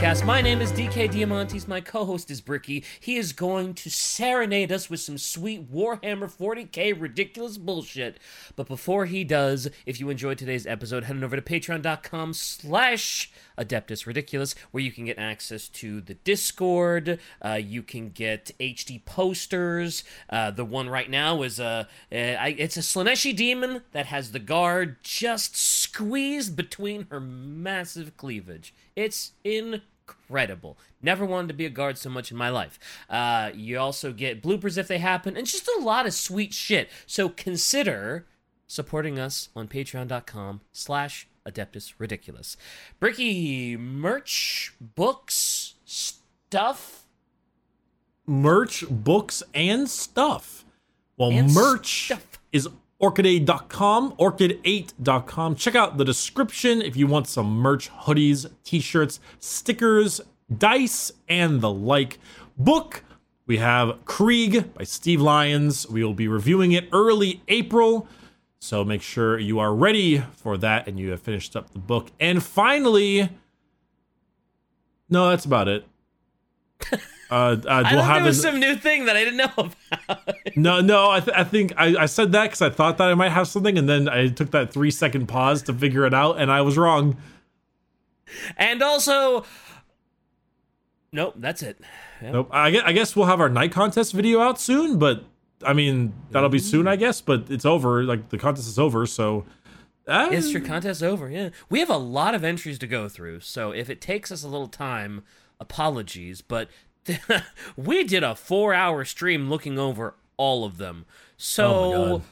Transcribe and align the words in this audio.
podcast. 0.00 0.24
My 0.24 0.40
name 0.40 0.62
is 0.62 0.72
DK 0.72 1.10
Diamantes. 1.10 1.68
My 1.68 1.82
co 1.82 2.06
host 2.06 2.30
is 2.30 2.40
Bricky. 2.40 2.84
He 2.98 3.16
is 3.16 3.34
going 3.34 3.74
to 3.74 3.90
serenade 3.90 4.72
us 4.72 4.88
with 4.88 5.00
some 5.00 5.18
sweet 5.18 5.70
Warhammer 5.70 6.30
40k 6.30 6.98
ridiculous 6.98 7.58
bullshit. 7.58 8.18
But 8.56 8.66
before 8.66 9.04
he 9.04 9.24
does, 9.24 9.68
if 9.84 10.00
you 10.00 10.08
enjoyed 10.08 10.38
today's 10.38 10.66
episode, 10.66 11.04
head 11.04 11.16
on 11.16 11.24
over 11.24 11.36
to 11.36 11.42
patreon.com 11.42 12.32
slash 12.32 13.30
Adeptus 13.58 14.06
Ridiculous, 14.06 14.54
where 14.70 14.82
you 14.82 14.90
can 14.90 15.04
get 15.04 15.18
access 15.18 15.68
to 15.68 16.00
the 16.00 16.14
Discord. 16.14 17.18
Uh, 17.44 17.60
you 17.62 17.82
can 17.82 18.08
get 18.08 18.52
HD 18.58 19.04
posters. 19.04 20.02
Uh, 20.30 20.50
the 20.50 20.64
one 20.64 20.88
right 20.88 21.10
now 21.10 21.42
is 21.42 21.60
a, 21.60 21.88
uh, 22.10 22.46
it's 22.56 22.78
a 22.78 22.80
Slaaneshi 22.80 23.36
demon 23.36 23.82
that 23.92 24.06
has 24.06 24.32
the 24.32 24.38
guard 24.38 24.96
just 25.02 25.56
squeezed 25.56 26.56
between 26.56 27.06
her 27.10 27.20
massive 27.20 28.16
cleavage. 28.16 28.72
It's 28.96 29.32
incredible. 30.10 30.78
Never 31.02 31.24
wanted 31.24 31.48
to 31.48 31.54
be 31.54 31.66
a 31.66 31.70
guard 31.70 31.98
so 31.98 32.10
much 32.10 32.30
in 32.30 32.36
my 32.36 32.48
life. 32.48 32.78
Uh, 33.08 33.50
you 33.54 33.78
also 33.78 34.12
get 34.12 34.42
bloopers 34.42 34.76
if 34.78 34.88
they 34.88 34.98
happen, 34.98 35.36
and 35.36 35.46
just 35.46 35.68
a 35.68 35.80
lot 35.80 36.06
of 36.06 36.14
sweet 36.14 36.52
shit. 36.52 36.90
So 37.06 37.28
consider 37.28 38.26
supporting 38.66 39.18
us 39.18 39.48
on 39.56 39.66
patreon.com 39.68 40.60
slash 40.72 41.26
adeptus 41.44 41.94
ridiculous 41.98 42.56
bricky 43.00 43.76
merch 43.76 44.74
books 44.94 45.74
stuff 45.84 47.06
merch 48.26 48.84
books 48.88 49.42
and 49.54 49.88
stuff 49.90 50.64
well 51.16 51.32
And 51.32 51.52
merch 51.52 52.06
stuff. 52.06 52.38
is 52.52 52.68
orchid8.com 53.00 54.12
orchid8.com 54.16 55.54
check 55.54 55.74
out 55.74 55.96
the 55.96 56.04
description 56.04 56.82
if 56.82 56.96
you 56.96 57.06
want 57.06 57.26
some 57.26 57.50
merch 57.50 57.90
hoodies 57.90 58.50
t-shirts 58.64 59.20
stickers 59.38 60.20
dice 60.56 61.10
and 61.28 61.60
the 61.60 61.70
like. 61.70 62.18
Book 62.58 63.04
we 63.46 63.56
have 63.56 64.04
krieg 64.04 64.74
by 64.74 64.84
steve 64.84 65.20
lyons. 65.20 65.88
We 65.88 66.04
will 66.04 66.14
be 66.14 66.28
reviewing 66.28 66.72
it 66.72 66.88
early 66.92 67.42
april 67.48 68.06
so 68.58 68.84
make 68.84 69.00
sure 69.00 69.38
you 69.38 69.58
are 69.58 69.74
ready 69.74 70.18
for 70.18 70.58
that 70.58 70.86
and 70.86 70.98
you 71.00 71.10
have 71.12 71.22
finished 71.22 71.56
up 71.56 71.70
the 71.70 71.78
book. 71.78 72.10
And 72.20 72.42
finally 72.42 73.30
no 75.08 75.30
that's 75.30 75.46
about 75.46 75.68
it 75.68 75.86
uh, 76.92 76.96
uh, 77.30 77.56
i 77.68 77.94
we'll 77.94 78.02
have 78.02 78.16
there 78.16 78.24
was 78.24 78.44
an- 78.44 78.52
some 78.52 78.60
new 78.60 78.74
thing 78.76 79.04
that 79.06 79.16
i 79.16 79.24
didn't 79.24 79.36
know 79.38 79.50
about 79.56 80.34
no, 80.56 80.80
no, 80.80 81.10
I, 81.10 81.20
th- 81.20 81.36
I 81.36 81.44
think 81.44 81.72
I, 81.76 81.94
I 82.02 82.06
said 82.06 82.32
that 82.32 82.44
because 82.44 82.62
I 82.62 82.70
thought 82.70 82.98
that 82.98 83.08
I 83.08 83.14
might 83.14 83.30
have 83.30 83.46
something, 83.48 83.78
and 83.78 83.88
then 83.88 84.08
I 84.08 84.28
took 84.28 84.50
that 84.52 84.72
three 84.72 84.90
second 84.90 85.26
pause 85.26 85.62
to 85.64 85.72
figure 85.72 86.04
it 86.06 86.12
out, 86.14 86.38
and 86.40 86.50
I 86.50 86.60
was 86.62 86.76
wrong. 86.76 87.16
and 88.56 88.82
also 88.82 89.44
nope 91.12 91.34
that's 91.38 91.62
it 91.62 91.78
Yeah. 92.22 92.32
Nope. 92.32 92.48
I 92.52 92.70
guess, 92.70 92.82
I 92.84 92.92
guess 92.92 93.16
we'll 93.16 93.26
have 93.26 93.40
our 93.40 93.48
night 93.48 93.72
contest 93.72 94.12
video 94.12 94.40
out 94.40 94.60
soon, 94.60 94.98
but 94.98 95.24
I 95.64 95.72
mean 95.72 96.12
that'll 96.30 96.48
be 96.48 96.58
soon, 96.58 96.86
I 96.88 96.96
guess. 96.96 97.20
But 97.20 97.50
it's 97.50 97.64
over. 97.64 98.02
Like 98.04 98.28
the 98.30 98.38
contest 98.38 98.68
is 98.68 98.78
over, 98.78 99.06
so. 99.06 99.44
Uh, 100.08 100.28
It's 100.32 100.50
your 100.50 100.62
contest 100.62 101.02
over, 101.02 101.30
yeah. 101.30 101.50
We 101.68 101.78
have 101.80 101.90
a 101.90 101.96
lot 101.96 102.34
of 102.34 102.42
entries 102.42 102.78
to 102.80 102.86
go 102.86 103.08
through, 103.08 103.40
so 103.40 103.70
if 103.70 103.88
it 103.88 104.00
takes 104.00 104.32
us 104.32 104.42
a 104.42 104.48
little 104.48 104.66
time, 104.68 105.22
apologies, 105.60 106.40
but 106.40 106.68
we 107.76 108.04
did 108.04 108.24
a 108.24 108.34
four 108.34 108.74
hour 108.74 109.04
stream 109.04 109.48
looking 109.48 109.78
over 109.78 110.14
all 110.36 110.64
of 110.64 110.78
them. 110.78 111.06
So 111.36 111.72
Oh 111.72 112.18
my 112.18 112.22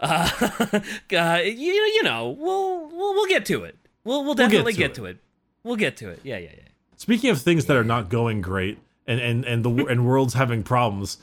uh, 0.00 0.80
uh 1.14 1.40
you, 1.44 1.72
you 1.72 2.02
know, 2.02 2.30
we'll, 2.30 2.88
we'll 2.88 3.14
we'll 3.14 3.26
get 3.26 3.44
to 3.46 3.64
it. 3.64 3.76
We'll 4.04 4.24
we'll 4.24 4.34
get 4.34 4.44
definitely 4.44 4.72
to 4.72 4.78
get 4.78 4.90
it. 4.92 4.94
to 4.94 5.04
it. 5.06 5.18
We'll 5.62 5.76
get 5.76 5.98
to 5.98 6.08
it. 6.08 6.20
Yeah, 6.22 6.38
yeah, 6.38 6.52
yeah. 6.56 6.64
Speaking 6.96 7.30
of 7.30 7.40
things 7.40 7.66
that 7.66 7.76
are 7.76 7.84
not 7.84 8.08
going 8.08 8.40
great, 8.40 8.78
and 9.06 9.20
and 9.20 9.44
and 9.44 9.64
the 9.64 9.86
and 9.86 10.06
world's 10.06 10.34
having 10.34 10.62
problems, 10.62 11.18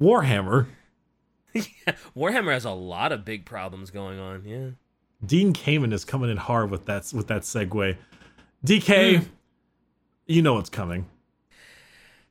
Warhammer. 0.00 0.66
yeah, 1.52 1.62
Warhammer 2.16 2.52
has 2.52 2.64
a 2.64 2.70
lot 2.70 3.12
of 3.12 3.24
big 3.24 3.44
problems 3.44 3.90
going 3.90 4.18
on, 4.18 4.44
yeah. 4.46 4.70
Dean 5.24 5.52
Kamen 5.52 5.92
is 5.92 6.04
coming 6.04 6.30
in 6.30 6.38
hard 6.38 6.70
with 6.70 6.86
that 6.86 7.12
with 7.14 7.28
that 7.28 7.42
segue. 7.42 7.96
DK, 8.64 9.24
you 10.26 10.42
know 10.42 10.54
what's 10.54 10.70
coming. 10.70 11.06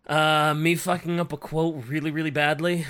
Uh 0.08 0.54
me 0.56 0.76
fucking 0.76 1.20
up 1.20 1.32
a 1.32 1.38
quote 1.38 1.86
really, 1.88 2.12
really 2.12 2.32
badly. 2.32 2.86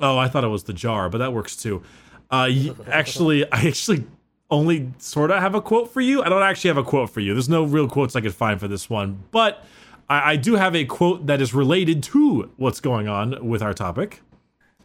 Oh, 0.00 0.18
I 0.18 0.28
thought 0.28 0.44
it 0.44 0.48
was 0.48 0.64
the 0.64 0.72
jar, 0.72 1.08
but 1.08 1.18
that 1.18 1.32
works 1.32 1.56
too. 1.56 1.82
Uh, 2.30 2.50
actually, 2.88 3.44
I 3.52 3.60
actually 3.66 4.04
only 4.50 4.92
sort 4.98 5.30
of 5.30 5.40
have 5.40 5.54
a 5.54 5.60
quote 5.60 5.92
for 5.92 6.00
you. 6.00 6.22
I 6.22 6.28
don't 6.28 6.42
actually 6.42 6.68
have 6.68 6.76
a 6.76 6.82
quote 6.84 7.10
for 7.10 7.20
you. 7.20 7.32
There's 7.32 7.48
no 7.48 7.64
real 7.64 7.88
quotes 7.88 8.16
I 8.16 8.20
could 8.20 8.34
find 8.34 8.58
for 8.58 8.68
this 8.68 8.90
one, 8.90 9.22
but 9.30 9.64
I, 10.08 10.32
I 10.32 10.36
do 10.36 10.56
have 10.56 10.74
a 10.74 10.84
quote 10.84 11.26
that 11.26 11.40
is 11.40 11.54
related 11.54 12.02
to 12.04 12.50
what's 12.56 12.80
going 12.80 13.08
on 13.08 13.46
with 13.46 13.62
our 13.62 13.72
topic. 13.72 14.20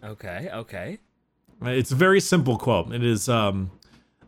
Okay, 0.04 0.50
okay. 0.54 1.00
It's 1.62 1.92
a 1.92 1.96
very 1.96 2.22
simple 2.22 2.58
quote. 2.58 2.94
It 2.94 3.04
is 3.04 3.28
um, 3.28 3.72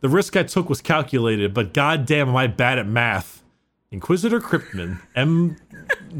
the 0.02 0.10
risk 0.10 0.36
I 0.36 0.44
took 0.44 0.68
was 0.68 0.82
calculated, 0.82 1.54
but 1.54 1.74
goddamn, 1.74 2.30
am 2.30 2.36
I 2.36 2.48
bad 2.48 2.78
at 2.78 2.88
math. 2.88 3.44
Inquisitor 3.92 4.40
Cryptman, 4.40 5.02
M 5.16 5.58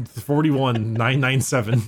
forty 0.06 0.50
one 0.50 0.92
nine 0.92 1.20
nine 1.20 1.40
seven. 1.40 1.82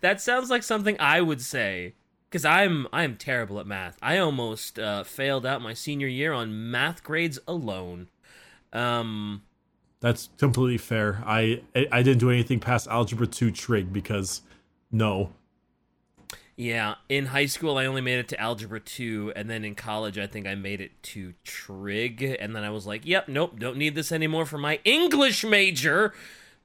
That 0.00 0.20
sounds 0.20 0.50
like 0.50 0.64
something 0.64 0.96
I 0.98 1.20
would 1.20 1.40
say 1.40 1.94
because 2.28 2.44
I'm 2.44 2.88
I'm 2.92 3.16
terrible 3.16 3.60
at 3.60 3.66
math. 3.66 3.96
I 4.02 4.18
almost 4.18 4.78
uh, 4.78 5.04
failed 5.04 5.46
out 5.46 5.62
my 5.62 5.74
senior 5.74 6.08
year 6.08 6.32
on 6.32 6.70
math 6.70 7.04
grades 7.04 7.38
alone. 7.46 8.08
Um, 8.72 9.42
That's 10.00 10.30
completely 10.36 10.78
fair. 10.78 11.22
I 11.24 11.62
I 11.76 11.86
I 11.92 12.02
didn't 12.02 12.18
do 12.18 12.30
anything 12.30 12.58
past 12.58 12.88
algebra 12.88 13.28
two 13.28 13.52
trig 13.52 13.92
because 13.92 14.42
no. 14.90 15.32
Yeah, 16.56 16.94
in 17.08 17.26
high 17.26 17.46
school 17.46 17.78
I 17.78 17.86
only 17.86 18.00
made 18.00 18.18
it 18.18 18.28
to 18.28 18.40
algebra 18.40 18.80
two, 18.80 19.32
and 19.34 19.48
then 19.48 19.64
in 19.64 19.74
college 19.74 20.18
I 20.18 20.26
think 20.26 20.46
I 20.46 20.54
made 20.54 20.80
it 20.80 21.02
to 21.04 21.34
trig, 21.44 22.22
and 22.22 22.54
then 22.54 22.62
I 22.64 22.70
was 22.70 22.86
like, 22.86 23.06
"Yep, 23.06 23.28
nope, 23.28 23.58
don't 23.58 23.76
need 23.76 23.94
this 23.94 24.12
anymore 24.12 24.46
for 24.46 24.58
my 24.58 24.78
English 24.84 25.44
major." 25.44 26.12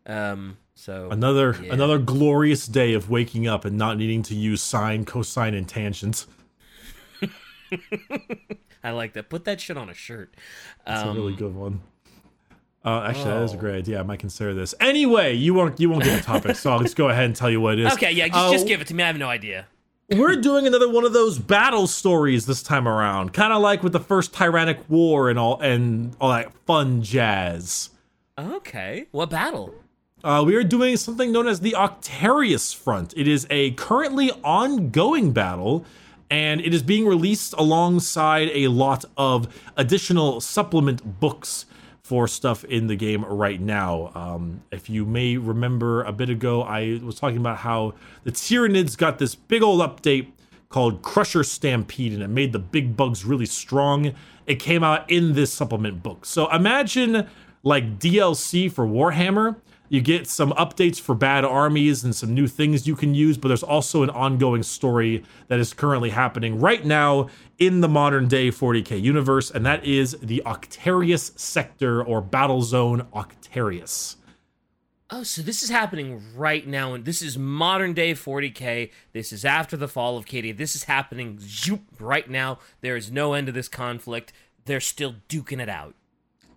Um, 0.06 0.58
so 0.76 1.10
Another 1.12 1.58
Yeah. 1.62 1.74
another 1.74 1.98
glorious 2.00 2.68
day 2.68 2.94
of 2.94 3.10
waking 3.10 3.48
up 3.48 3.66
and 3.66 3.78
not 3.78 3.98
needing 3.98 4.24
to 4.24 4.36
use 4.36 4.62
sine, 4.62 5.06
cosine, 5.06 5.54
and 5.54 5.68
tangents. 5.68 6.28
I 8.84 8.92
like 8.92 9.14
that. 9.14 9.30
Put 9.30 9.46
that 9.46 9.60
shit 9.60 9.78
on 9.78 9.90
a 9.90 9.94
shirt. 9.94 10.34
That's 10.86 11.04
Um, 11.04 11.10
a 11.10 11.20
really 11.20 11.36
good 11.36 11.54
one. 11.56 11.82
Uh, 12.86 13.02
actually, 13.10 13.26
that 13.32 13.42
is 13.44 13.52
a 13.54 13.58
oh. 13.58 13.60
great 13.60 13.76
idea. 13.76 14.00
I 14.00 14.04
might 14.04 14.20
consider 14.20 14.54
this. 14.54 14.74
Anyway, 14.80 15.34
you 15.34 15.54
won't 15.54 15.78
you 15.80 15.90
won't 15.90 16.04
get 16.06 16.16
the 16.18 16.24
topic, 16.24 16.56
so 16.56 16.72
I'll 16.72 16.80
just 16.80 16.96
go 16.96 17.10
ahead 17.10 17.26
and 17.26 17.36
tell 17.36 17.50
you 17.50 17.60
what 17.60 17.74
it 17.74 17.86
is. 17.86 17.94
Okay, 17.98 18.12
yeah, 18.14 18.28
just, 18.28 18.38
Uh, 18.38 18.52
just 18.52 18.68
give 18.68 18.80
it 18.80 18.88
to 18.88 18.94
me. 18.94 19.04
I 19.04 19.08
have 19.08 19.18
no 19.18 19.28
idea. 19.28 19.68
We're 20.10 20.38
doing 20.38 20.66
another 20.66 20.90
one 20.90 21.04
of 21.04 21.12
those 21.12 21.38
battle 21.38 21.86
stories 21.86 22.46
this 22.46 22.64
time 22.64 22.88
around, 22.88 23.34
kind 23.34 23.52
of 23.52 23.62
like 23.62 23.84
with 23.84 23.92
the 23.92 24.00
first 24.00 24.34
Tyrannic 24.34 24.80
War 24.88 25.30
and 25.30 25.38
all 25.38 25.60
and 25.60 26.16
all 26.22 26.30
that 26.30 26.54
fun 26.66 27.04
jazz. 27.04 27.90
Okay, 28.40 29.08
what 29.12 29.30
battle? 29.30 29.76
Uh, 30.24 30.46
we 30.48 30.56
are 30.56 30.64
doing 30.64 30.96
something 30.96 31.34
known 31.34 31.46
as 31.46 31.60
the 31.60 31.74
Octarius 31.74 32.74
Front. 32.74 33.16
It 33.18 33.28
is 33.28 33.46
a 33.50 33.72
currently 33.72 34.32
ongoing 34.46 35.34
battle, 35.34 35.84
and 36.30 36.62
it 36.62 36.74
is 36.74 36.84
being 36.84 37.06
released 37.06 37.54
alongside 37.58 38.50
a 38.54 38.70
lot 38.70 39.04
of 39.18 39.54
additional 39.76 40.40
supplement 40.40 41.20
books 41.20 41.66
for 42.08 42.26
stuff 42.26 42.64
in 42.64 42.88
the 42.88 42.96
game 42.96 43.26
right 43.26 43.60
now. 43.60 44.14
Um, 44.16 44.64
if 44.72 44.90
you 44.90 45.06
may 45.06 45.36
remember 45.36 46.04
a 46.04 46.14
bit 46.14 46.30
ago, 46.30 46.64
I 46.64 47.02
was 47.04 47.20
talking 47.20 47.36
about 47.36 47.58
how 47.58 47.96
the 48.24 48.32
Tyranids 48.32 48.98
got 48.98 49.20
this 49.20 49.36
big 49.36 49.62
old 49.62 49.82
update 49.82 50.28
called 50.70 51.02
Crusher 51.02 51.44
Stampede, 51.44 52.14
and 52.14 52.24
it 52.24 52.30
made 52.30 52.54
the 52.54 52.60
big 52.60 52.96
bugs 52.96 53.26
really 53.26 53.46
strong. 53.46 54.14
It 54.46 54.56
came 54.56 54.86
out 54.86 55.12
in 55.12 55.34
this 55.34 55.52
supplement 55.52 56.02
book. 56.02 56.26
So 56.26 56.50
imagine 56.50 57.28
like 57.62 58.00
DLC 58.00 58.72
for 58.72 58.88
Warhammer. 58.88 59.58
You 59.90 60.02
get 60.02 60.28
some 60.28 60.52
updates 60.52 61.00
for 61.00 61.16
bad 61.16 61.46
armies 61.46 62.04
and 62.04 62.16
some 62.16 62.34
new 62.34 62.48
things 62.48 62.86
you 62.88 62.96
can 62.96 63.14
use, 63.14 63.38
but 63.38 63.48
there's 63.48 63.64
also 63.64 64.04
an 64.04 64.10
ongoing 64.10 64.64
story 64.64 65.24
that 65.48 65.60
is 65.60 65.74
currently 65.74 66.10
happening 66.10 66.60
right 66.60 66.86
now 66.86 67.30
in 67.58 67.80
the 67.80 67.88
modern 67.88 68.28
day 68.28 68.50
40k 68.50 69.02
universe, 69.02 69.50
and 69.50 69.66
that 69.66 69.86
is 69.86 70.18
the 70.22 70.44
Octarius 70.46 71.38
sector 71.40 72.04
or 72.04 72.22
battle 72.22 72.62
zone 72.62 73.08
Octarius. 73.14 74.18
Oh, 75.10 75.24
so 75.24 75.42
this 75.42 75.64
is 75.64 75.70
happening 75.70 76.22
right 76.36 76.68
now, 76.68 76.94
and 76.94 77.06
this 77.06 77.22
is 77.22 77.38
modern 77.38 77.94
day 77.94 78.12
40k. 78.12 78.92
This 79.14 79.32
is 79.32 79.46
after 79.46 79.78
the 79.78 79.88
fall 79.88 80.18
of 80.18 80.26
Cadia. 80.26 80.56
This 80.56 80.76
is 80.76 80.84
happening 80.84 81.38
zoop, 81.40 81.82
right 81.98 82.30
now. 82.30 82.60
There 82.82 82.98
is 82.98 83.10
no 83.10 83.32
end 83.32 83.48
to 83.48 83.54
this 83.54 83.70
conflict. 83.70 84.34
They're 84.66 84.82
still 84.82 85.16
duking 85.30 85.62
it 85.62 85.70
out. 85.70 85.96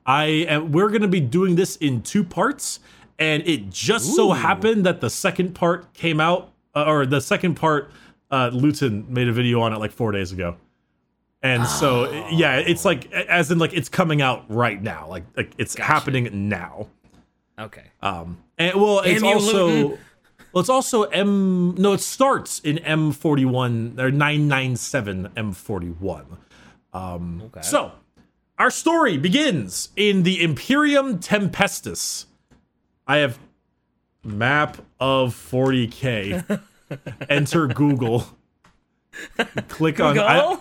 I 0.04 0.24
am, 0.24 0.72
we're 0.72 0.88
going 0.88 1.02
to 1.02 1.08
be 1.08 1.20
doing 1.20 1.54
this 1.54 1.76
in 1.76 2.02
two 2.02 2.24
parts, 2.24 2.80
and 3.20 3.46
it 3.46 3.70
just 3.70 4.16
so 4.16 4.32
happened 4.32 4.84
that 4.86 5.00
the 5.00 5.10
second 5.10 5.54
part 5.54 5.92
came 5.92 6.18
out, 6.18 6.52
uh, 6.74 6.84
or 6.86 7.06
the 7.06 7.20
second 7.20 7.54
part, 7.54 7.92
uh, 8.30 8.50
Luetin 8.50 9.06
made 9.08 9.28
a 9.28 9.32
video 9.32 9.60
on 9.60 9.72
it 9.72 9.78
like 9.78 9.92
four 9.92 10.10
days 10.10 10.32
ago, 10.32 10.56
and 11.42 11.66
so 11.66 12.10
yeah, 12.30 12.56
it's 12.56 12.84
like 12.84 13.12
as 13.12 13.50
in 13.50 13.58
like 13.58 13.72
it's 13.74 13.88
coming 13.88 14.22
out 14.22 14.44
right 14.48 14.82
now, 14.82 15.06
like 15.08 15.24
like 15.36 15.52
it's 15.58 15.74
Gotcha. 15.76 15.92
happening 15.92 16.48
now. 16.48 16.88
Okay. 17.58 17.84
Um, 18.02 18.38
and 18.58 18.74
well, 18.80 19.00
it's 19.00 19.22
Damn 19.22 19.34
also 19.34 19.68
Luetin. 19.68 19.98
well, 20.52 20.60
it's 20.60 20.70
also 20.70 21.02
M. 21.04 21.74
No, 21.76 21.92
it 21.92 22.00
starts 22.00 22.58
in 22.60 22.78
M 22.78 23.12
forty 23.12 23.44
one 23.44 23.96
or 23.98 24.10
nine 24.10 24.48
nine 24.48 24.76
seven 24.76 25.28
M 25.36 25.52
forty 25.52 25.90
one. 25.90 26.38
Um. 26.94 27.42
Okay. 27.46 27.62
So, 27.62 27.92
our 28.58 28.70
story 28.70 29.18
begins 29.18 29.90
in 29.96 30.22
the 30.22 30.42
Imperium 30.42 31.18
Tempestus. 31.18 32.24
I 33.10 33.16
have 33.16 33.40
map 34.22 34.78
of 35.00 35.34
40k. 35.34 36.60
Enter 37.28 37.66
Google. 37.66 38.24
Click 39.66 39.98
on. 39.98 40.16
I, 40.16 40.58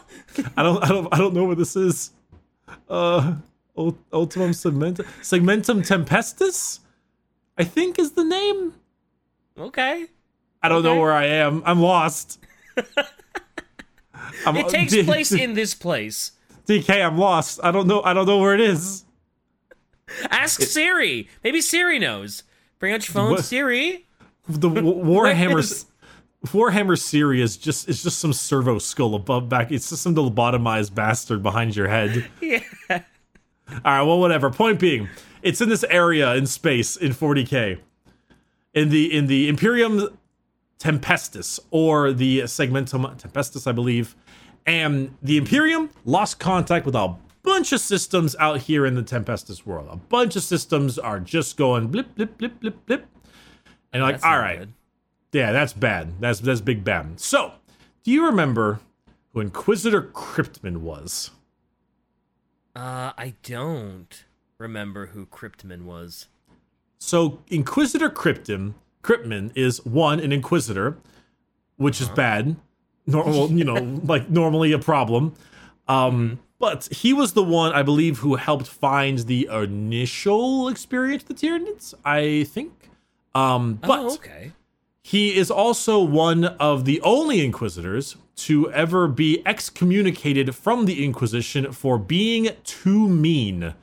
I 0.57 0.63
don't. 0.63 0.83
I 0.83 0.87
don't. 0.87 1.13
I 1.13 1.17
don't 1.19 1.35
know 1.35 1.43
what 1.45 1.59
this 1.59 1.75
is. 1.75 2.09
Uh, 2.89 3.35
Ultimum 3.77 4.55
Segmentum. 4.55 5.05
Segmentum 5.21 5.85
Tempestus. 5.85 6.79
I 7.55 7.65
think 7.65 7.99
is 7.99 8.13
the 8.13 8.23
name. 8.23 8.73
okay. 9.55 10.07
I 10.63 10.69
don't 10.69 10.81
know 10.81 10.99
where 10.99 11.13
I 11.13 11.25
am. 11.25 11.61
I'm 11.67 11.79
lost. 11.79 12.39
I'm, 14.47 14.57
It 14.57 14.69
takes 14.69 14.95
place 15.03 15.31
in 15.31 15.53
this 15.53 15.75
place. 15.75 16.31
DK. 16.65 17.05
I'm 17.05 17.19
lost. 17.19 17.59
I 17.61 17.69
don't 17.69 17.85
know. 17.85 18.01
I 18.01 18.15
don't 18.15 18.25
know 18.25 18.39
where 18.39 18.55
it 18.55 18.61
is. 18.61 19.05
Ask 20.29 20.61
Siri. 20.61 21.27
Maybe 21.43 21.61
Siri 21.61 21.99
knows. 21.99 22.43
Bring 22.79 22.93
out 22.93 23.07
your 23.07 23.13
phone, 23.13 23.31
What- 23.31 23.45
Siri. 23.45 24.05
the 24.47 24.69
Warhammer 24.69 25.59
is- 25.59 25.85
Warhammer 26.47 26.97
Siri 26.97 27.41
is 27.41 27.57
just 27.57 27.89
is 27.89 28.01
just 28.01 28.17
some 28.19 28.31
servo 28.31 28.79
skull 28.79 29.13
above 29.15 29.49
back. 29.49 29.71
It's 29.73 29.89
just 29.89 30.03
some 30.03 30.15
lobotomized 30.15 30.95
bastard 30.95 31.43
behind 31.43 31.75
your 31.75 31.87
head. 31.87 32.29
Yeah. 32.41 32.61
All 32.89 33.79
right, 33.83 34.01
well, 34.01 34.19
whatever. 34.19 34.49
Point 34.49 34.79
being, 34.79 35.09
it's 35.43 35.61
in 35.61 35.69
this 35.69 35.83
area 35.83 36.33
in 36.33 36.47
space 36.47 36.95
in 36.95 37.11
40k, 37.11 37.77
in 38.73 38.89
the 38.89 39.15
in 39.15 39.27
the 39.27 39.47
Imperium 39.47 40.07
Tempestus 40.79 41.59
or 41.71 42.11
the 42.13 42.39
Segmentum 42.41 43.19
Tempestus, 43.21 43.67
I 43.67 43.71
believe, 43.71 44.15
and 44.65 45.15
the 45.21 45.37
Imperium 45.37 45.89
lost 46.05 46.39
contact 46.39 46.85
with 46.85 46.95
a 46.95 47.15
bunch 47.43 47.71
of 47.71 47.79
systems 47.79 48.35
out 48.39 48.61
here 48.61 48.85
in 48.85 48.95
the 48.95 49.03
Tempestus 49.03 49.65
world. 49.65 49.87
A 49.91 49.95
bunch 49.95 50.35
of 50.35 50.43
systems 50.43 50.97
are 50.99 51.19
just 51.19 51.57
going 51.57 51.87
blip 51.87 52.15
blip 52.15 52.37
blip 52.37 52.59
blip 52.59 52.85
blip, 52.85 53.07
and 53.91 54.01
you're 54.01 54.11
like, 54.11 54.25
all 54.25 54.39
right, 54.39 54.59
good. 54.59 54.73
yeah, 55.31 55.51
that's 55.51 55.73
bad. 55.73 56.19
That's 56.19 56.39
that's 56.39 56.61
big 56.61 56.83
bad. 56.83 57.19
So, 57.19 57.53
do 58.03 58.11
you 58.11 58.25
remember 58.25 58.79
who 59.33 59.39
Inquisitor 59.39 60.01
Cryptman 60.01 60.77
was? 60.77 61.31
Uh, 62.75 63.11
I 63.17 63.33
don't 63.43 64.25
remember 64.57 65.07
who 65.07 65.25
Cryptman 65.25 65.83
was. 65.83 66.27
So 66.99 67.39
Inquisitor 67.47 68.09
Crypton, 68.09 68.73
Cryptman 69.03 69.51
is 69.55 69.83
one 69.85 70.19
an 70.19 70.31
Inquisitor, 70.31 70.97
which 71.77 71.99
is 72.01 72.09
bad. 72.09 72.57
Normal, 73.07 73.51
you 73.51 73.63
know, 73.63 73.73
like 74.03 74.29
normally 74.29 74.71
a 74.71 74.79
problem. 74.79 75.33
Um, 75.89 76.39
but 76.59 76.87
he 76.91 77.13
was 77.13 77.33
the 77.33 77.43
one 77.43 77.73
I 77.73 77.83
believe 77.83 78.19
who 78.19 78.35
helped 78.35 78.67
find 78.67 79.19
the 79.19 79.49
initial 79.51 80.67
experience 80.67 81.23
of 81.23 81.29
the 81.29 81.33
Tyranids. 81.35 81.93
I 82.05 82.45
think. 82.45 82.89
Um, 83.35 83.75
but 83.75 83.99
oh, 83.99 84.13
okay. 84.15 84.51
he 85.01 85.35
is 85.35 85.49
also 85.51 85.99
one 86.01 86.45
of 86.45 86.85
the 86.85 87.01
only 87.01 87.43
Inquisitors 87.43 88.17
to 88.37 88.71
ever 88.71 89.07
be 89.07 89.41
excommunicated 89.45 90.55
from 90.55 90.85
the 90.85 91.03
Inquisition 91.03 91.71
for 91.71 91.97
being 91.97 92.49
too 92.63 93.07
mean. 93.07 93.73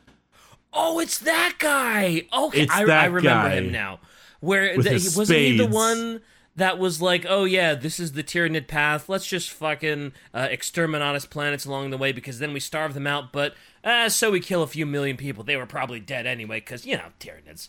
Oh, 0.72 0.98
it's 0.98 1.18
that 1.20 1.56
guy. 1.58 2.26
Okay, 2.32 2.62
It's 2.62 2.72
I, 2.72 2.82
I 2.84 3.04
remember 3.06 3.20
guy. 3.20 3.54
him 3.56 3.72
now. 3.72 4.00
Where 4.40 4.80
the, 4.80 4.90
his 4.90 5.16
wasn't 5.16 5.38
he 5.38 5.56
the 5.56 5.66
one 5.66 6.20
that 6.56 6.78
was 6.78 7.00
like, 7.00 7.24
"Oh 7.28 7.44
yeah, 7.44 7.74
this 7.74 8.00
is 8.00 8.12
the 8.12 8.24
Tyranid 8.24 8.66
path. 8.66 9.08
Let's 9.08 9.26
just 9.26 9.50
fucking 9.50 10.12
uh, 10.34 10.48
exterminatus 10.48 11.28
planets 11.28 11.64
along 11.64 11.90
the 11.90 11.98
way 11.98 12.12
because 12.12 12.38
then 12.38 12.52
we 12.52 12.60
starve 12.60 12.94
them 12.94 13.06
out. 13.06 13.32
But 13.32 13.54
uh, 13.84 14.08
so 14.08 14.30
we 14.30 14.40
kill 14.40 14.62
a 14.62 14.66
few 14.66 14.86
million 14.86 15.16
people. 15.16 15.44
They 15.44 15.56
were 15.56 15.66
probably 15.66 16.00
dead 16.00 16.26
anyway 16.26 16.60
because 16.60 16.86
you 16.86 16.96
know 16.96 17.10
Tyranids." 17.20 17.68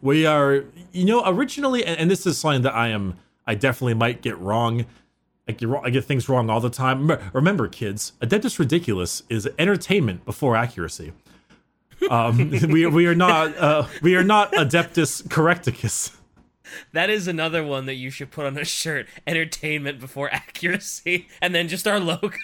We 0.00 0.26
are, 0.26 0.64
you 0.90 1.04
know, 1.04 1.22
originally, 1.24 1.84
and, 1.84 1.98
and 1.98 2.10
this 2.10 2.26
is 2.26 2.36
something 2.36 2.62
that 2.62 2.74
I 2.74 2.88
am, 2.88 3.18
I 3.46 3.54
definitely 3.54 3.94
might 3.94 4.20
get 4.20 4.36
wrong. 4.38 4.84
I 5.46 5.52
get, 5.52 5.68
wrong, 5.68 5.82
I 5.84 5.90
get 5.90 6.04
things 6.04 6.28
wrong 6.28 6.50
all 6.50 6.60
the 6.60 6.70
time. 6.70 7.02
Remember, 7.02 7.30
remember, 7.32 7.68
kids, 7.68 8.12
Adeptus 8.20 8.58
Ridiculous 8.58 9.22
is 9.28 9.48
entertainment 9.60 10.24
before 10.24 10.56
accuracy. 10.56 11.12
Um, 12.10 12.50
we 12.68 12.86
we 12.86 13.06
are 13.06 13.14
not 13.14 13.56
uh, 13.56 13.86
we 14.02 14.16
are 14.16 14.24
not 14.24 14.52
Adeptus 14.52 15.28
Correcticus. 15.28 16.16
That 16.92 17.10
is 17.10 17.28
another 17.28 17.64
one 17.64 17.86
that 17.86 17.94
you 17.94 18.10
should 18.10 18.30
put 18.30 18.46
on 18.46 18.56
a 18.58 18.64
shirt: 18.64 19.06
entertainment 19.26 20.00
before 20.00 20.32
accuracy, 20.32 21.28
and 21.40 21.54
then 21.54 21.68
just 21.68 21.86
our 21.86 22.00
logo. 22.00 22.36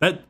That 0.00 0.22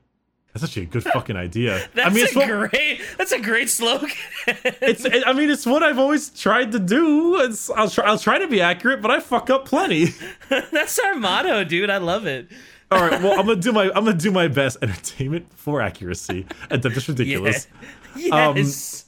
that's 0.53 0.65
actually 0.65 0.83
a 0.83 0.87
good 0.87 1.05
fucking 1.05 1.37
idea. 1.37 1.89
That's 1.95 2.11
I 2.11 2.13
mean, 2.13 2.27
a 2.27 2.39
what, 2.39 2.71
great. 2.71 3.01
That's 3.17 3.31
a 3.31 3.39
great 3.39 3.71
slogan. 3.71 4.11
it's 4.47 5.07
I 5.07 5.33
mean, 5.33 5.49
it's 5.49 5.65
what 5.65 5.85
I've 5.85 5.99
always 5.99 6.31
tried 6.31 6.73
to 6.73 6.81
do. 6.81 7.41
It's, 7.41 7.71
I'll 7.71 7.89
try 7.89 8.05
I'll 8.07 8.19
try 8.19 8.39
to 8.39 8.49
be 8.49 8.61
accurate, 8.61 9.01
but 9.01 9.13
I 9.13 9.21
fuck 9.21 9.49
up 9.49 9.65
plenty. 9.65 10.07
That's 10.49 10.99
our 10.99 11.15
motto, 11.15 11.63
dude. 11.63 11.89
I 11.89 11.99
love 11.99 12.27
it. 12.27 12.49
All 12.91 13.01
right, 13.01 13.23
well, 13.23 13.39
I'm 13.39 13.47
gonna 13.47 13.61
do 13.61 13.73
my 13.73 13.85
I'm 13.95 14.05
gonna 14.05 14.15
do 14.15 14.33
my 14.33 14.49
best. 14.49 14.79
Entertainment 14.83 15.49
before 15.51 15.81
accuracy. 15.81 16.45
Adeptus 16.71 17.07
Ridiculous. 17.07 17.69
Yes. 18.17 19.05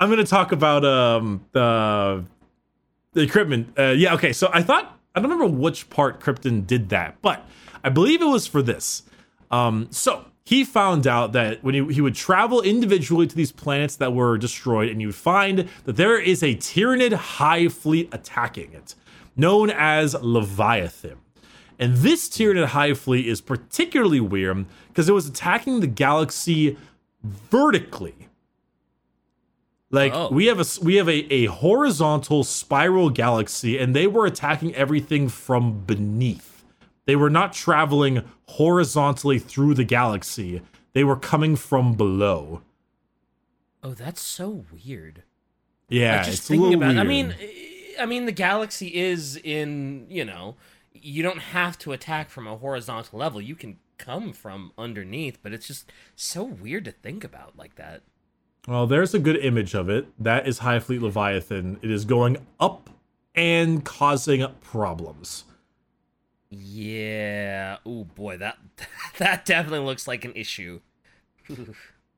I'm 0.00 0.08
going 0.08 0.18
to 0.18 0.28
talk 0.28 0.52
about 0.52 0.84
um 0.84 1.44
the 1.52 2.24
the 3.14 3.22
equipment. 3.22 3.72
Uh, 3.78 3.94
yeah, 3.96 4.14
okay. 4.14 4.32
So 4.32 4.50
I 4.52 4.62
thought 4.62 4.98
I 5.14 5.20
don't 5.20 5.30
remember 5.30 5.56
which 5.56 5.88
part 5.90 6.20
Krypton 6.20 6.66
did 6.66 6.90
that, 6.90 7.16
but 7.22 7.46
I 7.82 7.88
believe 7.88 8.20
it 8.20 8.26
was 8.26 8.46
for 8.46 8.62
this. 8.62 9.04
Um, 9.50 9.88
so 9.90 10.26
he 10.44 10.64
found 10.64 11.06
out 11.06 11.32
that 11.32 11.64
when 11.64 11.74
he, 11.74 11.94
he 11.94 12.00
would 12.00 12.14
travel 12.14 12.60
individually 12.60 13.26
to 13.26 13.34
these 13.34 13.52
planets 13.52 13.96
that 13.96 14.12
were 14.12 14.36
destroyed, 14.36 14.90
and 14.90 15.00
you 15.00 15.08
would 15.08 15.14
find 15.14 15.68
that 15.84 15.96
there 15.96 16.18
is 16.20 16.42
a 16.42 16.54
Tyranid 16.56 17.12
hive 17.12 17.72
fleet 17.72 18.08
attacking 18.12 18.72
it, 18.72 18.94
known 19.36 19.70
as 19.70 20.14
Leviathan. 20.20 21.18
And 21.78 21.96
this 21.96 22.28
Tyranid 22.28 22.66
hive 22.66 22.98
fleet 22.98 23.26
is 23.26 23.40
particularly 23.40 24.20
weird 24.20 24.66
because 24.88 25.08
it 25.08 25.12
was 25.12 25.26
attacking 25.26 25.80
the 25.80 25.86
galaxy 25.86 26.76
vertically. 27.22 28.23
Like 29.94 30.12
Oh. 30.14 30.28
we 30.30 30.46
have 30.46 30.60
a 30.60 30.64
we 30.82 30.96
have 30.96 31.08
a, 31.08 31.32
a 31.32 31.46
horizontal 31.46 32.42
spiral 32.44 33.10
galaxy, 33.10 33.78
and 33.78 33.94
they 33.94 34.06
were 34.06 34.26
attacking 34.26 34.74
everything 34.74 35.28
from 35.28 35.80
beneath. 35.84 36.64
They 37.06 37.16
were 37.16 37.30
not 37.30 37.52
traveling 37.52 38.22
horizontally 38.48 39.38
through 39.38 39.74
the 39.74 39.84
galaxy. 39.84 40.62
They 40.94 41.04
were 41.04 41.16
coming 41.16 41.54
from 41.56 41.94
below. 41.94 42.62
Oh, 43.82 43.94
that's 43.94 44.22
so 44.22 44.64
weird. 44.72 45.22
Yeah, 45.88 46.16
Like, 46.18 46.26
just 46.26 46.42
thinking 46.48 46.74
about. 46.74 46.94
weird. 46.94 46.98
I 47.00 47.04
mean, 47.04 47.34
I 48.00 48.06
mean, 48.06 48.24
the 48.26 48.32
galaxy 48.32 48.94
is 48.94 49.36
in. 49.36 50.06
You 50.08 50.24
know, 50.24 50.56
you 50.92 51.22
don't 51.22 51.40
have 51.40 51.78
to 51.80 51.92
attack 51.92 52.30
from 52.30 52.46
a 52.46 52.56
horizontal 52.56 53.18
level. 53.18 53.40
You 53.40 53.54
can 53.54 53.78
come 53.98 54.32
from 54.32 54.72
underneath, 54.78 55.38
but 55.42 55.52
it's 55.52 55.66
just 55.66 55.92
so 56.16 56.42
weird 56.42 56.84
to 56.86 56.90
think 56.92 57.22
about 57.22 57.56
like 57.56 57.76
that. 57.76 58.02
Well, 58.66 58.86
there's 58.86 59.12
a 59.14 59.18
good 59.18 59.36
image 59.36 59.74
of 59.74 59.88
it. 59.90 60.06
That 60.22 60.46
is 60.48 60.58
Hive 60.58 60.84
Fleet 60.84 61.02
Leviathan. 61.02 61.78
It 61.82 61.90
is 61.90 62.04
going 62.04 62.38
up 62.58 62.90
and 63.34 63.84
causing 63.84 64.46
problems. 64.62 65.44
Yeah. 66.50 67.78
Oh 67.84 68.04
boy, 68.04 68.38
that 68.38 68.58
that 69.18 69.44
definitely 69.44 69.84
looks 69.84 70.08
like 70.08 70.24
an 70.24 70.32
issue. 70.34 70.80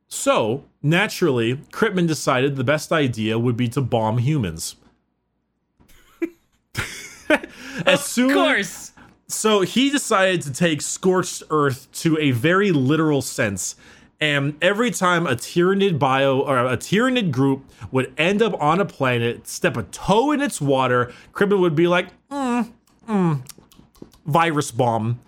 So, 0.09 0.65
naturally, 0.83 1.57
Cryptman 1.73 2.07
decided 2.07 2.55
the 2.55 2.65
best 2.65 2.93
idea 2.93 3.39
would 3.39 3.57
be 3.57 3.69
to 3.71 3.81
bomb 3.81 4.19
humans. 4.19 4.77
as 7.85 8.05
soon 8.05 8.31
Of 8.31 8.37
course. 8.37 8.93
So 9.29 9.63
he 9.63 9.91
decided 9.91 10.43
to 10.43 10.53
take 10.53 10.81
scorched 10.81 11.43
earth 11.51 11.91
to 12.03 12.17
a 12.19 12.31
very 12.31 12.71
literal 12.71 13.21
sense. 13.21 13.75
And 14.21 14.57
every 14.63 14.91
time 14.91 15.27
a 15.27 15.35
Tyranid 15.35 15.99
bio 15.99 16.41
or 16.41 16.59
a 16.59 16.77
Tyranid 16.77 17.31
group 17.31 17.65
would 17.91 18.13
end 18.17 18.41
up 18.41 18.61
on 18.61 18.81
a 18.81 18.87
planet, 18.87 19.47
step 19.47 19.77
a 19.77 19.83
toe 19.85 20.33
in 20.33 20.41
its 20.41 20.61
water, 20.61 21.13
Cribbin 21.35 21.61
would 21.61 21.77
be 21.77 21.87
like, 21.87 22.09
mm, 22.31 22.73
mm, 23.07 23.47
virus 24.25 24.71
bomb. 24.71 25.21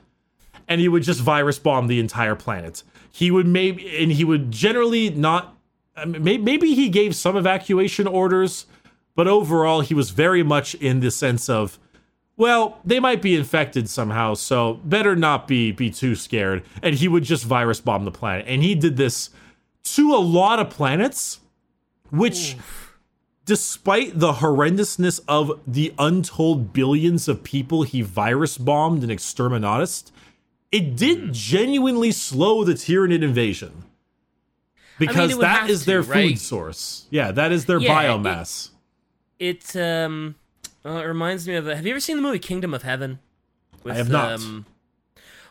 And 0.67 0.81
he 0.81 0.89
would 0.89 1.03
just 1.03 1.21
virus 1.21 1.59
bomb 1.59 1.87
the 1.87 2.01
entire 2.01 2.35
planet. 2.35 2.83
He 3.11 3.31
would 3.31 3.47
maybe, 3.47 3.97
and 3.99 4.13
he 4.13 4.25
would 4.25 4.51
generally 4.51 5.11
not, 5.11 5.57
maybe 6.07 6.75
he 6.75 6.89
gave 6.89 7.15
some 7.15 7.37
evacuation 7.37 8.07
orders, 8.07 8.67
but 9.15 9.27
overall 9.27 9.81
he 9.81 9.95
was 9.95 10.11
very 10.11 10.43
much 10.43 10.75
in 10.77 11.01
the 11.01 11.11
sense 11.11 11.49
of, 11.49 11.79
well, 12.39 12.79
they 12.85 12.99
might 13.01 13.21
be 13.21 13.35
infected 13.37 13.91
somehow, 13.91 14.33
so 14.33 14.75
better 14.85 15.15
not 15.15 15.47
be 15.47 15.73
be 15.73 15.91
too 15.91 16.15
scared. 16.15 16.63
And 16.83 16.95
he 16.95 17.07
would 17.09 17.25
just 17.25 17.45
virus 17.45 17.81
bomb 17.83 18.07
the 18.07 18.11
planet. 18.11 18.47
And 18.49 18.63
he 18.63 18.75
did 18.75 18.97
this 18.97 19.29
to 19.95 20.15
a 20.15 20.17
lot 20.17 20.59
of 20.59 20.71
planets, 20.71 21.41
which 22.11 22.57
despite 23.45 24.19
the 24.19 24.35
horrendousness 24.35 25.21
of 25.27 25.59
the 25.67 25.93
untold 25.99 26.73
billions 26.73 27.29
of 27.29 27.43
people 27.43 27.83
he 27.83 28.03
virus 28.03 28.57
bombed 28.59 29.03
and 29.03 29.11
exterminatus, 29.13 30.11
it 30.71 30.97
did 30.97 31.19
Mm-hmm. 31.19 31.33
genuinely 31.33 32.13
slow 32.13 32.63
the 32.65 32.75
Tyranid 32.75 33.23
invasion. 33.23 33.85
Because 34.99 35.31
it 35.31 35.37
would 35.39 35.45
that 35.45 35.71
is 35.71 35.81
to, 35.81 35.87
their 35.87 36.03
right? 36.03 36.31
food 36.31 36.39
source. 36.39 37.07
Yeah, 37.11 37.31
that 37.33 37.53
is 37.53 37.65
their 37.67 37.79
Yeah, 37.81 38.01
it- 38.03 38.07
biomass. 38.19 38.71
It 39.39 39.75
um, 39.77 40.35
uh, 40.85 40.91
it 40.91 41.07
reminds 41.07 41.47
me 41.47 41.55
of. 41.55 41.67
Have 41.67 41.85
you 41.85 41.93
ever 41.93 42.01
seen 42.01 42.17
the 42.17 42.23
movie 42.23 42.39
Kingdom 42.39 42.75
of 42.75 42.83
Heaven? 42.83 43.19
With, 43.83 43.97
have 43.97 44.09
not. 44.09 44.33
Um, 44.33 44.67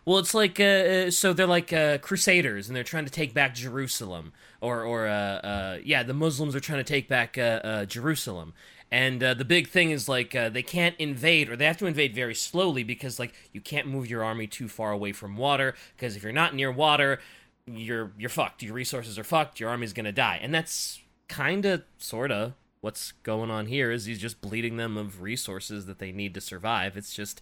well, 0.08 0.20
it's 0.20 0.34
like 0.34 0.58
uh, 0.58 0.64
uh, 0.64 1.12
so 1.12 1.34
they're 1.34 1.46
like 1.46 1.74
uh, 1.74 1.98
crusaders 1.98 2.70
and 2.70 2.76
they're 2.76 2.84
trying 2.84 3.04
to 3.04 3.12
take 3.12 3.34
back 3.34 3.54
Jerusalem, 3.54 4.32
or 4.62 4.84
or 4.84 5.06
uh, 5.06 5.12
uh, 5.12 5.78
yeah, 5.84 6.02
the 6.04 6.14
Muslims 6.14 6.56
are 6.56 6.62
trying 6.62 6.80
to 6.80 6.86
take 6.86 7.10
back 7.10 7.38
uh, 7.38 7.60
uh, 7.64 7.86
Jerusalem. 7.86 8.54
And 8.90 9.22
uh, 9.22 9.34
the 9.34 9.44
big 9.44 9.68
thing 9.68 9.92
is 9.92 10.08
like 10.08 10.34
uh, 10.34 10.48
they 10.48 10.64
can't 10.64 10.96
invade, 10.98 11.50
or 11.50 11.58
they 11.58 11.66
have 11.66 11.76
to 11.80 11.88
invade 11.88 12.16
very 12.16 12.36
slowly 12.36 12.86
because 12.86 13.20
like 13.20 13.34
you 13.52 13.60
can't 13.60 13.86
move 13.86 14.10
your 14.10 14.24
army 14.24 14.48
too 14.48 14.70
far 14.70 14.94
away 14.94 15.12
from 15.12 15.36
water. 15.36 15.76
Because 15.98 16.16
if 16.16 16.24
you're 16.24 16.32
not 16.32 16.56
near 16.56 16.72
water, 16.72 17.20
you're 17.66 18.14
you're 18.18 18.30
fucked. 18.30 18.64
Your 18.64 18.76
resources 18.76 19.20
are 19.20 19.26
fucked. 19.26 19.60
Your 19.60 19.70
army's 19.70 19.92
gonna 19.92 20.14
die, 20.14 20.40
and 20.42 20.54
that's 20.54 21.02
kind 21.28 21.66
of 21.66 21.84
sorta 21.98 22.54
what's 22.88 23.12
going 23.24 23.52
on 23.52 23.66
here. 23.66 23.92
Is 23.92 24.06
he's 24.06 24.18
just 24.18 24.40
bleeding 24.40 24.78
them 24.78 24.96
of 24.96 25.22
resources 25.22 25.88
that 25.88 26.00
they 26.00 26.14
need 26.14 26.34
to 26.36 26.42
survive. 26.42 26.96
It's 26.96 27.14
just 27.14 27.42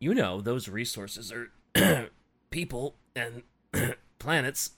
you 0.00 0.14
know 0.14 0.40
those 0.40 0.70
resources 0.70 1.30
are 1.30 1.50
people 2.50 2.94
and 3.14 3.42
planets. 4.18 4.70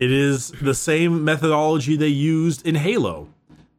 It 0.00 0.10
is 0.10 0.50
the 0.50 0.74
same 0.74 1.22
methodology 1.24 1.96
they 1.96 2.08
used 2.08 2.66
in 2.66 2.74
Halo. 2.74 3.28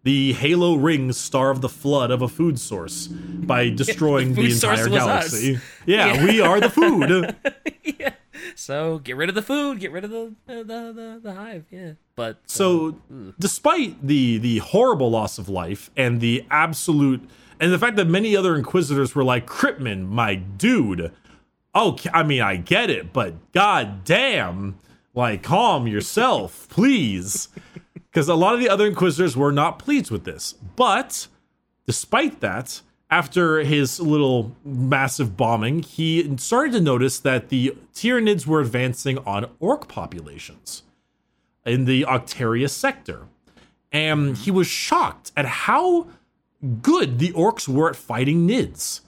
The 0.04 0.32
Halo 0.34 0.76
rings 0.76 1.18
starve 1.18 1.60
the 1.60 1.70
flood 1.70 2.12
of 2.12 2.22
a 2.22 2.30
food 2.30 2.58
source 2.58 3.08
by 3.08 3.70
destroying 3.84 4.34
The 4.34 4.44
the, 4.48 4.54
entire 4.54 4.88
galaxy. 4.88 5.60
Yeah, 5.86 6.14
Yeah. 6.14 6.26
we 6.26 6.40
are 6.40 6.62
the 6.62 6.70
food. 6.70 7.36
yeah. 7.84 8.14
So 8.62 9.00
get 9.00 9.18
rid 9.18 9.28
of 9.30 9.36
the 9.36 9.42
food. 9.42 9.80
Get 9.80 9.92
rid 9.92 10.04
of 10.04 10.12
the 10.12 10.34
the 10.46 10.56
the, 10.64 10.94
the, 10.94 11.20
the 11.24 11.34
hive. 11.34 11.66
Yeah. 11.72 11.94
But 12.16 12.36
uh, 12.36 12.40
So, 12.46 12.92
mm. 13.12 13.34
despite 13.40 14.06
the 14.06 14.38
the 14.38 14.60
horrible 14.60 15.10
loss 15.10 15.38
of 15.38 15.50
life 15.50 15.90
and 15.98 16.22
the 16.22 16.46
absolute 16.52 17.28
and 17.60 17.74
the 17.74 17.80
fact 17.80 17.96
that 17.96 18.08
many 18.08 18.36
other 18.36 18.56
inquisitors 18.56 19.16
were 19.16 19.24
like, 19.24 19.48
"Cryptman, 19.48 20.08
my 20.08 20.36
dude, 20.36 21.12
oh, 21.74 21.98
I 22.14 22.24
mean, 22.24 22.42
I 22.42 22.56
get 22.58 22.90
it, 22.90 23.12
but 23.14 23.52
god 23.52 24.04
damn, 24.04 24.78
like, 25.14 25.42
calm 25.44 25.88
yourself, 25.88 26.68
please," 26.70 27.50
because 27.94 28.30
a 28.30 28.36
lot 28.36 28.54
of 28.54 28.60
the 28.60 28.70
other 28.70 28.86
inquisitors 28.86 29.36
were 29.36 29.52
not 29.52 29.80
pleased 29.80 30.12
with 30.12 30.24
this. 30.24 30.54
But 30.76 31.28
despite 31.88 32.42
that, 32.42 32.82
after 33.12 33.60
his 33.60 34.00
little 34.00 34.56
massive 34.64 35.36
bombing, 35.36 35.84
he 35.84 36.38
started 36.38 36.72
to 36.72 36.82
notice 36.82 37.20
that 37.20 37.50
the 37.50 37.76
Tyranids 37.94 38.48
were 38.48 38.62
advancing 38.62 39.18
on 39.20 39.52
orc 39.60 39.90
populations 39.90 40.84
in 41.66 41.84
the 41.84 42.04
Octaria 42.04 42.70
sector. 42.70 43.28
And 43.92 44.38
he 44.38 44.50
was 44.50 44.68
shocked 44.68 45.34
at 45.36 45.46
how 45.46 46.08
good 46.82 47.20
the 47.20 47.34
orcs 47.34 47.68
were 47.68 47.90
at 47.90 47.98
fighting 47.98 48.48
Nids. 48.48 49.02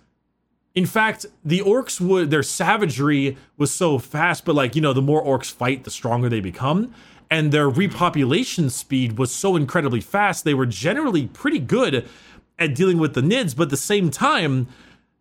In 0.75 0.85
fact, 0.85 1.25
the 1.45 1.61
orcs 1.61 2.01
would 2.01 2.29
their 2.29 2.43
savagery 2.43 3.37
was 3.57 3.71
so 3.71 3.99
fast, 3.99 4.43
but 4.43 4.55
like, 4.55 4.75
you 4.75 4.81
know, 4.81 4.91
the 4.91 5.01
more 5.01 5.23
orcs 5.23 5.51
fight, 5.51 5.85
the 5.85 5.91
stronger 5.91 6.27
they 6.27 6.41
become. 6.41 6.93
And 7.29 7.51
their 7.51 7.69
repopulation 7.69 8.69
speed 8.69 9.17
was 9.17 9.31
so 9.31 9.55
incredibly 9.55 10.01
fast, 10.01 10.43
they 10.43 10.53
were 10.53 10.65
generally 10.65 11.27
pretty 11.27 11.59
good 11.59 12.07
at 12.59 12.75
dealing 12.75 12.97
with 12.97 13.13
the 13.13 13.21
Nids, 13.21 13.55
but 13.55 13.63
at 13.63 13.69
the 13.69 13.77
same 13.77 14.09
time, 14.09 14.67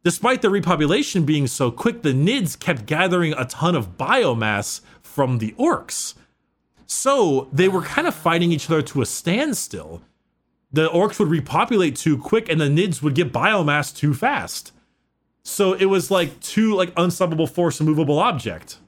despite 0.05 0.43
the 0.43 0.49
repopulation 0.49 1.25
being 1.25 1.47
so 1.47 1.71
quick, 1.71 2.03
the 2.03 2.13
Nids 2.13 2.59
kept 2.59 2.87
gathering 2.87 3.33
a 3.35 3.45
ton 3.45 3.75
of 3.75 3.97
biomass 3.97 4.81
from 5.03 5.39
the 5.39 5.53
orcs. 5.59 6.15
So 6.87 7.49
they 7.53 7.69
were 7.69 7.83
kind 7.83 8.07
of 8.07 8.15
fighting 8.15 8.53
each 8.53 8.69
other 8.69 8.83
to 8.83 9.03
a 9.03 9.07
standstill. 9.07 10.03
The 10.73 10.89
orcs 10.89 11.19
would 11.19 11.29
repopulate 11.29 11.97
too 11.97 12.19
quick, 12.19 12.49
and 12.49 12.61
the 12.61 12.67
Nids 12.67 13.03
would 13.03 13.15
get 13.15 13.33
biomass 13.33 13.95
too 13.95 14.15
fast. 14.15 14.73
So 15.43 15.73
it 15.73 15.87
was 15.87 16.11
like 16.11 16.41
two 16.41 16.75
like 16.75 16.93
unstoppable 16.97 17.47
force, 17.47 17.81
immovable 17.81 18.19
object. 18.19 18.79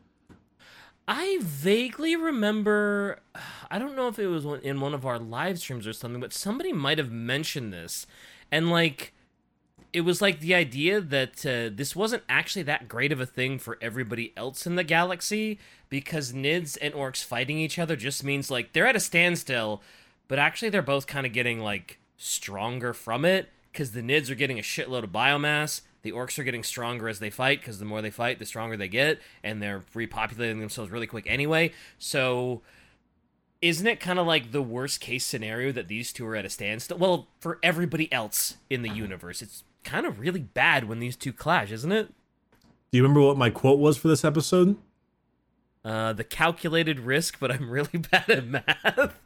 I 1.07 1.39
vaguely 1.43 2.17
remember. 2.17 3.21
I 3.71 3.79
don't 3.79 3.97
know 3.97 4.09
if 4.09 4.19
it 4.19 4.29
was 4.29 4.45
in 4.63 4.81
one 4.81 4.95
of 4.95 5.05
our 5.05 5.19
live 5.19 5.59
streams 5.59 5.87
or 5.87 5.93
something, 5.93 6.21
but 6.21 6.33
somebody 6.33 6.73
might 6.73 6.99
have 6.99 7.11
mentioned 7.11 7.73
this, 7.73 8.07
and 8.55 8.71
like, 8.71 9.13
it 9.93 10.03
was 10.03 10.23
like 10.23 10.39
the 10.39 10.55
idea 10.55 11.01
that 11.01 11.45
uh, 11.45 11.75
this 11.75 11.97
wasn't 11.97 12.23
actually 12.29 12.63
that 12.63 12.87
great 12.87 13.11
of 13.11 13.19
a 13.19 13.27
thing 13.27 13.59
for 13.59 13.79
everybody 13.83 14.33
else 14.37 14.65
in 14.65 14.77
the 14.77 14.85
galaxy 14.85 15.59
because 15.89 16.33
Nids 16.33 16.79
and 16.81 16.95
Orcs 16.95 17.25
fighting 17.25 17.59
each 17.59 17.81
other 17.81 17.97
just 17.97 18.23
means 18.23 18.53
like 18.53 18.73
they're 18.73 18.87
at 18.87 18.95
a 18.95 19.01
standstill, 19.01 19.83
but 20.29 20.39
actually 20.39 20.69
they're 20.69 20.83
both 20.83 21.09
kind 21.09 21.27
of 21.27 21.33
getting 21.33 21.59
like 21.59 21.99
stronger 22.17 22.95
from 22.95 23.25
it 23.25 23.51
because 23.73 23.91
the 23.91 24.03
Nids 24.03 24.31
are 24.31 24.37
getting 24.37 24.61
a 24.61 24.63
shitload 24.63 25.03
of 25.03 25.11
biomass. 25.11 25.81
The 26.03 26.13
orcs 26.13 26.39
are 26.39 26.45
getting 26.45 26.63
stronger 26.63 27.09
as 27.09 27.19
they 27.19 27.31
fight 27.31 27.61
because 27.61 27.81
the 27.81 27.85
more 27.85 28.03
they 28.03 28.11
fight, 28.11 28.39
the 28.39 28.47
stronger 28.47 28.77
they 28.77 28.87
get, 28.87 29.21
and 29.43 29.61
they're 29.61 29.83
repopulating 29.97 30.61
themselves 30.61 30.93
really 30.93 31.09
quick 31.09 31.25
anyway. 31.27 31.73
So, 31.99 32.63
isn't 33.63 33.87
it 33.87 34.01
kind 34.01 34.19
of 34.19 34.27
like 34.27 34.53
the 34.53 34.63
worst 34.63 35.01
case 35.01 35.25
scenario 35.25 35.73
that 35.73 35.89
these 35.89 36.13
two 36.13 36.27
are 36.27 36.37
at 36.37 36.45
a 36.45 36.51
standstill? 36.51 36.99
Well, 36.99 37.29
for 37.41 37.59
everybody 37.63 38.13
else 38.13 38.57
in 38.69 38.83
the 38.83 38.91
universe, 38.91 39.41
it's 39.43 39.65
kind 39.85 40.07
of 40.07 40.21
really 40.21 40.41
bad 40.41 40.89
when 40.89 40.99
these 40.99 41.17
two 41.17 41.33
clash, 41.33 41.71
isn't 41.71 41.93
it? 41.93 42.09
Do 42.91 42.99
you 42.99 43.03
remember 43.03 43.23
what 43.23 43.37
my 43.37 43.51
quote 43.51 43.79
was 43.79 43.97
for 43.97 44.09
this 44.09 44.25
episode? 44.25 44.77
Uh, 45.85 46.13
the 46.13 46.25
calculated 46.25 47.01
risk, 47.01 47.39
but 47.39 47.51
I'm 47.51 47.69
really 47.71 47.99
bad 48.11 48.31
at 48.31 48.47
math. 48.47 49.19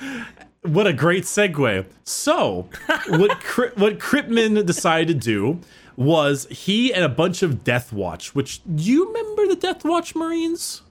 What 0.62 0.86
a 0.86 0.92
great 0.92 1.24
segue. 1.24 1.86
So, 2.04 2.68
what 3.08 3.40
Cri- 3.40 3.72
what 3.74 3.98
Cryptman 3.98 4.64
decided 4.64 5.08
to 5.08 5.14
do 5.14 5.60
was 5.96 6.46
he 6.46 6.94
and 6.94 7.04
a 7.04 7.08
bunch 7.08 7.42
of 7.42 7.64
Death 7.64 7.92
Watch, 7.92 8.32
which 8.32 8.60
do 8.72 8.84
you 8.84 9.08
remember 9.08 9.48
the 9.48 9.56
Death 9.56 9.84
Watch 9.84 10.14
Marines? 10.14 10.82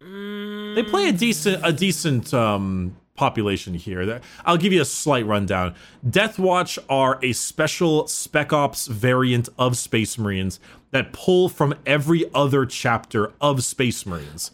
They 0.00 0.82
play 0.82 1.08
a 1.08 1.12
decent 1.12 1.60
a 1.64 1.72
decent 1.72 2.32
um 2.32 2.96
population 3.16 3.74
here. 3.74 4.20
I'll 4.46 4.56
give 4.56 4.72
you 4.72 4.80
a 4.80 4.84
slight 4.86 5.26
rundown. 5.26 5.74
Death 6.08 6.38
Watch 6.38 6.78
are 6.88 7.18
a 7.22 7.32
special 7.34 8.06
spec 8.06 8.50
ops 8.52 8.86
variant 8.86 9.50
of 9.58 9.76
Space 9.76 10.16
Marines 10.16 10.58
that 10.90 11.12
pull 11.12 11.50
from 11.50 11.74
every 11.84 12.24
other 12.34 12.64
chapter 12.64 13.32
of 13.40 13.62
Space 13.62 14.06
Marines. 14.06 14.52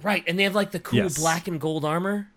Right, 0.00 0.22
and 0.28 0.38
they 0.38 0.44
have 0.44 0.54
like 0.54 0.70
the 0.70 0.78
cool 0.78 1.00
Yes. 1.00 1.18
black 1.18 1.48
and 1.48 1.60
gold 1.60 1.84
armor. 1.84 2.28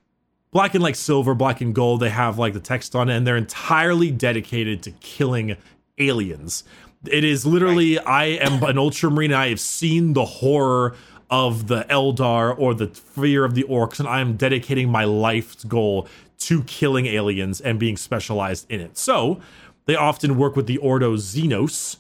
black 0.52 0.74
and 0.74 0.84
like 0.84 0.96
silver, 0.96 1.36
black 1.36 1.62
and 1.62 1.74
gold. 1.76 2.00
They 2.00 2.10
have 2.10 2.40
like 2.40 2.54
the 2.54 2.60
text 2.60 2.96
on 2.96 3.10
it, 3.10 3.16
and 3.16 3.26
they're 3.28 3.38
entirely 3.38 4.10
dedicated 4.12 4.82
to 4.84 4.92
killing 4.92 5.56
aliens. 6.00 6.64
It 7.08 7.24
is 7.24 7.46
literally, 7.46 8.00
I 8.00 8.26
am 8.26 8.64
an 8.64 8.78
ultramarine. 8.78 9.34
I 9.34 9.50
have 9.50 9.60
seen 9.60 10.14
the 10.14 10.26
horror 10.26 10.96
of 11.34 11.66
the 11.66 11.84
Eldar 11.90 12.56
or 12.60 12.76
the 12.76 12.86
fear 12.86 13.44
of 13.44 13.56
the 13.56 13.64
orcs, 13.64 14.00
and 14.00 14.08
I 14.08 14.22
am 14.22 14.36
dedicating 14.38 14.88
my 14.92 15.04
life's 15.04 15.64
goal 15.64 16.08
to 16.38 16.62
killing 16.66 17.08
aliens 17.08 17.60
and 17.60 17.80
being 17.80 17.98
specialized 17.98 18.70
in 18.70 18.80
it. 18.80 19.00
So 19.00 19.40
they 19.86 19.96
often 19.96 20.38
work 20.38 20.56
with 20.56 20.68
the 20.68 20.78
Ordo 20.78 21.16
Xenos 21.16 21.98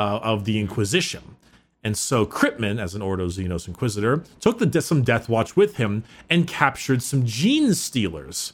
uh, 0.00 0.18
of 0.24 0.46
the 0.46 0.58
Inquisition. 0.58 1.36
And 1.84 1.96
so 1.96 2.26
Cryptman, 2.26 2.80
as 2.82 2.96
an 2.96 3.02
Ordo 3.02 3.28
Xenos 3.28 3.68
Inquisitor, 3.68 4.24
took 4.40 4.58
the 4.58 4.82
some 4.82 5.02
Death 5.02 5.28
Watch 5.28 5.54
with 5.54 5.76
him 5.76 6.02
and 6.28 6.48
captured 6.48 7.04
some 7.04 7.24
gene 7.24 7.74
stealers. 7.74 8.52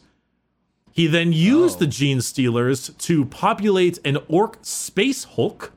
He 0.92 1.06
then 1.06 1.32
used 1.32 1.76
Oh. 1.76 1.80
the 1.80 1.87
gene 1.87 2.20
stealers 2.20 2.90
to 2.90 3.25
populate 3.25 3.99
an 4.04 4.18
orc 4.28 4.58
space 4.61 5.25
hulk 5.25 5.73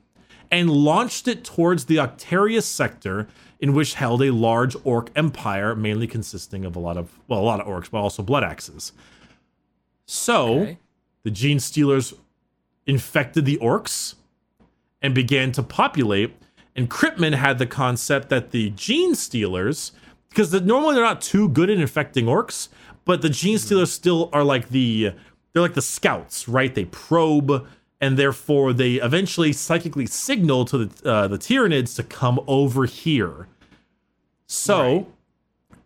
and 0.52 0.70
launched 0.70 1.28
it 1.28 1.44
towards 1.44 1.86
the 1.86 1.96
Octarius 1.96 2.64
sector, 2.64 3.28
in 3.60 3.74
which 3.74 3.94
held 3.94 4.22
a 4.22 4.32
large 4.32 4.76
orc 4.84 5.10
empire, 5.16 5.76
mainly 5.76 6.08
consisting 6.08 6.66
of 6.66 6.76
a 6.76 6.80
lot 6.80 6.98
of 6.98 7.18
well, 7.28 7.40
a 7.40 7.42
lot 7.42 7.62
of 7.62 7.68
orcs, 7.68 7.90
but 7.90 8.00
also 8.00 8.22
blood 8.22 8.44
axes. 8.44 8.92
So 10.06 10.60
Okay. 10.60 10.78
the 11.24 11.32
gene 11.32 11.60
stealers 11.60 12.14
infected 12.86 13.46
the 13.46 13.58
orcs 13.58 14.16
and 15.02 15.16
began 15.16 15.52
to 15.54 15.64
populate. 15.64 16.36
And 16.76 16.90
Cryptman 16.90 17.36
had 17.36 17.58
the 17.58 17.66
concept 17.66 18.30
that 18.30 18.52
the 18.52 18.72
gene 18.72 19.16
stealers, 19.16 19.92
because 20.30 20.52
the, 20.52 20.62
normally 20.62 20.96
they're 20.96 21.04
not 21.04 21.22
too 21.22 21.50
good 21.50 21.70
at 21.70 21.78
infecting 21.78 22.26
orcs, 22.26 22.70
but 23.06 23.22
the 23.22 23.30
gene 23.30 23.58
mm-hmm. 23.58 23.66
stealers 23.66 23.92
still 23.92 24.30
are 24.34 24.44
like 24.44 24.70
the 24.70 25.14
they're 25.54 25.62
like 25.62 25.74
the 25.74 25.82
scouts, 25.82 26.48
right? 26.48 26.74
They 26.74 26.86
probe, 26.86 27.68
and 28.02 28.18
therefore 28.18 28.74
they 28.74 28.96
eventually 28.96 29.54
psychically 29.54 30.08
signal 30.08 30.66
to 30.66 30.86
the 30.86 31.10
uh, 31.10 31.28
the 31.28 31.38
Tyranids 31.38 31.96
to 31.96 32.04
come 32.04 32.40
over 32.48 32.86
here. 32.86 33.48
So 34.48 34.94
Right. 34.94 35.08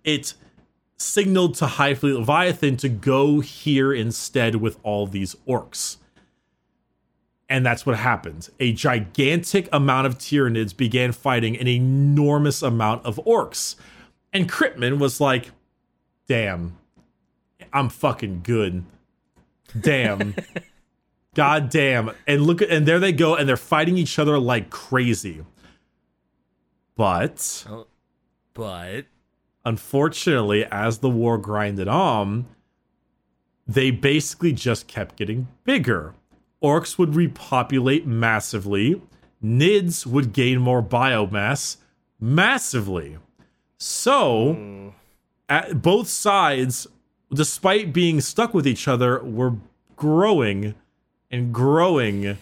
it 0.06 0.34
signaled 0.98 1.56
to 1.56 1.68
Hive 1.68 2.00
Fleet 2.00 2.14
Leviathan 2.14 2.78
to 2.78 2.90
go 2.90 3.42
here 3.42 3.94
instead 3.94 4.56
with 4.56 4.80
all 4.82 5.06
these 5.06 5.36
orcs. 5.48 5.98
And 7.48 7.64
that's 7.64 7.86
what 7.86 7.98
happened. 7.98 8.50
A 8.60 8.72
gigantic 8.74 9.70
amount 9.72 10.08
of 10.08 10.18
Tyranids 10.18 10.76
began 10.76 11.12
fighting 11.12 11.56
an 11.58 11.68
enormous 11.68 12.64
amount 12.64 13.06
of 13.06 13.18
orcs. 13.18 13.76
And 14.34 14.50
Cryptman 14.50 14.98
was 14.98 15.22
like, 15.22 15.52
damn, 16.28 16.78
I'm 17.72 17.90
fucking 17.90 18.42
good. 18.44 18.84
Damn. 19.80 20.34
God 21.36 21.70
damn. 21.70 22.12
And 22.26 22.42
look 22.44 22.62
at 22.62 22.70
and 22.70 22.88
there 22.88 23.00
they 23.00 23.12
go, 23.12 23.36
and 23.36 23.48
they're 23.48 23.58
fighting 23.58 23.98
each 23.98 24.18
other 24.18 24.40
like 24.40 24.70
crazy. 24.70 25.44
But 26.96 27.66
Oh, 27.70 27.88
but 28.54 29.04
unfortunately, 29.64 30.66
as 30.66 31.00
the 31.00 31.10
war 31.10 31.38
grinded 31.38 31.88
on, 31.88 32.48
they 33.68 33.92
basically 33.92 34.54
just 34.54 34.88
kept 34.88 35.16
getting 35.18 35.48
bigger. 35.64 36.16
Orcs 36.64 36.98
would 36.98 37.16
repopulate 37.16 38.08
massively, 38.08 39.02
Nids 39.44 40.06
would 40.06 40.34
gain 40.34 40.60
more 40.60 40.82
biomass 40.82 41.78
massively. 42.20 43.18
So, 43.78 44.54
hmm. 44.54 44.90
at 45.50 45.82
both 45.82 46.08
sides, 46.08 46.88
despite 47.32 47.94
being 47.94 48.22
stuck 48.22 48.54
with 48.54 48.66
each 48.66 48.88
other, 48.88 49.22
were 49.24 49.56
growing 49.96 50.74
and 51.32 51.54
growing 51.54 52.38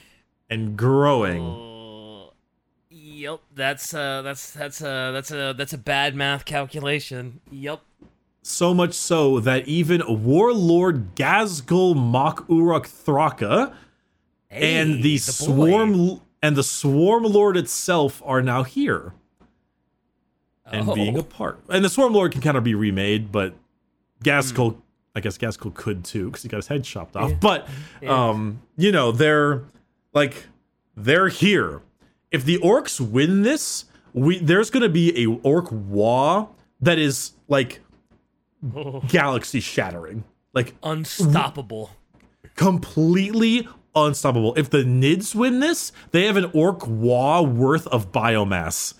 and 0.50 0.78
growing. 0.78 1.42
Oh, 1.42 2.34
yep, 2.90 3.40
that's 3.56 3.94
uh, 3.94 4.22
that's 4.22 4.52
that's 4.52 4.82
uh, 4.82 5.12
that's 5.12 5.32
a 5.32 5.54
that's 5.58 5.74
a 5.74 5.78
bad 5.78 6.16
math 6.16 6.46
calculation. 6.46 7.40
Yep. 7.52 7.82
So 8.42 8.74
much 8.74 8.94
so 8.94 9.40
that 9.40 9.68
even 9.70 10.02
Warlord 10.26 11.16
Ghazghkull 11.16 11.96
Mok 11.96 12.46
Uruk 12.50 12.88
Thraka 12.88 13.74
Hey, 14.50 14.76
and 14.82 15.02
the, 15.02 15.14
boy. 15.14 15.18
swarm 15.18 16.22
and 16.42 16.56
the 16.58 16.64
swarm 16.64 17.24
lord 17.24 17.56
itself 17.56 18.22
are 18.26 18.42
now 18.42 18.64
here 18.64 19.14
and 20.66 20.90
Oh. 20.90 20.94
being 20.94 21.18
a 21.18 21.24
part. 21.24 21.62
And 21.70 21.86
the 21.86 21.90
swarm 21.90 22.12
lord 22.14 22.34
can 22.34 22.42
kind 22.42 22.58
of 22.58 22.64
be 22.66 22.76
remade, 22.76 23.32
but 23.32 23.56
Ghazghkull, 24.26 24.74
Hmm. 24.76 24.80
I 25.16 25.20
guess 25.20 25.38
Ghazghkull 25.38 25.74
could 25.76 26.04
too 26.04 26.28
because 26.28 26.44
he 26.44 26.50
got 26.50 26.58
his 26.58 26.68
head 26.68 26.84
chopped 26.84 27.16
off. 27.16 27.40
But 27.40 27.68
um, 28.08 28.62
you 28.78 28.92
know, 28.92 29.12
they're 29.12 29.64
like 30.14 30.48
they're 30.96 31.30
here. 31.30 31.82
If 32.32 32.46
the 32.46 32.58
orcs 32.60 33.00
win 33.00 33.44
this, 33.44 33.86
we 34.14 34.40
there's 34.40 34.70
going 34.70 34.84
to 34.84 34.90
be 34.90 35.24
a 35.24 35.28
orc 35.44 35.72
war 35.72 36.50
that 36.82 36.98
is 36.98 37.34
like 37.48 37.82
galaxy 39.08 39.60
shattering. 39.60 40.24
Like 40.54 40.76
unstoppable. 40.84 41.92
completely 42.56 43.68
unstoppable. 43.96 44.54
If 44.56 44.70
the 44.70 44.84
Nids 44.84 45.34
win 45.34 45.60
this, 45.60 45.92
they 46.12 46.26
have 46.26 46.38
an 46.38 46.50
orc 46.54 46.88
war 46.88 47.46
worth 47.46 47.88
of 47.88 48.12
biomass. 48.12 48.94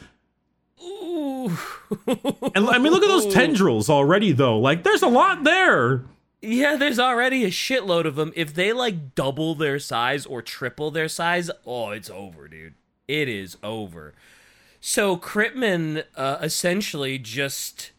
And 2.56 2.68
I 2.70 2.78
mean, 2.78 2.92
look 2.92 3.04
at 3.04 3.08
those 3.08 3.34
tendrils 3.34 3.90
already, 3.90 4.32
though. 4.32 4.58
Like, 4.60 4.84
there's 4.84 5.02
a 5.02 5.08
lot 5.08 5.44
there. 5.44 6.04
Yeah, 6.42 6.76
there's 6.76 7.00
already 7.00 7.46
a 7.46 7.50
shitload 7.50 8.06
of 8.06 8.16
them. 8.16 8.34
If 8.36 8.54
they 8.54 8.74
like 8.74 9.16
double 9.16 9.56
their 9.56 9.80
size 9.80 10.26
or 10.26 10.42
triple 10.42 10.92
their 10.92 11.08
size, 11.08 11.50
oh, 11.66 11.92
it's 11.92 12.10
over, 12.10 12.48
dude. 12.48 12.74
It 13.08 13.30
is 13.30 13.58
over. 13.64 14.14
So 14.82 15.16
Cryptman 15.16 16.04
uh, 16.18 16.40
essentially 16.42 17.18
just 17.18 17.92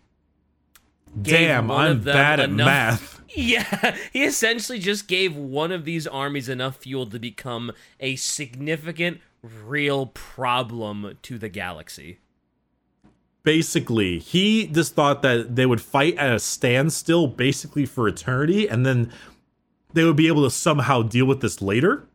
Damn, 1.20 1.70
I'm 1.70 2.02
bad 2.02 2.40
at 2.40 2.50
enough- 2.50 2.66
math. 2.66 3.10
Yeah, 3.36 3.96
he 4.12 4.22
essentially 4.22 4.78
just 4.78 5.08
gave 5.08 5.34
one 5.34 5.72
of 5.72 5.84
these 5.84 6.06
armies 6.06 6.48
enough 6.48 6.76
fuel 6.76 7.04
to 7.06 7.18
become 7.18 7.72
a 7.98 8.14
significant, 8.14 9.20
real 9.42 10.06
problem 10.06 11.18
to 11.22 11.36
the 11.36 11.48
galaxy. 11.48 12.18
Basically, 13.44 14.18
he 14.18 14.66
just 14.66 14.94
thought 14.94 15.22
that 15.22 15.54
they 15.54 15.66
would 15.66 15.80
fight 15.80 16.16
at 16.16 16.32
a 16.32 16.38
standstill 16.38 17.28
basically 17.28 17.86
for 17.86 18.08
eternity, 18.08 18.68
and 18.68 18.84
then 18.84 19.12
they 19.92 20.02
would 20.04 20.16
be 20.16 20.28
able 20.28 20.42
to 20.44 20.50
somehow 20.50 21.02
deal 21.02 21.26
with 21.26 21.40
this 21.40 21.62
later. 21.62 22.08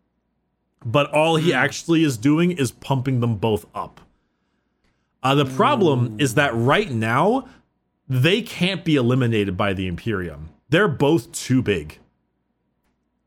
But 0.84 1.12
all 1.12 1.36
he 1.38 1.54
actually 1.54 2.04
is 2.04 2.18
doing 2.18 2.52
is 2.52 2.72
pumping 2.72 3.20
them 3.20 3.36
both 3.38 3.66
up. 3.76 4.02
Uh, 5.22 5.36
the 5.36 5.46
problem 5.46 6.16
is 6.20 6.36
that 6.36 6.56
right 6.56 6.90
now, 6.90 7.48
they 8.08 8.42
can't 8.42 8.84
be 8.84 8.96
eliminated 8.96 9.56
by 9.56 9.74
the 9.74 9.88
Imperium. 9.88 10.50
They're 10.70 10.88
both 10.88 11.32
too 11.32 11.62
big. 11.62 12.00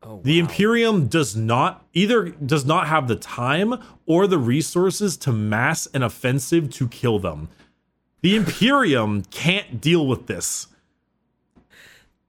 Oh, 0.01 0.19
The. 0.21 0.39
Imperium 0.39 1.07
does 1.07 1.35
not 1.35 1.85
either 1.93 2.29
does 2.29 2.65
not 2.65 2.87
have 2.87 3.07
the 3.07 3.15
time 3.15 3.75
or 4.05 4.27
the 4.27 4.37
resources 4.37 5.15
to 5.17 5.31
mass 5.31 5.85
an 5.93 6.03
offensive 6.03 6.69
to 6.71 6.87
kill 6.89 7.19
them. 7.19 7.47
The 8.23 8.35
Imperium 8.37 9.23
can't 9.25 9.79
deal 9.79 10.07
with 10.07 10.27
this. 10.27 10.67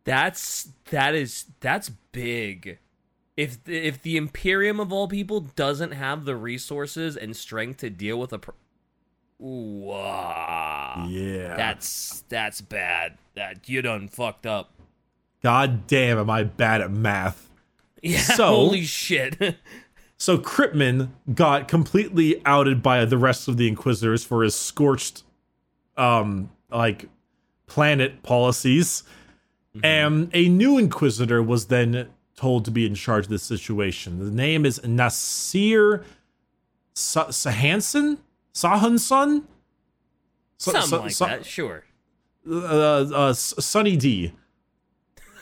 That's 0.04 0.68
that 0.90 1.14
is 1.14 1.46
that's 1.60 1.90
big. 2.12 2.78
If 3.36 3.58
if 3.66 4.02
the 4.02 4.16
Imperium 4.16 4.80
of 4.80 4.92
all 4.92 5.08
people 5.08 5.40
doesn't 5.40 5.92
have 5.92 6.24
the 6.24 6.36
resources 6.36 7.16
and 7.16 7.34
strength 7.36 7.78
to 7.78 7.90
deal 7.90 8.18
with 8.18 8.32
a, 8.32 8.38
pr- 8.38 8.50
Ooh, 9.42 9.90
ah. 9.90 11.06
Yeah. 11.06 11.56
that's 11.56 12.22
that's 12.28 12.60
bad. 12.60 13.16
That 13.34 13.68
you 13.68 13.80
done 13.80 14.08
fucked 14.08 14.46
up. 14.46 14.72
God 15.42 15.86
damn, 15.86 16.18
am 16.18 16.28
I 16.30 16.42
bad 16.44 16.80
at 16.80 16.90
math? 16.90 17.48
Yeah, 18.02 18.18
So- 18.20 18.46
holy 18.48 18.84
shit. 18.84 19.56
So 20.16 20.38
Cryptman 20.38 21.08
got 21.34 21.66
completely 21.68 22.40
outed 22.46 22.82
by 22.82 23.04
the 23.04 23.18
rest 23.18 23.48
of 23.48 23.56
the 23.56 23.66
Inquisitors 23.66 24.24
for 24.24 24.42
his 24.42 24.54
scorched, 24.54 25.22
um, 25.96 26.50
like 26.70 27.08
planet 27.66 28.22
policies, 28.22 29.02
and 29.82 30.30
a 30.32 30.48
new 30.48 30.78
Inquisitor 30.78 31.42
was 31.42 31.66
then 31.66 32.08
told 32.36 32.64
to 32.64 32.70
be 32.70 32.86
in 32.86 32.94
charge 32.94 33.24
of 33.24 33.30
this 33.30 33.42
situation. 33.42 34.18
The 34.18 34.30
name 34.30 34.64
is 34.66 34.82
Nasir 34.84 36.04
Sa- 36.94 37.28
Sahanson, 37.28 38.18
Sahanson, 38.52 39.44
Sa- 40.58 40.70
Something 40.72 40.88
Sa- 40.88 41.02
like 41.02 41.10
Sa- 41.12 41.26
that, 41.26 41.46
sure. 41.46 41.84
Uh, 42.48 43.06
uh, 43.12 43.30
S- 43.30 43.54
Sunny 43.58 43.96
D, 43.96 44.32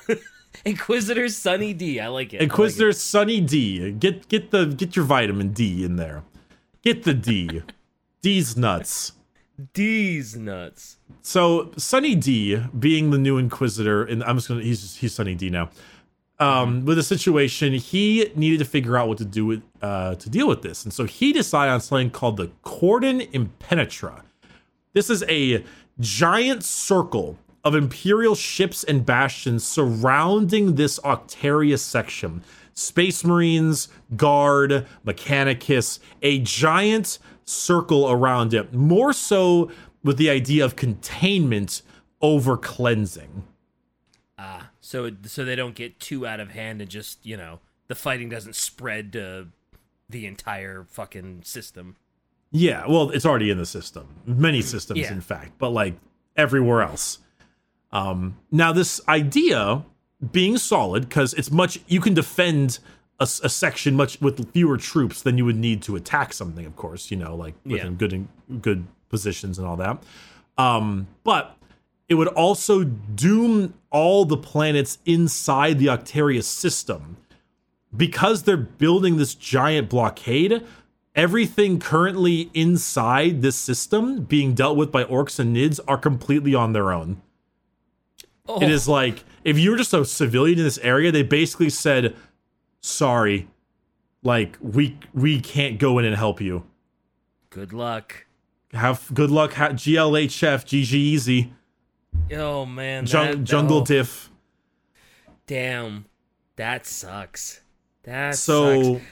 Inquisitor 0.65 1.29
Sunny 1.29 1.73
D, 1.75 1.99
I 2.01 2.07
like 2.09 2.33
it. 2.33 2.37
I 2.37 2.38
like 2.38 2.41
it. 2.41 2.43
Inquisitor 2.43 2.93
Sunny 2.93 3.41
D. 3.41 3.91
Get 3.93 4.29
get 4.29 4.51
the 4.51 4.67
get 4.67 4.95
your 4.97 5.05
vitamin 5.05 5.53
D 5.53 5.85
in 5.85 5.97
there. 5.97 6.23
Get 6.83 7.03
the 7.05 7.15
D. 7.15 7.62
D's 8.23 8.57
nuts. 8.57 9.12
D's 9.72 10.37
nuts. 10.37 10.98
So 11.22 11.72
Sunny 11.77 12.14
D, 12.14 12.62
being 12.79 13.11
the 13.11 13.18
new 13.18 13.38
Inquisitor, 13.38 14.05
and 14.05 14.22
I'm 14.25 14.37
just 14.37 14.48
gonna 14.48 14.62
he's 14.62 14.96
he's 14.96 15.14
Sunny 15.14 15.35
D 15.35 15.51
now. 15.51 15.70
Um, 16.38 16.85
with 16.85 16.96
the 16.96 17.03
situation, 17.05 17.72
he 17.75 18.33
needed 18.35 18.59
to 18.59 18.64
figure 18.64 18.96
out 18.96 19.07
what 19.07 19.18
to 19.18 19.25
do 19.25 19.46
with 19.46 19.62
uh 19.81 20.16
to 20.16 20.31
deal 20.31 20.48
with 20.48 20.62
this, 20.62 20.85
and 20.85 20.92
so 20.92 21.05
he 21.05 21.33
decided 21.33 21.72
on 21.72 21.81
something 21.81 22.11
called 22.11 22.37
the 22.37 22.51
Cordon 22.62 23.20
Impenetra. 23.20 24.22
This 24.92 25.09
is 25.09 25.22
a 25.29 25.64
giant 26.01 26.64
circle 26.64 27.38
of 27.64 27.75
Imperial 27.75 28.35
ships 28.35 28.83
and 28.85 29.07
bastions 29.07 29.64
surrounding 29.64 30.75
this 30.75 30.98
Octarius 31.01 31.79
section. 31.79 32.42
Space 32.75 33.25
Marines, 33.25 33.88
Guard, 34.16 34.87
Mechanicus, 35.07 35.98
a 36.22 36.38
giant 36.40 37.18
circle 37.45 38.11
around 38.11 38.55
it, 38.55 38.73
more 38.73 39.13
so 39.13 39.71
with 40.03 40.17
the 40.17 40.31
idea 40.31 40.65
of 40.65 40.77
containment 40.77 41.83
over 42.21 42.57
cleansing. 42.57 43.45
Ah, 44.39 44.71
so 44.81 45.11
so 45.25 45.45
they 45.45 45.55
don't 45.57 45.75
get 45.75 46.01
too 46.01 46.27
out 46.27 46.41
of 46.41 46.51
hand 46.51 46.81
and 46.81 46.91
just 46.91 47.25
you 47.25 47.37
know 47.37 47.61
the 47.89 47.95
fighting 47.95 48.29
doesn't 48.29 48.57
spread 48.57 49.13
to 49.13 49.49
the 50.09 50.27
entire 50.27 50.85
fucking 50.91 51.43
system. 51.45 51.97
Yeah, 52.51 52.87
well, 52.87 53.11
it's 53.11 53.25
already 53.25 53.51
in 53.51 53.57
the 53.59 53.65
system. 53.67 54.07
Many 54.27 54.61
systems, 54.61 55.01
Yeah. 55.01 55.13
in 55.13 55.21
fact, 55.23 55.53
but 55.59 55.71
like 55.71 55.95
everywhere 56.37 56.83
else. 56.83 57.19
Um, 57.93 58.37
now, 58.51 58.73
this 58.73 59.01
idea 59.09 59.85
being 60.33 60.59
solid, 60.59 61.09
because 61.09 61.33
it's 61.35 61.51
much, 61.51 61.79
you 61.87 62.01
can 62.01 62.13
defend 62.15 62.79
a, 63.23 63.47
a 63.47 63.49
section 63.49 63.95
much 63.97 64.21
with 64.21 64.53
fewer 64.53 64.77
troops 64.77 65.23
than 65.23 65.39
you 65.39 65.45
would 65.45 65.57
need 65.59 65.83
to 65.83 65.97
attack 65.97 66.33
something, 66.33 66.67
of 66.67 66.77
course, 66.77 67.11
you 67.11 67.17
know, 67.17 67.35
like 67.35 67.55
within 67.65 67.93
Yeah. 67.93 67.99
good, 67.99 68.29
good 68.61 68.87
positions 69.09 69.59
and 69.59 69.67
all 69.67 69.77
that. 69.77 70.03
Um, 70.59 71.07
but 71.25 71.57
it 72.09 72.15
would 72.15 72.29
also 72.29 72.85
doom 72.85 73.75
all 73.91 74.25
the 74.25 74.37
planets 74.37 74.99
inside 75.07 75.79
the 75.79 75.87
Octarius 75.87 76.45
system 76.45 77.17
because 77.97 78.43
they're 78.43 78.57
building 78.57 79.17
this 79.17 79.35
giant 79.35 79.89
blockade, 79.89 80.63
everything 81.15 81.79
currently 81.79 82.51
inside 82.55 83.43
this 83.43 83.57
system 83.57 84.25
being 84.25 84.55
dealt 84.55 84.77
with 84.77 84.91
by 84.91 85.05
orcs 85.05 85.39
and 85.39 85.55
nids 85.57 85.79
are 85.87 85.99
completely 85.99 86.55
on 86.55 86.73
their 86.73 86.91
own. 86.93 87.21
It 88.61 88.71
is 88.71 88.89
like 88.89 89.25
if 89.45 89.59
you're 89.59 89.77
just 89.77 89.95
a 89.95 90.05
civilian 90.05 90.59
in 90.59 90.65
this 90.65 90.79
area, 90.79 91.13
they 91.13 91.23
basically 91.23 91.71
said, 91.71 92.15
"Sorry, 92.83 93.49
like 94.23 94.59
we 94.61 94.99
we 95.14 95.40
can't 95.40 95.79
go 95.79 95.99
in 95.99 96.05
and 96.05 96.16
help 96.16 96.40
you. 96.40 96.64
Good 97.51 97.73
luck. 97.73 98.27
Have 98.73 99.11
good 99.14 99.31
luck. 99.31 99.55
Ha- 99.55 99.71
GLHF, 99.71 100.64
GG 100.64 100.92
Easy, 100.95 101.53
Oh 102.33 102.66
man, 102.66 103.07
jung- 103.07 103.31
that- 103.31 103.45
Jungle 103.45 103.79
oh, 103.79 103.85
Diff." 103.85 104.31
Damn, 105.47 106.07
that 106.57 106.87
sucks. 106.87 107.61
That 108.05 108.35
So 108.37 108.95
sucks. 108.95 109.05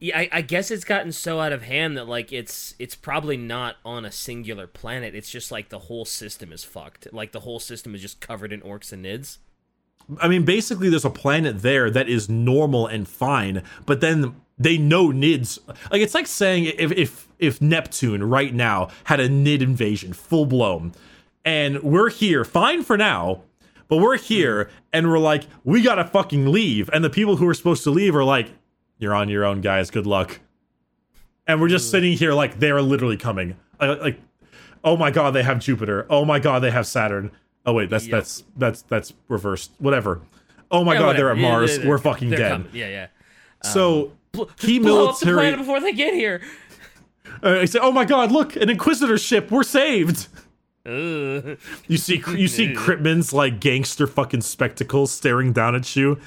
Yeah, 0.00 0.18
I, 0.18 0.28
I 0.32 0.40
guess 0.42 0.70
it's 0.70 0.84
gotten 0.84 1.12
so 1.12 1.40
out 1.40 1.52
of 1.52 1.62
hand 1.62 1.96
that 1.96 2.06
like 2.08 2.32
it's 2.32 2.74
it's 2.78 2.94
probably 2.94 3.36
not 3.36 3.76
on 3.84 4.04
a 4.04 4.12
singular 4.12 4.66
planet. 4.66 5.14
It's 5.14 5.30
just 5.30 5.50
like 5.50 5.68
the 5.70 5.78
whole 5.80 6.04
system 6.04 6.52
is 6.52 6.62
fucked. 6.64 7.08
Like 7.12 7.32
the 7.32 7.40
whole 7.40 7.60
system 7.60 7.94
is 7.94 8.02
just 8.02 8.20
covered 8.20 8.52
in 8.52 8.60
orcs 8.60 8.92
and 8.92 9.04
nids. 9.04 9.38
I 10.20 10.28
mean, 10.28 10.44
basically, 10.44 10.88
there's 10.88 11.04
a 11.04 11.10
planet 11.10 11.62
there 11.62 11.90
that 11.90 12.08
is 12.08 12.28
normal 12.28 12.86
and 12.86 13.08
fine, 13.08 13.62
but 13.86 14.00
then 14.00 14.36
they 14.58 14.78
know 14.78 15.08
Nids. 15.08 15.58
Like 15.90 16.02
it's 16.02 16.14
like 16.14 16.26
saying 16.26 16.72
if 16.78 16.92
if 16.92 17.28
if 17.38 17.60
Neptune 17.60 18.24
right 18.24 18.54
now 18.54 18.88
had 19.04 19.20
a 19.20 19.28
Nid 19.28 19.62
invasion, 19.62 20.12
full 20.12 20.46
blown, 20.46 20.92
and 21.44 21.82
we're 21.82 22.10
here, 22.10 22.44
fine 22.44 22.82
for 22.82 22.96
now, 22.96 23.42
but 23.88 23.98
we're 23.98 24.18
here 24.18 24.70
and 24.92 25.10
we're 25.10 25.18
like, 25.18 25.44
we 25.64 25.82
gotta 25.82 26.04
fucking 26.04 26.50
leave, 26.50 26.88
and 26.92 27.04
the 27.04 27.10
people 27.10 27.36
who 27.36 27.48
are 27.48 27.54
supposed 27.54 27.84
to 27.84 27.90
leave 27.90 28.14
are 28.14 28.24
like, 28.24 28.50
you're 28.98 29.14
on 29.14 29.28
your 29.28 29.44
own, 29.44 29.60
guys. 29.60 29.90
Good 29.90 30.06
luck. 30.06 30.40
And 31.46 31.60
we're 31.60 31.68
just 31.68 31.88
mm. 31.88 31.90
sitting 31.90 32.12
here 32.14 32.32
like 32.32 32.58
they're 32.58 32.80
literally 32.80 33.16
coming. 33.16 33.56
Like, 33.80 34.00
like, 34.00 34.20
oh 34.82 34.96
my 34.96 35.10
god, 35.10 35.32
they 35.32 35.42
have 35.42 35.58
Jupiter. 35.58 36.06
Oh 36.08 36.24
my 36.24 36.38
god, 36.38 36.60
they 36.60 36.70
have 36.70 36.86
Saturn. 36.86 37.30
Oh 37.66 37.72
wait, 37.72 37.90
that's 37.90 38.06
that's 38.06 38.44
that's 38.56 38.82
that's 38.82 39.12
reversed. 39.28 39.72
Whatever. 39.78 40.20
Oh 40.70 40.84
my 40.84 40.94
Yeah, 40.94 40.98
god, 41.00 41.16
they're 41.16 41.30
at 41.30 41.36
whatever. 41.36 41.52
Mars. 41.52 41.76
yeah, 41.78 41.82
yeah. 41.84 41.88
We're 41.88 41.98
fucking 41.98 42.30
dead. 42.30 42.50
coming. 42.52 42.68
Yeah, 42.72 42.88
yeah. 42.88 43.06
So 43.62 44.12
Bl- 44.32 44.42
key 44.56 44.76
up 44.78 44.82
the 44.82 44.88
military. 45.26 45.56
before 45.56 45.80
they 45.80 45.92
get 45.92 46.14
here. 46.14 46.40
Uh, 47.42 47.58
I 47.60 47.64
say, 47.64 47.80
oh 47.82 47.90
my 47.90 48.04
god, 48.04 48.30
look, 48.30 48.54
an 48.56 48.70
Inquisitor 48.70 49.18
ship. 49.18 49.50
We're 49.50 49.64
saved. 49.64 50.28
You 50.86 51.56
see, 51.96 52.22
you 52.28 52.46
see 52.48 52.72
Cryptman's 52.76 53.32
like 53.32 53.58
gangster 53.60 54.06
fucking 54.06 54.42
spectacles 54.42 55.10
staring 55.10 55.52
down 55.52 55.74
at 55.74 55.96
you. 55.96 56.20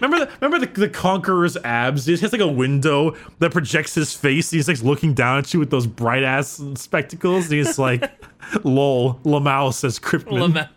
Remember 0.00 0.24
the 0.24 0.32
remember 0.40 0.66
the, 0.66 0.80
the 0.80 0.88
Conqueror's 0.88 1.56
abs? 1.58 2.06
He 2.06 2.16
has 2.16 2.32
like 2.32 2.40
a 2.40 2.48
window 2.48 3.16
that 3.38 3.52
projects 3.52 3.94
his 3.94 4.14
face. 4.14 4.50
He's 4.50 4.68
like 4.68 4.82
looking 4.82 5.14
down 5.14 5.38
at 5.38 5.52
you 5.52 5.60
with 5.60 5.70
those 5.70 5.86
bright 5.86 6.22
ass 6.22 6.62
spectacles. 6.74 7.46
And 7.46 7.54
he's 7.54 7.78
like, 7.78 8.10
"Lol." 8.64 9.14
Lamau 9.24 9.72
says 9.72 9.98
Cryptman 9.98 10.40
Lama- 10.40 10.70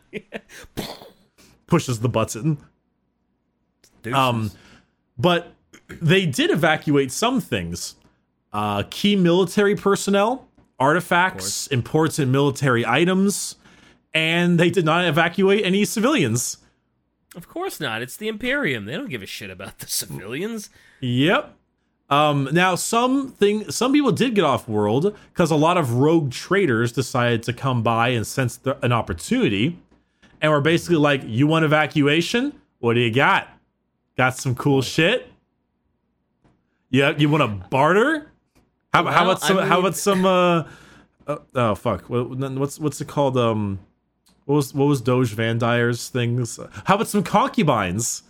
pushes 1.68 2.00
the 2.00 2.10
button. 2.10 2.58
Deuces. 4.02 4.18
Um, 4.18 4.52
but 5.18 5.54
they 5.88 6.26
did 6.26 6.52
evacuate 6.52 7.12
some 7.12 7.40
things. 7.40 7.96
Uh, 8.52 8.84
key 8.90 9.16
military 9.16 9.76
personnel, 9.76 10.48
artifacts, 10.80 11.68
important 11.68 12.30
military 12.30 12.86
items, 12.86 13.56
and 14.14 14.60
they 14.60 14.70
did 14.70 14.86
not 14.86 15.06
evacuate 15.06 15.66
any 15.66 15.86
civilians. 15.86 16.58
Of 17.36 17.48
course 17.48 17.80
not. 17.80 18.02
It's 18.02 18.18
the 18.18 18.28
Imperium. 18.28 18.86
They 18.86 18.94
don't 18.94 19.10
give 19.10 19.24
a 19.24 19.28
shit 19.28 19.50
about 19.50 19.80
the 19.80 19.88
civilians. 19.88 20.70
Yep. 21.02 21.56
Um, 22.10 22.50
now 22.52 22.76
some 22.76 23.32
thing, 23.32 23.72
some 23.72 23.92
people 23.92 24.12
did 24.12 24.36
get 24.36 24.44
off 24.44 24.68
world 24.68 25.16
because 25.32 25.50
a 25.50 25.56
lot 25.56 25.78
of 25.78 25.94
rogue 25.94 26.32
traders 26.32 26.92
decided 26.92 27.42
to 27.44 27.54
come 27.54 27.82
by 27.82 28.10
and 28.10 28.28
sense 28.28 28.58
the, 28.58 28.78
an 28.86 28.92
opportunity, 28.92 29.80
and 30.42 30.52
were 30.52 30.62
basically 30.62 30.98
like, 30.98 31.24
"You 31.26 31.48
want 31.48 31.66
evacuation? 31.66 32.54
What 32.80 32.94
do 32.94 33.00
you 33.00 33.12
got? 33.12 33.48
Got 34.18 34.38
some 34.38 34.54
cool 34.54 34.82
shit? 34.82 35.32
Yeah, 36.92 37.16
you 37.18 37.30
want 37.30 37.42
to 37.42 37.68
barter? 37.70 38.32
How, 38.94 39.06
how 39.06 39.24
about 39.24 39.42
some? 39.42 39.58
I 39.58 39.66
how 39.66 39.80
about 39.80 39.96
some? 39.96 40.26
Uh, 40.26 40.66
uh, 41.26 41.38
oh 41.56 41.74
fuck! 41.74 42.10
What, 42.10 42.30
what's 42.30 42.80
what's 42.80 43.02
it 43.02 43.08
called? 43.08 43.38
Um, 43.38 43.80
what 44.46 44.56
was 44.56 44.74
what 44.74 44.86
was 44.86 45.02
Doge 45.02 45.34
Van 45.34 45.58
Dyer's 45.58 46.10
things? 46.10 46.60
How 46.86 46.96
about 46.96 47.08
some 47.08 47.24
concubines? 47.24 48.24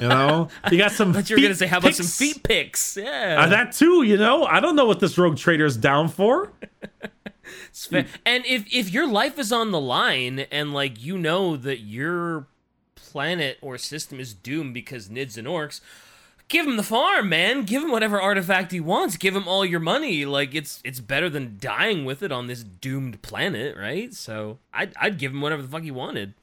You 0.00 0.08
know, 0.08 0.48
you 0.70 0.78
got 0.78 0.92
some. 0.92 1.12
But 1.12 1.30
you 1.30 1.36
were 1.36 1.42
gonna 1.42 1.54
say, 1.54 1.66
how 1.66 1.78
about 1.78 1.94
some 1.94 2.06
feet 2.06 2.42
pics? 2.42 2.96
Yeah. 2.96 3.36
Uh, 3.40 3.46
that 3.48 3.72
too, 3.72 4.02
you 4.02 4.16
know. 4.16 4.44
I 4.44 4.60
don't 4.60 4.76
know 4.76 4.84
what 4.84 5.00
this 5.00 5.16
rogue 5.16 5.36
trader 5.36 5.64
is 5.64 5.76
down 5.76 6.08
for. 6.08 6.52
And 8.24 8.44
if 8.46 8.66
if 8.72 8.90
your 8.92 9.06
life 9.06 9.38
is 9.38 9.52
on 9.52 9.70
the 9.70 9.80
line 9.80 10.40
and 10.50 10.72
like 10.72 11.02
you 11.02 11.18
know 11.18 11.56
that 11.56 11.80
your 11.80 12.46
planet 12.94 13.58
or 13.60 13.78
system 13.78 14.18
is 14.20 14.34
doomed 14.34 14.74
because 14.74 15.08
nids 15.08 15.36
and 15.36 15.46
orcs, 15.46 15.80
give 16.48 16.66
him 16.66 16.76
the 16.76 16.82
farm, 16.82 17.28
man. 17.28 17.62
Give 17.64 17.82
him 17.82 17.90
whatever 17.90 18.20
artifact 18.20 18.72
he 18.72 18.80
wants. 18.80 19.16
Give 19.16 19.34
him 19.34 19.48
all 19.48 19.64
your 19.64 19.80
money. 19.80 20.24
Like 20.24 20.54
it's 20.54 20.80
it's 20.84 21.00
better 21.00 21.28
than 21.28 21.56
dying 21.60 22.04
with 22.04 22.22
it 22.22 22.32
on 22.32 22.46
this 22.46 22.62
doomed 22.62 23.22
planet, 23.22 23.76
right? 23.76 24.12
So 24.14 24.58
I'd 24.72 24.92
I'd 25.00 25.18
give 25.18 25.32
him 25.32 25.40
whatever 25.40 25.62
the 25.62 25.68
fuck 25.68 25.82
he 25.82 25.90
wanted. 25.90 26.34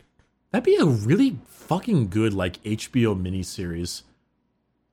That'd 0.52 0.66
be 0.66 0.76
a 0.76 0.86
really 0.86 1.38
fucking 1.48 2.10
good 2.10 2.34
like 2.34 2.62
HBO 2.64 3.20
miniseries. 3.20 4.04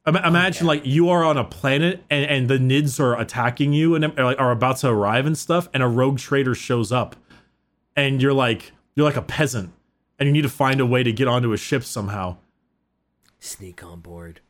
Ima- 0.06 0.22
oh, 0.24 0.28
imagine 0.28 0.66
like 0.66 0.86
you 0.86 1.10
are 1.10 1.24
on 1.24 1.36
a 1.36 1.44
planet 1.44 2.02
and, 2.08 2.24
and 2.24 2.48
the 2.48 2.58
nids 2.58 3.00
are 3.00 3.18
attacking 3.20 3.72
you 3.72 3.94
and 3.94 4.04
are, 4.18 4.24
like, 4.24 4.40
are 4.40 4.52
about 4.52 4.78
to 4.78 4.88
arrive 4.88 5.26
and 5.26 5.36
stuff, 5.36 5.68
and 5.74 5.82
a 5.82 5.88
rogue 5.88 6.18
trader 6.18 6.54
shows 6.54 6.92
up, 6.92 7.16
and 7.96 8.22
you're 8.22 8.32
like 8.32 8.72
you're 8.94 9.04
like 9.04 9.16
a 9.16 9.22
peasant, 9.22 9.72
and 10.18 10.26
you 10.26 10.32
need 10.32 10.42
to 10.42 10.48
find 10.48 10.80
a 10.80 10.86
way 10.86 11.02
to 11.02 11.12
get 11.12 11.28
onto 11.28 11.52
a 11.52 11.56
ship 11.56 11.84
somehow. 11.84 12.36
Sneak 13.40 13.84
on 13.84 14.00
board. 14.00 14.40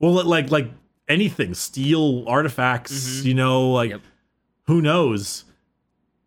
Well, 0.00 0.24
like 0.24 0.50
like 0.50 0.70
anything, 1.08 1.54
steal 1.54 2.24
artifacts, 2.26 2.92
mm-hmm. 2.92 3.28
you 3.28 3.34
know, 3.34 3.70
like 3.70 3.90
Yep. 3.90 4.00
who 4.66 4.80
knows? 4.80 5.44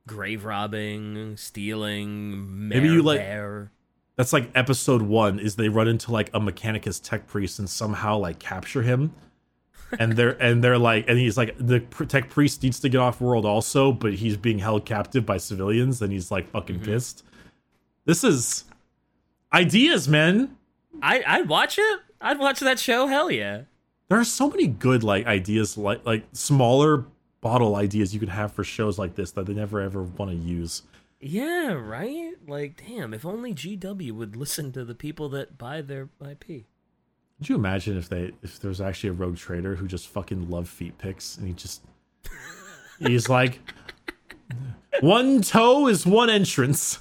Grave 0.08 0.46
robbing, 0.46 1.38
stealing, 1.38 2.68
Maybe 2.68 2.88
you, 2.88 3.02
like- 3.02 3.20
bear. 3.20 3.72
That's 4.16 4.32
like 4.32 4.52
episode 4.54 5.02
one 5.02 5.40
is 5.40 5.56
they 5.56 5.70
run 5.70 5.88
into 5.88 6.12
like 6.12 6.30
a 6.36 6.40
Mechanicus 6.40 7.02
tech 7.02 7.26
priest 7.26 7.58
and 7.58 7.68
somehow 7.68 8.18
like 8.20 8.38
capture 8.38 8.84
him. 8.84 9.12
And 9.98 10.14
they're 10.14 10.32
and 10.44 10.64
they're 10.64 10.78
like 10.78 11.10
and 11.10 11.18
he's 11.18 11.36
like 11.36 11.56
the 11.58 11.80
tech 11.80 12.30
priest 12.30 12.62
needs 12.62 12.80
to 12.82 12.90
get 12.90 13.00
off 13.00 13.22
world 13.22 13.44
also, 13.44 13.92
but 13.92 14.14
he's 14.14 14.38
being 14.38 14.60
held 14.60 14.86
captive 14.86 15.26
by 15.26 15.38
civilians 15.38 16.00
and 16.00 16.14
he's 16.14 16.30
like 16.30 16.48
fucking 16.52 16.76
mm-hmm. 16.76 16.92
pissed. 16.92 17.24
This 18.06 18.24
is 18.24 18.66
ideas, 19.52 20.08
man. 20.08 20.58
I 21.02 21.24
I'd 21.26 21.50
watch 21.50 21.80
it. 21.80 22.00
I'd 22.24 22.40
watch 22.40 22.62
that 22.62 22.80
show. 22.80 23.08
Hell 23.08 23.30
yeah. 23.30 23.64
There 24.10 24.20
are 24.20 24.24
so 24.24 24.50
many 24.50 24.68
good 24.68 25.04
like 25.04 25.26
ideas 25.26 25.78
like 25.78 26.06
like 26.06 26.24
smaller 26.32 27.06
bottle 27.42 27.76
ideas 27.76 28.14
you 28.14 28.20
could 28.20 28.30
have 28.30 28.54
for 28.54 28.64
shows 28.64 28.98
like 28.98 29.16
this 29.16 29.32
that 29.32 29.46
they 29.46 29.54
never 29.54 29.82
ever 29.82 30.04
want 30.04 30.32
to 30.32 30.38
use. 30.38 30.84
Yeah, 31.20 31.74
right? 31.74 32.34
Like, 32.48 32.84
damn, 32.86 33.14
if 33.14 33.26
only 33.26 33.54
GW 33.54 34.12
would 34.12 34.36
listen 34.36 34.72
to 34.74 34.84
the 34.84 34.96
people 34.96 35.30
that 35.30 35.58
buy 35.58 35.82
their 35.82 36.10
IP. 36.22 36.66
Could 37.38 37.50
you 37.50 37.56
imagine 37.56 37.98
if 37.98 38.10
they 38.10 38.32
if 38.42 38.60
there 38.60 38.70
was 38.70 38.82
actually 38.82 39.10
a 39.10 39.14
rogue 39.14 39.38
trader 39.38 39.76
who 39.76 39.88
just 39.88 40.08
fucking 40.08 40.50
loved 40.50 40.70
feet 40.70 40.98
pics 40.98 41.38
and 41.38 41.48
he 41.48 41.54
just 41.54 41.82
he's 43.00 43.28
like 43.28 43.60
one 45.02 45.42
toe 45.42 45.88
is 45.88 46.06
one 46.06 46.30
entrance. 46.30 47.00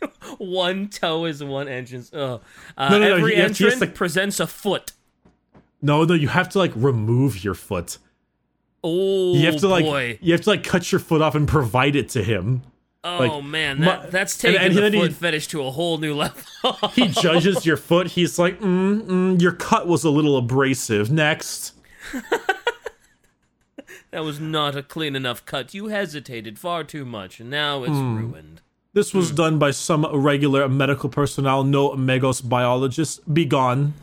One 0.38 0.88
toe 0.88 1.24
is 1.24 1.42
one 1.42 1.68
entrance. 1.68 2.10
Ugh. 2.12 2.40
Uh, 2.76 2.88
No, 2.90 2.98
no, 2.98 3.08
no, 3.08 3.16
every 3.16 3.34
he 3.34 3.40
has- 3.40 3.58
he 3.58 3.64
has 3.64 3.72
entrant 3.74 3.92
to- 3.92 3.96
presents 3.98 4.40
a 4.40 4.46
foot. 4.46 4.92
No, 5.82 6.04
no, 6.04 6.14
you 6.14 6.28
have 6.28 6.48
to 6.50 6.58
like 6.58 6.72
remove 6.74 7.42
your 7.44 7.54
foot. 7.54 7.98
Oh, 8.84 9.34
You 9.34 9.46
have 9.46 9.56
to 9.60 9.68
like 9.68 9.84
boy. 9.84 10.18
you 10.22 10.32
have 10.32 10.42
to 10.42 10.50
like 10.50 10.62
cut 10.64 10.90
your 10.92 10.98
foot 11.00 11.20
off 11.22 11.34
and 11.34 11.48
provide 11.48 11.96
it 11.96 12.08
to 12.10 12.22
him. 12.22 12.62
Oh, 13.04 13.18
like, 13.18 13.44
man. 13.44 13.78
my- 13.80 13.84
That, 13.86 14.10
that's 14.10 14.34
and- 14.44 14.54
taking 14.54 14.66
and 14.66 14.76
the 14.76 14.80
then 14.82 14.92
he- 14.92 15.00
foot 15.00 15.12
fetish 15.12 15.46
to 15.48 15.62
a 15.64 15.70
whole 15.70 15.98
new 15.98 16.14
level. 16.14 16.42
He 16.94 17.08
judges 17.08 17.64
your 17.66 17.76
foot. 17.76 18.08
He's 18.08 18.38
like, 18.38 18.60
mm, 18.60 19.02
mm, 19.02 19.40
your 19.40 19.52
cut 19.52 19.86
was 19.86 20.04
a 20.04 20.10
little 20.10 20.36
abrasive. 20.36 21.10
Next. 21.10 21.74
that 24.10 24.24
was 24.24 24.40
not 24.40 24.76
a 24.76 24.82
clean 24.82 25.14
enough 25.16 25.44
cut. 25.44 25.74
You 25.74 25.88
hesitated 25.88 26.58
far 26.58 26.82
too 26.84 27.04
much, 27.04 27.40
and 27.40 27.50
now 27.50 27.82
it's 27.84 27.92
Hmm. 27.92 28.16
ruined. 28.16 28.60
This 28.98 29.14
was 29.14 29.30
hmm. 29.30 29.36
done 29.36 29.58
by 29.60 29.70
some 29.70 30.04
regular 30.12 30.68
medical 30.68 31.08
personnel, 31.08 31.62
no 31.62 31.90
Magos 31.90 32.46
biologists. 32.46 33.20
Be 33.32 33.44
gone. 33.44 33.94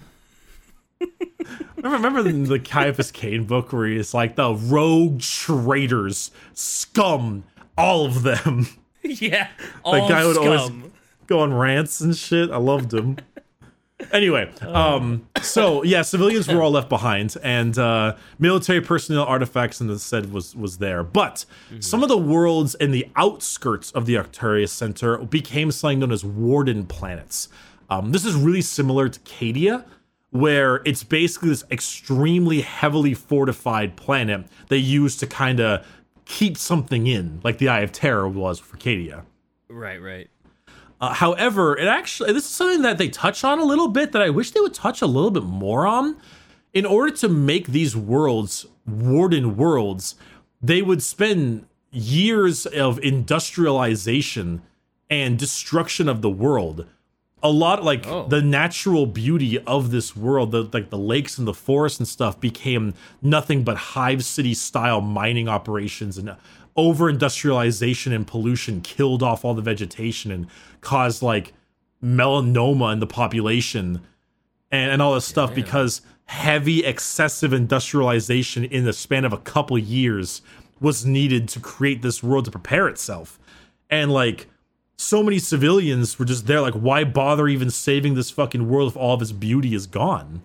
remember, 1.75 2.23
remember 2.23 2.23
the, 2.23 2.59
Ciaphas 2.59 3.11
Cain 3.11 3.43
book 3.43 3.73
where 3.73 3.87
he's 3.87 4.13
like 4.13 4.37
the 4.37 4.53
rogue 4.53 5.19
traitors, 5.19 6.31
scum, 6.53 7.43
all 7.77 8.05
of 8.05 8.23
them. 8.23 8.67
yeah. 9.03 9.49
That 9.57 9.69
All 9.83 10.07
guy 10.07 10.25
would 10.25 10.37
scum. 10.37 10.47
always 10.47 10.91
go 11.27 11.41
on 11.41 11.53
rants 11.53 11.99
and 11.99 12.15
shit. 12.15 12.49
I 12.49 12.55
loved 12.55 12.93
him. 12.93 13.17
Anyway, 14.11 14.51
um, 14.61 15.25
so 15.41 15.81
yeah, 15.83 16.01
civilians 16.01 16.47
were 16.49 16.61
all 16.61 16.71
left 16.71 16.89
behind, 16.89 17.35
and 17.41 17.77
uh, 17.77 18.15
military 18.39 18.81
personnel, 18.81 19.23
artifacts, 19.23 19.79
and 19.79 19.89
the 19.89 19.97
said 19.97 20.33
was 20.33 20.53
was 20.53 20.79
there. 20.79 21.01
But 21.01 21.45
some 21.79 22.03
of 22.03 22.09
the 22.09 22.17
worlds 22.17 22.75
in 22.75 22.91
the 22.91 23.07
outskirts 23.15 23.91
of 23.91 24.05
the 24.05 24.15
Octarius 24.15 24.69
Center 24.69 25.17
became 25.19 25.71
something 25.71 25.99
known 25.99 26.11
as 26.11 26.25
Warden 26.25 26.85
planets. 26.85 27.47
Um, 27.89 28.11
this 28.11 28.25
is 28.25 28.35
really 28.35 28.61
similar 28.61 29.07
to 29.07 29.19
Cadia, 29.21 29.85
where 30.31 30.81
it's 30.85 31.03
basically 31.03 31.49
this 31.49 31.63
extremely 31.71 32.61
heavily 32.61 33.13
fortified 33.13 33.95
planet 33.95 34.45
they 34.67 34.77
use 34.77 35.15
to 35.17 35.27
kind 35.27 35.61
of 35.61 35.85
keep 36.25 36.57
something 36.57 37.07
in, 37.07 37.39
like 37.43 37.59
the 37.59 37.69
Eye 37.69 37.81
of 37.81 37.93
Terror 37.93 38.27
was 38.27 38.59
for 38.59 38.75
Cadia. 38.75 39.23
Right, 39.69 40.01
right. 40.01 40.29
Uh, 41.01 41.13
however, 41.13 41.77
it 41.77 41.87
actually 41.87 42.31
this 42.33 42.45
is 42.45 42.49
something 42.49 42.81
that 42.83 42.97
they 42.97 43.09
touch 43.09 43.43
on 43.43 43.59
a 43.59 43.65
little 43.65 43.87
bit 43.89 44.11
that 44.13 44.21
I 44.21 44.29
wish 44.29 44.51
they 44.51 44.59
would 44.61 44.73
touch 44.73 45.01
a 45.01 45.07
little 45.07 45.31
bit 45.31 45.43
more 45.43 45.85
on. 45.85 46.17
In 46.73 46.85
order 46.85 47.13
to 47.17 47.29
make 47.29 47.67
these 47.67 47.95
worlds 47.95 48.65
warden 48.85 49.55
worlds, 49.57 50.15
they 50.61 50.81
would 50.81 51.01
spend 51.03 51.65
years 51.91 52.65
of 52.65 52.99
industrialization 52.99 54.61
and 55.09 55.37
destruction 55.37 56.09
of 56.09 56.21
the 56.21 56.29
world. 56.29 56.85
A 57.43 57.49
lot 57.51 57.83
like 57.83 58.07
Oh. 58.07 58.27
the 58.27 58.41
natural 58.41 59.05
beauty 59.05 59.59
of 59.59 59.91
this 59.91 60.15
world, 60.15 60.51
the 60.51 60.63
like 60.73 60.89
the 60.89 60.97
lakes 60.97 61.37
and 61.37 61.47
the 61.47 61.53
forests 61.53 61.99
and 61.99 62.07
stuff 62.07 62.39
became 62.39 62.93
nothing 63.21 63.63
but 63.63 63.77
hive 63.77 64.23
city 64.25 64.53
style 64.53 64.99
mining 65.01 65.47
operations 65.47 66.17
and 66.17 66.35
over 66.75 67.09
industrialization 67.09 68.11
and 68.11 68.27
pollution 68.27 68.81
killed 68.81 69.23
off 69.23 69.45
all 69.45 69.53
the 69.53 69.61
vegetation 69.61 70.31
and 70.31 70.47
caused 70.81 71.21
like 71.21 71.53
melanoma 72.03 72.91
in 72.93 72.99
the 72.99 73.07
population 73.07 74.01
and, 74.71 74.91
and 74.91 75.01
all 75.01 75.13
this 75.15 75.25
stuff 75.25 75.51
Yeah. 75.51 75.55
because 75.63 76.01
heavy 76.25 76.83
excessive 76.83 77.53
industrialization 77.53 78.65
in 78.65 78.83
the 78.83 78.93
span 78.93 79.25
of 79.25 79.31
a 79.33 79.37
couple 79.37 79.77
years 79.77 80.41
was 80.81 81.05
needed 81.05 81.47
to 81.49 81.59
create 81.59 82.01
this 82.01 82.21
world 82.21 82.45
to 82.45 82.51
prepare 82.51 82.87
itself. 82.87 83.39
And 83.89 84.11
like 84.11 84.47
so 84.97 85.23
many 85.23 85.39
civilians 85.39 86.17
were 86.19 86.25
just 86.25 86.47
there 86.47 86.61
like 86.61 86.73
why 86.73 87.03
bother 87.03 87.47
even 87.47 87.69
saving 87.69 88.15
this 88.15 88.31
fucking 88.31 88.67
world 88.67 88.91
if 88.91 88.97
all 88.97 89.13
of 89.13 89.21
its 89.21 89.31
beauty 89.31 89.73
is 89.73 89.87
gone? 89.87 90.41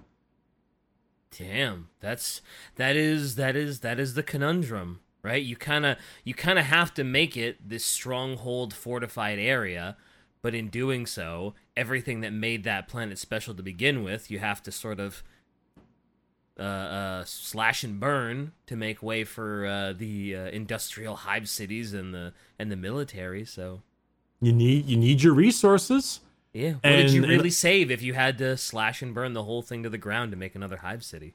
Damn, 1.36 1.88
that's 2.00 2.40
that 2.76 2.96
is 2.96 3.36
that 3.36 3.56
is 3.56 3.80
that 3.80 3.98
is 3.98 4.14
the 4.14 4.22
conundrum, 4.22 5.00
right? 5.22 5.42
You 5.42 5.56
kind 5.56 5.86
of 5.86 5.96
you 6.24 6.34
kind 6.34 6.58
of 6.58 6.66
have 6.66 6.94
to 6.94 7.04
make 7.04 7.36
it 7.36 7.68
this 7.68 7.84
stronghold 7.84 8.74
fortified 8.74 9.38
area, 9.38 9.96
but 10.42 10.54
in 10.54 10.68
doing 10.68 11.06
so, 11.06 11.54
everything 11.76 12.20
that 12.20 12.32
made 12.32 12.64
that 12.64 12.88
planet 12.88 13.18
special 13.18 13.54
to 13.54 13.62
begin 13.62 14.02
with, 14.02 14.30
you 14.30 14.38
have 14.38 14.62
to 14.64 14.72
sort 14.72 15.00
of 15.00 15.22
uh, 16.58 16.62
uh, 16.62 17.24
slash 17.24 17.84
and 17.84 17.98
burn 17.98 18.52
to 18.66 18.76
make 18.76 19.02
way 19.02 19.24
for 19.24 19.66
uh, 19.66 19.92
the 19.92 20.36
uh, 20.36 20.38
industrial 20.46 21.16
hive 21.16 21.48
cities 21.48 21.94
and 21.94 22.12
the 22.14 22.32
and 22.58 22.70
the 22.70 22.76
military. 22.76 23.44
So 23.44 23.82
you 24.40 24.52
need 24.52 24.86
you 24.86 24.96
need 24.96 25.22
your 25.22 25.34
resources 25.34 26.20
yeah, 26.52 26.72
what 26.72 26.82
did 26.82 27.10
you 27.10 27.22
And- 27.22 27.30
really 27.30 27.50
save 27.50 27.90
if 27.90 28.02
you 28.02 28.14
had 28.14 28.38
to 28.38 28.56
slash 28.56 29.02
and 29.02 29.14
burn 29.14 29.34
the 29.34 29.44
whole 29.44 29.62
thing 29.62 29.82
to 29.84 29.88
the 29.88 29.98
ground 29.98 30.32
to 30.32 30.36
make 30.36 30.54
another 30.54 30.78
hive 30.78 31.04
city? 31.04 31.34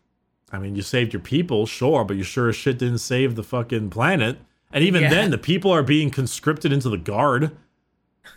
I 0.56 0.60
mean, 0.60 0.76
you 0.76 0.82
saved 0.82 1.14
your 1.14 1.22
people, 1.22 1.66
sure, 1.66 2.04
but 2.04 2.18
you 2.18 2.24
sure 2.24 2.50
as 2.50 2.56
shit 2.56 2.78
didn't 2.80 3.00
save 3.00 3.36
the 3.36 3.44
fucking 3.44 3.90
planet. 3.92 4.38
And 4.72 4.84
even 4.84 5.04
Yeah. 5.04 5.10
then, 5.10 5.32
the 5.32 5.38
people 5.38 5.72
are 5.72 5.84
being 5.84 6.10
conscripted 6.10 6.74
into 6.74 6.90
the 6.90 6.98
guard. 6.98 7.52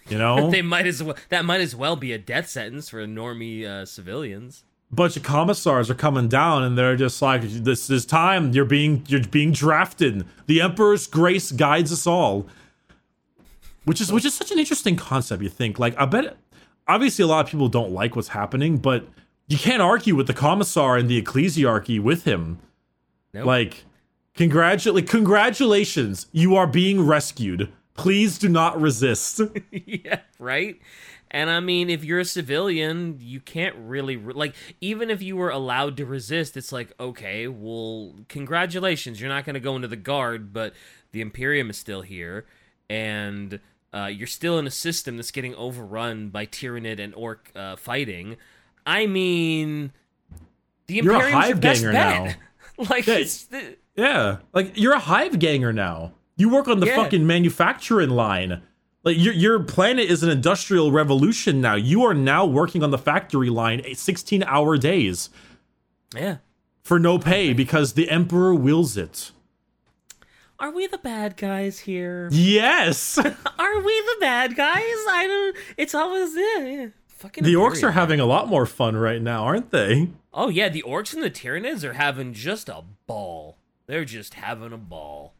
You 0.09 0.19
know, 0.25 0.51
they 0.51 0.63
might 0.63 0.87
as 0.87 1.03
well 1.03 1.17
that 1.31 1.45
might 1.45 1.61
as 1.61 1.75
well 1.75 1.97
be 1.97 2.13
a 2.13 2.19
death 2.19 2.49
sentence 2.49 2.89
for 2.91 3.05
normie 3.07 3.65
uh, 3.65 3.87
civilians. 3.87 4.65
bunch 4.91 5.17
of 5.17 5.23
commissars 5.23 5.91
are 5.91 5.95
coming 5.95 6.29
down, 6.29 6.63
and 6.63 6.77
they're 6.79 6.97
just 6.97 7.21
like, 7.23 7.43
"This 7.43 7.89
is 7.91 8.05
time. 8.07 8.53
You're 8.53 8.65
being 8.65 9.05
you're 9.09 9.23
being 9.25 9.53
drafted. 9.53 10.25
The 10.47 10.61
Emperor's 10.61 11.07
grace 11.07 11.53
guides 11.53 11.93
us 11.93 12.07
all." 12.07 12.47
Which 13.85 14.01
is 14.01 14.13
which 14.13 14.25
is 14.25 14.35
such 14.35 14.51
an 14.51 14.59
interesting 14.59 14.97
concept. 14.97 15.43
You 15.43 15.49
think 15.49 15.79
like 15.79 15.95
I 15.99 16.05
bet 16.05 16.37
obviously 16.87 17.23
a 17.23 17.27
lot 17.27 17.45
of 17.47 17.51
people 17.51 17.69
don't 17.69 17.91
like 17.93 18.15
what's 18.17 18.29
happening, 18.29 18.77
but 18.79 19.07
you 19.49 19.59
can't 19.59 19.83
argue 19.83 20.15
with 20.15 20.27
the 20.27 20.35
commissar 20.35 20.97
and 20.97 21.09
the 21.09 21.21
ecclesiarchy 21.21 22.01
with 22.01 22.25
him. 22.25 22.59
Nope. 23.33 23.47
Like, 23.47 23.85
congratulate, 24.35 25.09
congratulations, 25.09 26.27
you 26.33 26.55
are 26.55 26.67
being 26.67 27.05
rescued. 27.05 27.73
Please 27.95 28.39
do 28.39 28.49
not 28.49 28.81
resist. 28.81 29.41
yeah, 29.73 30.21
right. 30.39 30.81
And 31.31 31.51
I 31.51 31.61
mean, 31.61 31.91
if 31.91 32.05
you're 32.05 32.21
a 32.21 32.25
civilian, 32.25 33.19
you 33.21 33.41
can't 33.41 33.75
really 33.77 34.17
re- 34.17 34.33
like. 34.35 34.55
Even 34.81 35.11
if 35.11 35.21
you 35.21 35.37
were 35.37 35.51
allowed 35.51 35.97
to 35.99 36.07
resist, 36.07 36.57
it's 36.57 36.73
like, 36.73 36.93
okay, 36.99 37.49
well, 37.49 38.15
congratulations, 38.29 39.21
you're 39.21 39.29
not 39.29 39.45
going 39.45 39.55
to 39.55 39.61
go 39.61 39.77
into 39.77 39.89
the 39.89 39.97
guard, 39.97 40.53
but 40.53 40.75
the 41.13 41.21
Imperium 41.21 41.71
is 41.71 41.77
still 41.77 42.03
here, 42.03 42.47
and 42.89 43.61
uh, 43.93 44.07
you're 44.07 44.27
still 44.27 44.59
in 44.59 44.67
a 44.67 44.71
system 44.71 45.17
that's 45.17 45.31
getting 45.31 45.55
overrun 45.55 46.29
by 46.29 46.47
Tyranid 46.47 46.99
and 47.01 47.15
Orc 47.15 47.51
uh, 47.55 47.77
fighting. 47.77 48.37
I 48.88 49.07
mean, 49.07 49.92
the 50.87 50.94
You're 50.94 51.14
a 51.14 51.18
your 51.18 51.29
hive 51.31 51.61
best 51.61 51.83
ganger 51.83 51.92
bet. 51.92 52.37
like, 52.90 53.07
Yeah. 53.07 53.14
it's 53.16 53.44
the, 53.44 53.77
yeah, 53.94 54.38
like 54.55 54.72
you're 54.77 54.94
a 54.94 54.98
hive 54.98 55.38
ganger 55.38 55.72
now. 55.74 56.12
You 56.37 56.48
work 56.48 56.68
on 56.68 56.81
the 56.81 56.87
Yeah. 56.87 56.96
fucking 56.96 57.27
manufacturing 57.27 58.11
line. 58.11 58.62
Like 59.05 59.18
your 59.18 59.35
your 59.35 59.61
planet 59.61 60.11
is 60.11 60.22
an 60.22 60.31
industrial 60.31 60.90
revolution 60.90 61.61
now. 61.61 61.74
You 61.74 62.03
are 62.05 62.14
now 62.14 62.46
working 62.46 62.83
on 62.83 62.90
the 62.90 62.98
factory 62.98 63.51
line, 63.51 63.83
16 63.94 64.42
hour 64.44 64.79
days 64.79 65.29
yeah. 66.14 66.38
for 66.83 66.98
no 66.98 67.18
pay 67.18 67.53
because 67.53 67.92
the 67.92 68.09
emperor 68.09 68.55
wills 68.55 68.96
it. 68.96 69.33
Are 70.59 70.70
we 70.72 70.87
the 70.87 70.98
bad 70.98 71.37
guys 71.37 71.81
here? 71.81 72.29
Yes, 72.33 73.18
Are 73.59 73.81
we 73.81 74.01
the 74.01 74.16
bad 74.20 74.57
guys? 74.57 74.83
I 75.09 75.27
don't. 75.29 75.57
It's 75.77 75.94
always 75.94 76.35
yeah. 76.35 76.64
yeah. 76.64 76.87
Fucking 77.19 77.43
the 77.43 77.55
orcs 77.55 77.83
are 77.83 77.91
having 77.91 78.21
a 78.21 78.25
lot 78.25 78.47
more 78.47 78.65
fun 78.65 78.97
right 78.97 79.21
now, 79.21 79.43
aren't 79.43 79.73
they? 79.73 80.09
Oh 80.33 80.49
yeah, 80.49 80.69
the 80.69 80.85
orcs 80.87 81.13
and 81.13 81.23
the 81.23 81.31
Tyranids 81.31 81.83
are 81.83 81.95
having 81.95 82.33
just 82.33 82.69
a 82.69 82.85
ball. 83.09 83.59
They're 83.87 84.05
just 84.05 84.35
having 84.35 84.73
a 84.73 84.79
ball. 84.79 85.35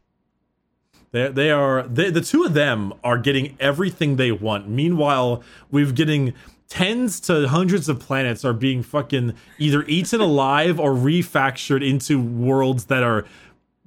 They 1.11 1.29
they 1.29 1.51
are 1.51 1.83
they, 1.83 2.09
the 2.09 2.19
two 2.19 2.43
of 2.43 2.53
them 2.53 2.93
are 3.01 3.17
getting 3.17 3.55
everything 3.61 4.17
they 4.17 4.33
want. 4.33 4.67
Meanwhile, 4.67 5.41
we've 5.71 5.95
getting 5.95 6.33
tens 6.67 7.21
to 7.21 7.47
hundreds 7.47 7.87
of 7.87 7.99
planets 7.99 8.43
are 8.43 8.53
being 8.53 8.83
fucking 8.83 9.33
either 9.57 9.83
eaten 9.83 10.19
alive 10.19 10.81
or 10.81 10.91
refactored 10.91 11.87
into 11.87 12.21
worlds 12.21 12.85
that 12.85 13.03
are 13.03 13.25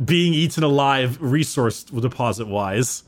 being 0.03 0.33
eaten 0.33 0.65
alive 0.65 1.19
resource 1.21 1.85
deposit 1.85 2.49
wise. 2.49 3.05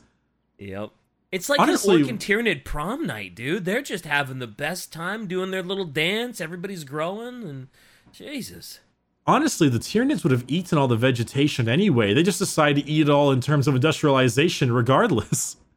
Yep. 0.59 0.91
It's 1.35 1.49
like 1.49 1.59
Honestly- 1.59 1.95
an 1.97 2.01
orc 2.03 2.09
and 2.11 2.19
Tyranid 2.19 2.63
prom 2.63 3.05
night, 3.05 3.35
dude. 3.35 3.65
They're 3.65 3.81
just 3.81 4.05
having 4.05 4.39
the 4.39 4.47
best 4.47 4.91
time 4.93 5.27
doing 5.27 5.51
their 5.51 5.63
little 5.63 5.85
dance. 5.85 6.39
Everybody's 6.41 6.83
growing, 6.83 7.43
and 7.43 7.67
Jesus. 8.11 8.79
Honestly, 9.27 9.69
the 9.69 9.79
Tyranids 9.79 10.23
would 10.23 10.31
have 10.31 10.45
eaten 10.47 10.77
all 10.77 10.87
the 10.87 10.95
vegetation 10.95 11.67
anyway. 11.67 12.13
They 12.13 12.21
just 12.23 12.37
decided 12.39 12.85
to 12.85 12.91
eat 12.91 13.01
it 13.01 13.09
all 13.09 13.31
in 13.31 13.41
terms 13.41 13.67
of 13.67 13.75
industrialization, 13.75 14.71
regardless. 14.71 15.57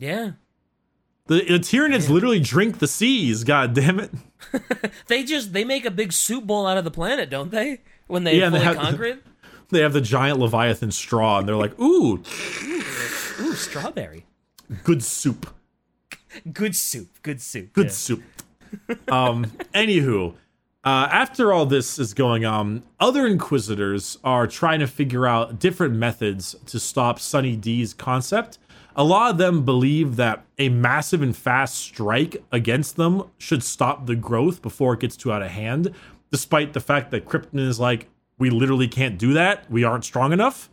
Yeah. 0.00 0.32
The, 1.26 1.40
the 1.44 1.58
Tyranids 1.58 2.08
literally 2.08 2.38
drink 2.38 2.78
the 2.78 2.86
seas. 2.86 3.42
God 3.42 3.74
damn 3.74 3.98
it! 3.98 4.12
They 5.08 5.24
just 5.24 5.52
they 5.52 5.64
make 5.64 5.84
a 5.84 5.90
big 5.90 6.12
soup 6.12 6.46
bowl 6.46 6.66
out 6.68 6.78
of 6.78 6.84
the 6.84 6.90
planet, 6.92 7.28
don't 7.28 7.50
they? 7.50 7.80
When 8.06 8.22
they 8.22 8.38
Yeah, 8.38 8.46
and 8.46 8.54
they 8.54 8.60
fully 8.60 8.76
have- 8.76 8.84
conquer 8.84 9.04
it. 9.04 9.22
They 9.70 9.80
have 9.80 9.92
the 9.92 10.00
giant 10.00 10.38
Leviathan 10.38 10.92
straw, 10.92 11.40
and 11.40 11.48
they're 11.48 11.56
like, 11.56 11.78
"Ooh, 11.80 12.22
Ooh, 13.40 13.54
strawberry. 13.54 14.24
Good 14.84 15.02
soup." 15.02 15.54
Good 16.52 16.76
soup. 16.76 17.08
Good 17.22 17.40
soup. 17.40 17.72
good 17.72 17.86
yeah. 17.86 17.92
soup. 17.92 18.22
um, 19.08 19.46
anywho, 19.74 20.34
uh, 20.84 21.08
after 21.10 21.52
all 21.52 21.66
this 21.66 21.98
is 21.98 22.14
going 22.14 22.44
on, 22.44 22.82
other 23.00 23.26
inquisitors 23.26 24.18
are 24.24 24.46
trying 24.46 24.80
to 24.80 24.86
figure 24.86 25.26
out 25.26 25.58
different 25.58 25.94
methods 25.94 26.54
to 26.66 26.78
stop 26.78 27.18
Sunny 27.18 27.56
D's 27.56 27.94
concept. 27.94 28.58
A 28.96 29.04
lot 29.04 29.30
of 29.30 29.38
them 29.38 29.64
believe 29.64 30.16
that 30.16 30.44
a 30.58 30.68
massive 30.68 31.22
and 31.22 31.36
fast 31.36 31.76
strike 31.76 32.42
against 32.50 32.96
them 32.96 33.24
should 33.38 33.62
stop 33.62 34.06
the 34.06 34.16
growth 34.16 34.60
before 34.60 34.94
it 34.94 35.00
gets 35.00 35.16
too 35.16 35.32
out 35.32 35.42
of 35.42 35.50
hand, 35.50 35.94
despite 36.30 36.72
the 36.72 36.80
fact 36.80 37.10
that 37.12 37.24
Krypton 37.24 37.60
is 37.60 37.78
like, 37.78 38.08
we 38.38 38.50
literally 38.50 38.88
can't 38.88 39.18
do 39.18 39.32
that. 39.34 39.70
We 39.70 39.84
aren't 39.84 40.04
strong 40.04 40.32
enough. 40.32 40.68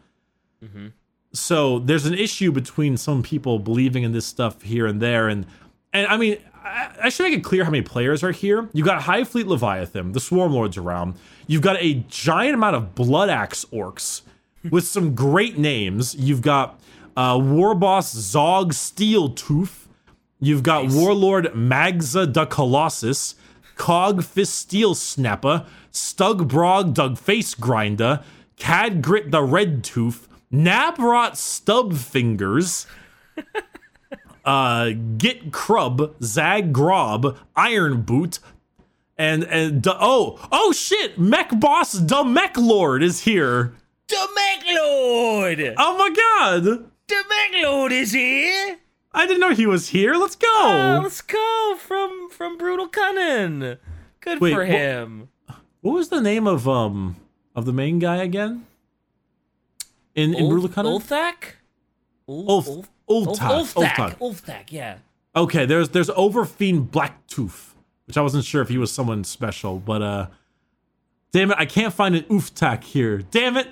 So 1.35 1.79
there's 1.79 2.05
an 2.05 2.13
issue 2.13 2.51
between 2.51 2.97
some 2.97 3.23
people 3.23 3.59
believing 3.59 4.03
in 4.03 4.11
this 4.11 4.25
stuff 4.25 4.61
here 4.61 4.85
and 4.85 5.01
there, 5.01 5.27
and 5.27 5.45
and 5.93 6.07
I 6.07 6.17
mean, 6.17 6.37
I, 6.63 6.89
I 7.03 7.09
should 7.09 7.23
make 7.23 7.33
it 7.33 7.43
clear 7.43 7.63
how 7.63 7.71
many 7.71 7.83
players 7.83 8.23
are 8.23 8.31
here. 8.31 8.69
You've 8.73 8.85
got 8.85 9.03
Hive 9.03 9.29
Fleet 9.29 9.47
Leviathan, 9.47 10.13
the 10.13 10.19
Swarm 10.19 10.53
Lords 10.53 10.77
around. 10.77 11.15
You've 11.47 11.61
got 11.61 11.77
a 11.79 12.05
giant 12.09 12.55
amount 12.55 12.75
of 12.75 12.95
Blood 12.95 13.29
Axe 13.29 13.65
orcs 13.65 14.21
with 14.71 14.85
some 14.85 15.15
great 15.15 15.57
names. 15.57 16.15
You've 16.15 16.41
got 16.41 16.79
uh, 17.15 17.39
War 17.41 17.75
Boss 17.75 18.11
Zog 18.13 18.73
Steel 18.73 19.29
Tooth. 19.29 19.87
You've 20.39 20.63
got 20.63 20.91
Warlord 20.91 21.45
Magza 21.53 22.31
the 22.31 22.45
Colossus. 22.45 23.35
Cog 23.75 24.23
Fist 24.23 24.55
Steel 24.55 24.95
Snapper, 24.95 25.65
Stug 25.91 26.47
Brog 26.47 26.93
Dug 26.93 27.17
Face 27.17 27.53
Grinder, 27.53 28.23
Cad 28.57 29.01
Grit 29.01 29.31
the 29.31 29.43
Red 29.43 29.83
Tooth, 29.83 30.27
Nabrot 30.63 31.35
Stub 31.35 31.93
Fingers, 31.95 32.87
uh, 34.45 34.91
Git 35.17 35.51
Crub, 35.51 36.15
Zag 36.23 36.71
Grob, 36.73 37.37
Iron 37.55 38.01
Boot, 38.01 38.39
and 39.17 39.43
and 39.45 39.81
d- 39.81 39.91
oh 39.93 40.39
oh 40.51 40.71
shit, 40.71 41.17
Mech 41.19 41.59
Boss 41.59 41.93
the 41.93 42.23
Mech 42.23 42.57
Lord 42.57 43.03
is 43.03 43.21
here. 43.23 43.73
The 44.07 44.27
Mech 44.35 44.75
Lord! 44.75 45.73
Oh 45.77 45.97
my 45.97 46.09
god, 46.13 46.63
The 46.63 47.23
Mech 47.29 47.63
Lord 47.63 47.91
is 47.91 48.11
here! 48.11 48.77
I 49.13 49.25
didn't 49.25 49.39
know 49.39 49.53
he 49.53 49.65
was 49.65 49.87
here. 49.89 50.15
Let's 50.15 50.35
go. 50.35 50.47
Oh, 50.49 50.99
let's 51.01 51.21
go 51.21 51.75
from 51.79 52.29
from 52.29 52.57
Brutal 52.57 52.87
Cunning. 52.87 53.77
Good 54.19 54.41
Wait, 54.41 54.53
for 54.53 54.59
wha- 54.65 54.71
him. 54.71 55.29
what 55.81 55.93
was 55.93 56.09
the 56.09 56.21
name 56.21 56.45
of 56.47 56.67
um 56.67 57.15
of 57.55 57.65
the 57.65 57.73
main 57.73 57.99
guy 57.99 58.17
again? 58.17 58.65
In 60.15 60.33
in 60.33 60.49
Brutal 60.49 60.69
Cunning? 60.69 60.91
Ulthak? 60.93 61.55
Ulf 62.27 62.67
Ulftak. 63.09 64.17
Ulfthak. 64.19 64.71
Yeah. 64.71 64.97
Okay, 65.35 65.65
there's 65.65 65.89
there's 65.89 66.09
Overfiend 66.09 66.89
Blacktooth, 66.89 67.73
which 68.07 68.17
I 68.17 68.21
wasn't 68.21 68.45
sure 68.45 68.61
if 68.61 68.69
he 68.69 68.77
was 68.77 68.91
someone 68.91 69.23
special, 69.23 69.77
but 69.79 70.01
uh 70.01 70.27
damn 71.31 71.51
it, 71.51 71.57
I 71.59 71.65
can't 71.65 71.93
find 71.93 72.15
an 72.15 72.23
Ooftak 72.23 72.83
here. 72.83 73.17
Damn 73.19 73.57
it, 73.57 73.67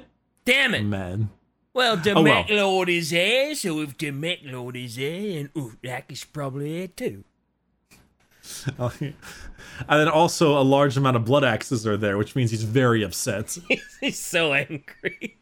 Damn 0.45 0.75
it. 0.75 0.84
man. 0.84 1.29
Well, 1.73 1.97
the 1.97 2.12
Oh, 2.13 2.21
well. 2.21 2.45
Lord 2.49 2.89
is 2.89 3.10
there, 3.10 3.56
so 3.56 3.79
if 3.79 3.97
the 3.97 4.12
Mech 4.12 4.39
Lord 4.43 4.75
is 4.75 4.97
there, 4.97 5.39
and 5.39 5.53
Ulfthak 5.53 6.12
is 6.12 6.23
probably 6.25 6.77
there 6.79 6.88
too. 6.89 7.23
and 8.77 9.13
then 9.88 10.10
also 10.10 10.60
a 10.60 10.62
large 10.62 10.97
amount 10.97 11.15
of 11.15 11.23
blood 11.25 11.43
axes 11.45 11.88
are 11.88 11.95
there, 11.97 12.17
which 12.17 12.36
means 12.36 12.51
he's 12.51 12.63
very 12.63 13.01
upset. 13.01 13.58
He's 14.01 14.19
so 14.19 14.53
angry. 14.53 15.38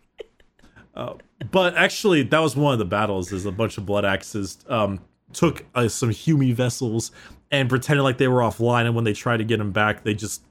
But 0.94 1.76
actually, 1.76 2.24
that 2.24 2.40
was 2.40 2.56
one 2.56 2.74
of 2.74 2.80
the 2.80 2.86
battles. 2.86 3.32
Is 3.32 3.46
a 3.46 3.52
bunch 3.52 3.78
of 3.78 3.86
blood 3.86 4.06
axes 4.06 4.60
um, 4.68 5.00
took 5.34 5.66
uh, 5.76 5.88
some 5.88 6.10
Hume 6.10 6.54
vessels 6.54 7.12
and 7.52 7.70
pretended 7.70 8.04
like 8.04 8.18
they 8.18 8.28
were 8.28 8.40
offline, 8.40 8.86
and 8.86 8.96
when 8.96 9.04
they 9.04 9.14
tried 9.14 9.38
to 9.38 9.44
get 9.44 9.58
them 9.58 9.72
back, 9.72 10.04
they 10.04 10.14
just 10.14 10.44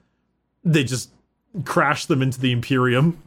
they 0.64 0.84
just 0.84 1.10
crashed 1.64 2.08
them 2.08 2.22
into 2.22 2.40
the 2.40 2.52
Imperium. 2.52 3.22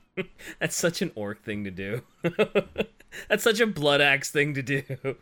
That's 0.58 0.76
such 0.76 1.02
an 1.02 1.12
orc 1.14 1.42
thing 1.44 1.64
to 1.64 1.70
do. 1.70 2.02
That's 3.28 3.42
such 3.42 3.60
a 3.60 3.66
blood 3.66 4.00
axe 4.00 4.30
thing 4.30 4.54
to 4.54 4.62
do. 4.62 4.82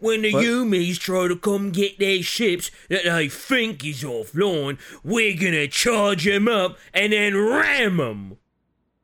When 0.00 0.22
the 0.22 0.32
What? 0.32 0.44
Yumis 0.44 0.98
try 0.98 1.28
to 1.28 1.36
come 1.36 1.70
get 1.70 2.00
their 2.00 2.20
ships 2.20 2.72
that 2.88 3.04
they 3.04 3.28
think 3.28 3.84
is 3.84 4.02
offline, 4.02 4.76
we're 5.04 5.36
gonna 5.36 5.68
charge 5.68 6.24
them 6.24 6.48
up 6.48 6.76
and 6.92 7.12
then 7.12 7.36
ram 7.36 7.98
them. 7.98 8.38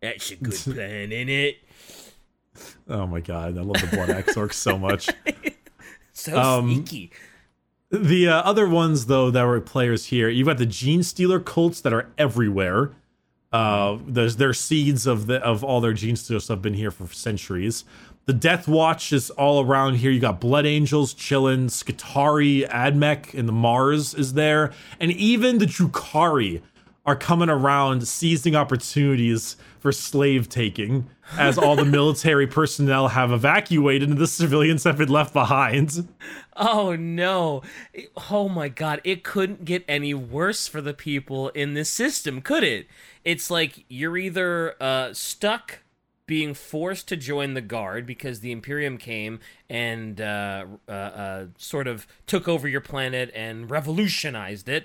That's 0.03 0.33
a 0.33 0.37
good 0.37 0.53
plan, 0.53 1.13
ain't 1.13 1.31
it? 1.31 1.59
Oh 2.89 3.07
my 3.07 3.21
god, 3.21 3.57
I 3.57 3.63
love 3.63 3.81
the 3.81 3.97
blood 3.97 4.11
axe 4.11 4.35
orcs 4.35 4.55
so 4.55 4.79
much. 4.79 5.09
So 6.17 6.41
Um, 6.41 6.73
sneaky. 6.73 7.11
The 7.91 8.29
uh, 8.29 8.43
other 8.43 8.69
ones, 8.69 9.07
though, 9.07 9.31
that 9.33 9.43
were 9.45 9.61
players 9.61 10.07
here, 10.07 10.29
you've 10.29 10.47
got 10.47 10.59
the 10.59 10.65
Gene 10.67 11.03
Stealer 11.03 11.41
cults 11.41 11.81
that 11.81 11.93
are 11.93 12.09
everywhere. 12.17 12.93
Uh, 13.53 13.99
there's 14.07 14.37
their 14.37 14.53
seeds 14.53 15.07
of 15.09 15.27
the 15.27 15.39
of 15.43 15.63
all 15.65 15.81
their 15.81 15.93
Gene 15.93 16.15
Stealer 16.17 16.39
stuff 16.41 16.63
been 16.63 16.75
here 16.75 16.93
for 16.93 17.13
centuries. 17.13 17.85
The 18.27 18.33
Death 18.33 18.67
Watch 18.69 19.13
is 19.13 19.31
all 19.31 19.65
around 19.65 19.97
here. 19.97 20.11
You 20.13 20.21
got 20.21 20.41
Blood 20.41 20.67
Angels 20.67 21.15
chilling, 21.15 21.67
Skitarii, 21.67 22.69
Admech, 22.69 23.35
and 23.35 23.49
the 23.49 23.53
Mars 23.53 24.15
is 24.15 24.35
there, 24.35 24.73
and 25.01 25.11
even 25.11 25.59
the 25.59 25.67
Drukhari 25.67 26.63
are 27.05 27.17
coming 27.17 27.51
around, 27.51 28.07
seizing 28.09 28.57
opportunities 28.57 29.57
for 29.85 29.93
slave 29.93 30.49
taking, 30.49 31.11
as 31.37 31.59
all 31.59 31.77
the 31.77 31.85
military 31.85 32.47
personnel 32.47 33.09
have 33.09 33.31
evacuated 33.31 34.09
and 34.09 34.17
the 34.17 34.27
civilians 34.27 34.83
have 34.85 34.97
been 34.97 35.11
left 35.11 35.35
behind. 35.35 36.09
Oh 36.57 36.97
no. 36.97 37.61
Oh 38.31 38.49
my 38.49 38.69
god, 38.71 39.03
it 39.05 39.23
couldn't 39.25 39.67
get 39.67 39.85
any 39.87 40.15
worse 40.15 40.67
for 40.67 40.81
the 40.81 40.95
people 40.95 41.51
in 41.51 41.75
this 41.75 41.91
system, 41.91 42.41
could 42.41 42.65
it? 42.65 42.87
It's 43.27 43.51
like 43.51 43.85
you're 43.91 44.17
either 44.17 44.75
uh, 44.83 45.13
stuck 45.13 45.81
being 46.27 46.55
forced 46.55 47.07
to 47.09 47.17
join 47.19 47.53
the 47.53 47.61
guard 47.61 48.07
because 48.07 48.41
the 48.41 48.53
Imperium 48.53 48.97
came 48.97 49.39
and 49.69 50.19
uh, 50.19 50.65
uh, 50.89 50.93
uh, 50.93 51.47
sort 51.59 51.87
of 51.87 52.07
took 52.27 52.49
over 52.49 52.67
your 52.67 52.81
planet 52.81 53.31
and 53.35 53.71
revolutionized 53.71 54.67
it. 54.67 54.85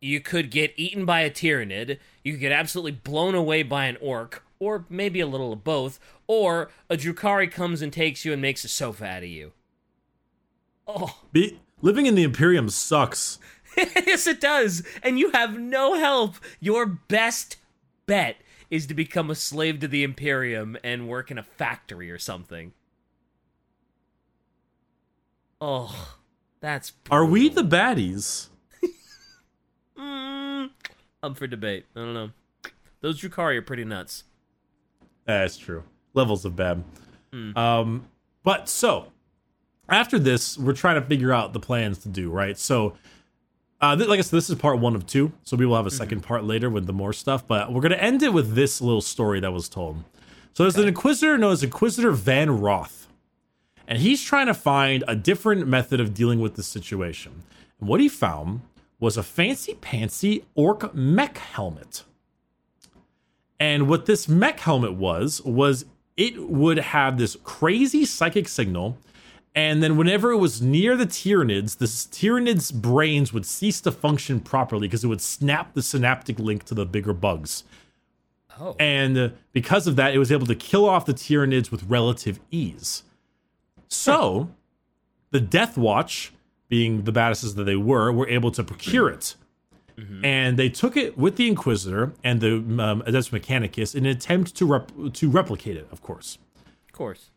You 0.00 0.20
could 0.20 0.50
get 0.50 0.72
eaten 0.76 1.04
by 1.04 1.20
a 1.20 1.30
Tyranid. 1.30 1.98
You 2.24 2.32
could 2.32 2.40
get 2.40 2.52
absolutely 2.52 2.92
blown 2.92 3.34
away 3.34 3.62
by 3.62 3.84
an 3.84 3.98
orc, 4.00 4.42
or 4.58 4.86
maybe 4.88 5.20
a 5.20 5.26
little 5.26 5.52
of 5.52 5.62
both. 5.62 6.00
Or 6.26 6.70
a 6.88 6.96
Drukhari 6.96 7.50
comes 7.50 7.82
and 7.82 7.92
takes 7.92 8.24
you 8.24 8.32
and 8.32 8.40
makes 8.40 8.64
a 8.64 8.68
sofa 8.68 9.04
out 9.04 9.22
of 9.22 9.28
you. 9.28 9.52
Oh, 10.86 11.20
Be- 11.32 11.60
living 11.82 12.06
in 12.06 12.14
the 12.14 12.22
Imperium 12.22 12.70
sucks. 12.70 13.38
yes, 13.76 14.26
it 14.26 14.40
does. 14.40 14.82
And 15.02 15.18
you 15.18 15.30
have 15.32 15.58
no 15.58 15.94
help. 15.94 16.36
Your 16.60 16.86
best 16.86 17.56
bet 18.06 18.36
is 18.70 18.86
to 18.86 18.94
become 18.94 19.30
a 19.30 19.34
slave 19.34 19.80
to 19.80 19.88
the 19.88 20.02
Imperium 20.02 20.76
and 20.82 21.08
work 21.08 21.30
in 21.30 21.38
a 21.38 21.42
factory 21.42 22.10
or 22.10 22.18
something. 22.18 22.72
Oh, 25.60 26.16
that's. 26.60 26.92
Are 27.10 27.26
we 27.26 27.48
the 27.50 27.62
baddies? 27.62 28.48
Mm, 30.00 30.70
up 31.22 31.36
for 31.36 31.46
debate. 31.46 31.86
I 31.94 32.00
don't 32.00 32.14
know. 32.14 32.30
Those 33.00 33.20
Drukhari 33.20 33.56
are 33.56 33.62
pretty 33.62 33.84
nuts. 33.84 34.24
That's 35.24 35.56
true. 35.56 35.84
Levels 36.14 36.44
of 36.44 36.56
bad. 36.56 36.82
Um, 37.54 38.08
but 38.42 38.68
so 38.68 39.12
after 39.88 40.18
this, 40.18 40.58
we're 40.58 40.72
trying 40.72 41.00
to 41.00 41.06
figure 41.06 41.32
out 41.32 41.52
the 41.52 41.60
plans 41.60 41.98
to 41.98 42.08
do 42.08 42.30
right. 42.30 42.58
So, 42.58 42.94
uh, 43.80 43.96
th- 43.96 44.08
like 44.08 44.18
I 44.18 44.22
said, 44.22 44.36
this 44.36 44.50
is 44.50 44.56
part 44.56 44.78
one 44.78 44.94
of 44.96 45.06
two. 45.06 45.32
So 45.44 45.56
we 45.56 45.66
will 45.66 45.76
have 45.76 45.86
a 45.86 45.90
second 45.90 46.22
part 46.22 46.44
later 46.44 46.68
with 46.68 46.86
the 46.86 46.92
more 46.92 47.12
stuff. 47.12 47.46
But 47.46 47.72
we're 47.72 47.80
gonna 47.82 47.96
end 47.96 48.22
it 48.22 48.32
with 48.32 48.54
this 48.54 48.80
little 48.80 49.00
story 49.00 49.40
that 49.40 49.52
was 49.52 49.68
told. 49.68 50.02
So 50.52 50.64
there's 50.64 50.76
an 50.76 50.88
Inquisitor 50.88 51.38
known 51.38 51.52
as 51.52 51.62
Inquisitor 51.62 52.10
Van 52.10 52.60
Roth, 52.60 53.06
and 53.86 53.98
he's 53.98 54.22
trying 54.22 54.46
to 54.46 54.54
find 54.54 55.04
a 55.06 55.14
different 55.14 55.66
method 55.68 56.00
of 56.00 56.12
dealing 56.14 56.40
with 56.40 56.56
the 56.56 56.62
situation. 56.62 57.44
And 57.78 57.88
what 57.88 58.00
he 58.00 58.08
found 58.08 58.62
was 59.00 59.16
a 59.16 59.22
fancy 59.22 59.74
pantsy 59.74 60.44
orc 60.54 60.94
mech 60.94 61.38
helmet. 61.38 62.04
And 63.58 63.88
what 63.88 64.06
this 64.06 64.28
mech 64.28 64.60
helmet 64.60 64.94
was, 64.94 65.42
was 65.42 65.86
it 66.16 66.48
would 66.48 66.78
have 66.78 67.18
this 67.18 67.36
crazy 67.42 68.04
psychic 68.04 68.46
signal. 68.46 68.98
And 69.54 69.82
then 69.82 69.96
whenever 69.96 70.30
it 70.30 70.36
was 70.36 70.62
near 70.62 70.96
the 70.96 71.06
Tyranids, 71.06 71.78
the 71.78 71.86
Tyranids' 71.86 72.72
brains 72.72 73.32
would 73.32 73.44
cease 73.44 73.80
to 73.80 73.90
function 73.90 74.40
properly 74.40 74.86
because 74.86 75.02
it 75.02 75.08
would 75.08 75.20
snap 75.20 75.74
the 75.74 75.82
synaptic 75.82 76.38
link 76.38 76.64
to 76.64 76.74
the 76.74 76.86
bigger 76.86 77.12
bugs. 77.12 77.64
Oh, 78.60 78.76
And 78.78 79.32
because 79.52 79.86
of 79.86 79.96
that, 79.96 80.14
it 80.14 80.18
was 80.18 80.30
able 80.30 80.46
to 80.46 80.54
kill 80.54 80.88
off 80.88 81.06
the 81.06 81.14
Tyranids 81.14 81.70
with 81.70 81.82
relative 81.84 82.38
ease. 82.50 83.02
So, 83.88 84.50
the 85.30 85.40
Death 85.40 85.76
Watch, 85.76 86.32
being 86.70 87.02
the 87.04 87.12
badasses 87.12 87.54
that 87.56 87.64
they 87.64 87.76
were, 87.76 88.10
were 88.10 88.28
able 88.28 88.50
to 88.52 88.64
procure 88.64 89.10
it. 89.10 89.36
And 90.24 90.58
they 90.58 90.70
took 90.70 90.96
it 90.96 91.18
with 91.18 91.36
the 91.36 91.46
Inquisitor 91.46 92.14
and 92.24 92.40
the 92.40 92.54
um, 92.54 93.02
Adeptus 93.02 93.38
Mechanicus 93.38 93.94
in 93.94 94.06
an 94.06 94.12
attempt 94.12 94.54
to 94.56 94.64
rep- 94.64 94.90
to 95.12 95.28
replicate 95.28 95.76
it, 95.76 95.86
of 95.92 96.00
course. 96.00 96.38
of 96.86 96.92
course. 96.92 97.28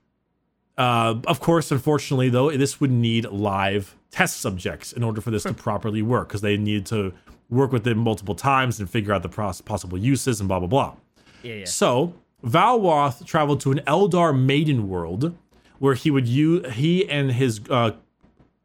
Uh, 0.77 1.15
of 1.27 1.41
course, 1.41 1.71
unfortunately, 1.71 2.29
though, 2.29 2.49
this 2.51 2.79
would 2.79 2.89
need 2.89 3.25
live 3.25 3.97
test 4.11 4.39
subjects 4.39 4.93
in 4.93 5.03
order 5.03 5.19
for 5.19 5.29
this 5.29 5.43
to 5.43 5.53
properly 5.53 6.01
work 6.01 6.29
because 6.29 6.39
they 6.39 6.55
need 6.55 6.85
to 6.85 7.11
work 7.49 7.73
with 7.73 7.85
it 7.85 7.95
multiple 7.95 8.33
times 8.33 8.79
and 8.79 8.89
figure 8.89 9.11
out 9.11 9.23
the 9.23 9.29
pros- 9.29 9.59
possible 9.59 9.97
uses 9.97 10.39
and 10.39 10.47
blah, 10.47 10.59
blah, 10.59 10.67
blah. 10.69 10.95
Yeah, 11.43 11.55
yeah. 11.55 11.65
So 11.65 12.13
Valwath 12.45 13.25
traveled 13.25 13.59
to 13.61 13.73
an 13.73 13.81
Eldar 13.85 14.33
maiden 14.33 14.87
world 14.87 15.35
where 15.79 15.95
he 15.95 16.09
would 16.09 16.29
use 16.29 16.75
he 16.75 17.09
and 17.09 17.33
his 17.33 17.59
uh, 17.69 17.91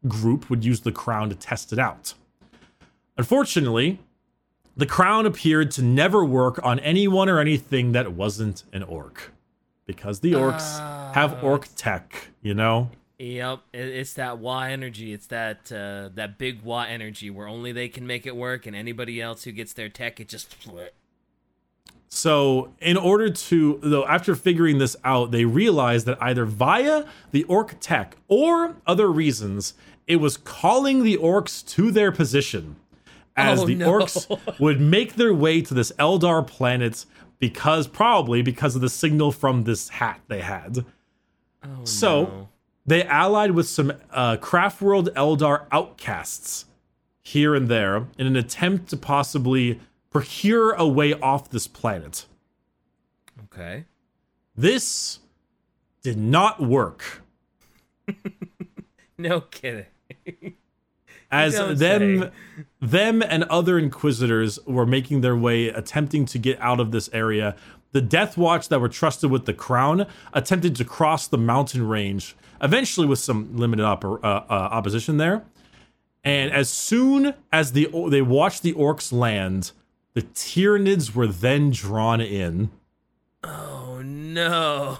group 0.07 0.49
would 0.49 0.63
use 0.63 0.81
the 0.81 0.91
crown 0.91 1.29
to 1.29 1.35
test 1.35 1.73
it 1.73 1.79
out. 1.79 2.13
Unfortunately, 3.17 3.99
the 4.77 4.85
crown 4.85 5.25
appeared 5.25 5.71
to 5.71 5.81
never 5.81 6.23
work 6.23 6.59
on 6.63 6.79
anyone 6.79 7.27
or 7.27 7.39
anything 7.39 7.91
that 7.91 8.13
wasn't 8.13 8.63
an 8.71 8.83
orc, 8.83 9.33
because 9.85 10.21
the 10.21 10.31
orcs 10.31 10.79
have 11.13 11.43
orc 11.43 11.67
tech, 11.75 12.29
you 12.41 12.53
know. 12.53 12.89
Yep, 13.17 13.59
it's 13.73 14.13
that 14.13 14.39
Y 14.39 14.71
energy. 14.71 15.11
It's 15.11 15.27
that 15.27 15.69
uh, 15.69 16.09
that 16.15 16.37
big 16.37 16.61
Y 16.61 16.87
energy 16.87 17.29
where 17.29 17.47
only 17.47 17.73
they 17.73 17.89
can 17.89 18.07
make 18.07 18.25
it 18.25 18.33
work, 18.33 18.65
and 18.65 18.73
anybody 18.73 19.21
else 19.21 19.43
who 19.43 19.51
gets 19.51 19.73
their 19.73 19.89
tech, 19.89 20.21
it 20.21 20.29
just. 20.29 20.55
So, 22.07 22.73
in 22.79 22.95
order 22.95 23.29
to, 23.29 23.79
though, 23.83 24.05
after 24.05 24.33
figuring 24.35 24.77
this 24.77 24.95
out, 25.03 25.31
they 25.31 25.43
realized 25.43 26.05
that 26.05 26.17
either 26.21 26.45
via 26.45 27.05
the 27.31 27.43
orc 27.43 27.75
tech 27.81 28.15
or 28.29 28.77
other 28.87 29.11
reasons, 29.11 29.73
it 30.09 30.17
was 30.17 30.35
calling 30.35 31.03
the 31.03 31.15
orcs 31.17 31.65
to 31.75 31.91
their 31.91 32.11
position. 32.11 32.75
as 33.37 33.61
Oh, 33.61 33.65
the 33.67 33.75
no. 33.75 33.91
orcs 33.93 34.59
would 34.59 34.81
make 34.81 35.13
their 35.15 35.33
way 35.33 35.61
to 35.61 35.73
this 35.73 35.93
Eldar 35.99 36.45
planet 36.45 37.05
because 37.39 37.87
probably 37.87 38.41
because 38.41 38.75
of 38.75 38.81
the 38.81 38.89
signal 38.89 39.31
from 39.31 39.63
this 39.63 39.87
hat 39.89 40.19
they 40.27 40.41
had. 40.41 40.83
Oh, 41.63 41.85
So- 41.85 42.23
no. 42.23 42.49
They 42.85 43.03
allied 43.03 43.51
with 43.51 43.67
some 43.67 43.93
uh, 44.09 44.37
craft 44.37 44.81
world 44.81 45.09
Eldar 45.15 45.67
outcasts 45.71 46.65
here 47.21 47.53
and 47.53 47.67
there 47.67 48.07
in 48.17 48.25
an 48.25 48.35
attempt 48.35 48.89
to 48.89 48.97
possibly 48.97 49.79
procure 50.09 50.71
a 50.73 50.87
way 50.87 51.13
off 51.13 51.51
this 51.51 51.67
planet. 51.67 52.25
okay. 53.45 53.85
This 54.55 55.19
did 56.01 56.17
not 56.17 56.59
work. 56.61 57.21
No 59.19 59.41
kidding. 59.41 59.85
as 61.31 61.53
them 61.55 61.77
say. 61.77 62.31
them 62.81 63.21
and 63.21 63.43
other 63.45 63.77
inquisitors 63.77 64.59
were 64.65 64.85
making 64.85 65.21
their 65.21 65.35
way 65.35 65.67
attempting 65.67 66.25
to 66.25 66.37
get 66.37 66.59
out 66.61 66.79
of 66.79 66.91
this 66.91 67.09
area 67.13 67.55
the 67.91 68.01
death 68.01 68.37
watch 68.37 68.69
that 68.69 68.79
were 68.79 68.89
trusted 68.89 69.31
with 69.31 69.45
the 69.45 69.53
crown 69.53 70.05
attempted 70.33 70.75
to 70.75 70.85
cross 70.85 71.27
the 71.27 71.37
mountain 71.37 71.87
range 71.87 72.35
eventually 72.61 73.07
with 73.07 73.19
some 73.19 73.55
limited 73.55 73.83
oppor- 73.83 74.23
uh, 74.23 74.43
uh, 74.49 74.53
opposition 74.53 75.17
there 75.17 75.43
and 76.23 76.51
as 76.51 76.69
soon 76.69 77.33
as 77.51 77.73
the 77.73 77.89
they 78.09 78.21
watched 78.21 78.63
the 78.63 78.73
orcs 78.73 79.11
land 79.11 79.71
the 80.13 80.21
tyranids 80.21 81.13
were 81.13 81.27
then 81.27 81.69
drawn 81.69 82.19
in 82.19 82.69
Oh 83.43 84.01
no. 84.03 84.99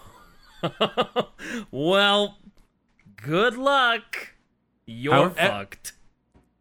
well, 1.71 2.37
good 3.21 3.57
luck. 3.57 4.33
You're 4.89 5.13
How- 5.13 5.33
eh, 5.37 5.47
fucked. 5.47 5.93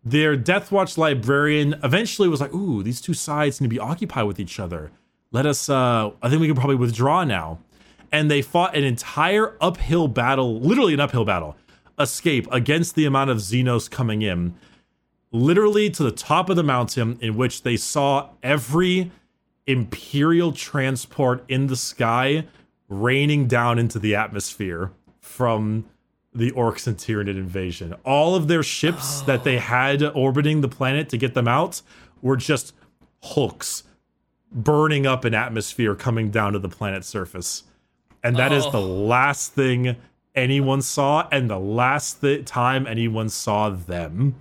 their 0.05 0.37
Death 0.37 0.70
Watch 0.70 0.97
librarian 0.99 1.74
eventually 1.83 2.29
was 2.29 2.41
like, 2.41 2.53
"Ooh, 2.55 2.83
these 2.83 3.01
two 3.01 3.14
sides 3.14 3.61
need 3.61 3.66
to 3.66 3.74
be 3.74 3.79
occupied 3.79 4.26
with 4.26 4.39
each 4.39 4.61
other. 4.61 4.91
Let 5.33 5.47
us. 5.47 5.68
uh 5.68 6.11
I 6.22 6.29
think 6.29 6.41
we 6.41 6.47
can 6.47 6.57
probably 6.57 6.76
withdraw 6.76 7.24
now." 7.24 7.59
And 8.11 8.31
they 8.31 8.41
fought 8.43 8.74
an 8.76 8.85
entire 8.85 9.57
uphill 9.61 10.09
battle, 10.09 10.61
literally 10.61 10.95
an 10.95 11.01
uphill 11.01 11.24
battle, 11.26 11.57
escape 11.99 12.47
against 12.51 12.95
the 12.95 13.05
amount 13.05 13.29
of 13.31 13.39
Xenos 13.39 13.91
coming 13.91 14.22
in, 14.22 14.55
literally 15.31 15.91
to 15.91 16.03
the 16.03 16.11
top 16.12 16.49
of 16.49 16.57
the 16.57 16.62
mountain, 16.62 17.18
in 17.20 17.37
which 17.37 17.62
they 17.62 17.76
saw 17.76 18.29
every 18.43 19.11
Imperial 19.66 20.53
transport 20.53 21.45
in 21.49 21.66
the 21.66 21.76
sky 21.76 22.47
raining 22.89 23.47
down 23.47 23.79
into 23.79 23.99
the 23.99 24.14
atmosphere 24.14 24.91
from 25.20 25.85
the 26.35 26.51
Orcs 26.53 26.87
and 26.87 26.97
Tyranid 26.97 27.37
invasion. 27.37 27.95
All 28.05 28.35
of 28.35 28.49
their 28.49 28.62
ships 28.62 29.20
that 29.26 29.45
they 29.45 29.59
had 29.59 30.03
orbiting 30.03 30.61
the 30.61 30.68
planet 30.68 31.09
to 31.11 31.16
get 31.16 31.35
them 31.35 31.49
out 31.49 31.83
were 32.22 32.37
just 32.37 32.74
hulks 33.22 33.85
burning 34.51 35.07
up 35.07 35.24
an 35.24 35.35
atmosphere 35.35 35.95
coming 35.95 36.31
down 36.31 36.53
to 36.55 36.59
the 36.59 36.68
planet's 36.68 37.07
surface. 37.09 37.64
And 38.24 38.37
that 38.37 38.53
is 38.53 38.64
the 38.70 38.79
Oh. 38.81 38.87
last 39.07 39.53
thing 39.53 39.97
anyone 40.35 40.83
saw 40.83 41.29
and 41.31 41.49
the 41.51 41.59
last 41.59 42.20
th- 42.20 42.45
time 42.47 42.87
anyone 42.87 43.29
saw 43.29 43.70
them. 43.70 44.35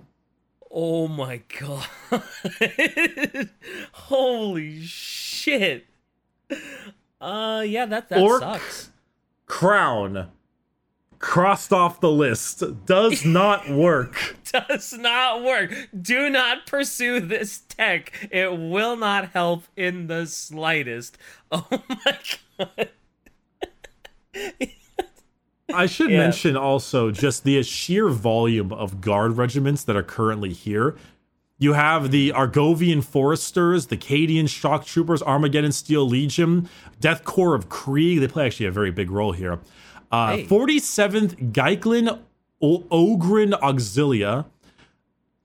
Oh 0.70 1.08
my 1.08 1.42
god. 1.58 1.86
Holy 3.92 4.82
shit. 4.82 5.86
Uh 7.20 7.64
yeah, 7.66 7.84
that 7.86 8.08
that 8.08 8.20
Orc. 8.20 8.40
sucks. 8.40 8.90
Crown 9.46 10.28
crossed 11.18 11.72
off 11.72 12.00
the 12.00 12.10
list 12.10 12.62
does 12.86 13.24
not 13.26 13.68
work. 13.68 14.36
Does 14.52 14.92
not 14.94 15.42
work. 15.42 15.88
Do 16.00 16.30
not 16.30 16.66
pursue 16.66 17.20
this 17.20 17.60
tech. 17.68 18.28
It 18.30 18.56
will 18.58 18.96
not 18.96 19.30
help 19.32 19.64
in 19.76 20.06
the 20.06 20.26
slightest. 20.26 21.18
Oh 21.50 21.66
my 21.70 22.18
god. 22.58 22.88
I 25.72 25.86
should 25.86 26.10
Yeah. 26.10 26.18
mention 26.18 26.56
also 26.56 27.10
just 27.10 27.44
the 27.44 27.62
sheer 27.62 28.08
volume 28.08 28.72
of 28.72 29.00
guard 29.00 29.36
regiments 29.36 29.84
that 29.84 29.96
are 29.96 30.02
currently 30.02 30.52
here. 30.52 30.96
You 31.58 31.72
have 31.72 32.10
the 32.10 32.30
Argovian 32.30 33.02
Foresters, 33.02 33.88
the 33.88 33.96
Cadian 33.96 34.48
Shock 34.48 34.86
Troopers, 34.86 35.22
Armageddon 35.22 35.72
Steel 35.72 36.06
Legion, 36.06 36.68
Death 37.00 37.24
Corps 37.24 37.54
of 37.54 37.68
Krieg. 37.68 38.20
They 38.20 38.28
play 38.28 38.46
actually 38.46 38.66
a 38.66 38.70
very 38.70 38.90
big 38.92 39.10
role 39.10 39.32
here. 39.32 39.58
Uh, 40.10 40.36
Hey. 40.36 40.46
47th 40.46 41.52
Geiklin 41.52 42.18
o- 42.62 42.80
Ogryn 42.90 43.52
Auxilia, 43.60 44.46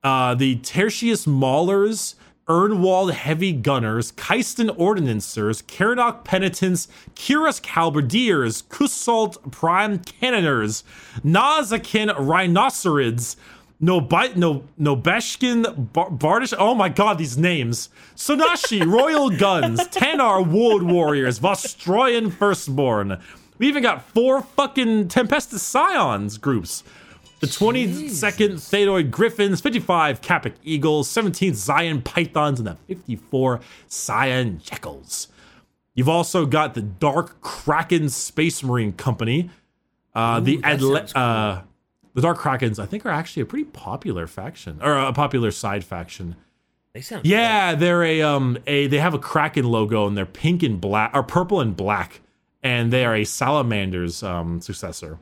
uh, 0.04 0.36
the 0.36 0.56
Tertius 0.58 1.26
Maulers, 1.26 2.16
Ernwald 2.48 3.12
Heavy 3.14 3.54
Gunners, 3.54 4.12
Keisten 4.14 4.70
Ordnancers, 4.78 5.62
Karadok 5.64 6.24
Penitents, 6.26 6.88
Kiras 7.16 7.66
Halberdiers, 7.66 8.64
Kusalt 8.64 9.38
Prime 9.52 10.00
Cannoners, 10.00 10.84
Nazakin 11.26 12.10
Rhinocerids, 12.18 13.38
Nobi- 13.82 14.36
no, 14.36 14.64
Nobeshkin 14.80 15.92
Bar- 15.94 16.10
Bardish. 16.10 16.54
Oh 16.58 16.74
my 16.76 16.90
god, 16.90 17.18
these 17.18 17.38
names. 17.38 17.90
Sonashi 18.16 18.86
Royal 18.86 19.30
Guns, 19.30 19.80
Tanar 19.88 20.46
Wood 20.46 20.84
Warriors, 20.84 21.40
Vostroyan 21.40 22.32
Firstborn. 22.32 23.20
We 23.60 23.68
even 23.68 23.84
got 23.84 24.04
four 24.10 24.42
fucking 24.42 25.08
Tempestus 25.10 25.60
Scions 25.60 26.38
groups. 26.38 26.84
The 27.40 27.48
22nd 27.48 28.54
Thadoid 28.54 29.12
Griffins, 29.12 29.60
55 29.60 30.22
Capic 30.22 30.54
Eagles, 30.64 31.10
17th 31.10 31.56
Zion 31.56 32.02
Pythons, 32.02 32.60
and 32.60 32.68
the 32.68 32.76
54 32.88 33.60
Scion 33.88 34.60
Jackals. 34.64 35.28
You've 35.94 36.10
also 36.10 36.46
got 36.46 36.74
the 36.74 36.82
Dark 36.82 37.42
Kraken 37.42 38.10
Space 38.10 38.64
Marine 38.64 38.94
Company. 38.94 39.50
Uh, 40.16 40.40
the 40.40 40.60
Adle- 40.64 41.00
cool. 41.00 41.08
uh, 41.16 41.62
the 42.14 42.22
Dark 42.22 42.38
Krakens, 42.38 42.80
I 42.80 42.86
think, 42.86 43.06
are 43.06 43.10
actually 43.12 43.42
a 43.42 43.46
pretty 43.46 43.66
popular 43.66 44.26
faction 44.28 44.80
or 44.82 44.96
a 44.98 45.12
popular 45.14 45.52
side 45.52 45.84
faction. 45.84 46.36
They 46.94 47.02
sound 47.02 47.26
Yeah, 47.26 47.74
they're 47.76 48.04
a 48.04 48.22
um 48.22 48.58
a 48.68 48.86
they 48.88 49.00
have 49.00 49.14
a 49.16 49.20
Kraken 49.20 49.66
logo 49.66 50.08
and 50.08 50.16
they're 50.16 50.26
pink 50.28 50.62
and 50.64 50.80
black 50.80 51.12
or 51.14 51.24
purple 51.24 51.60
and 51.60 51.76
black, 51.76 52.22
and 52.64 52.92
they 52.92 53.06
are 53.06 53.16
a 53.16 53.24
Salamander's 53.26 54.24
um 54.24 54.62
successor. 54.62 55.20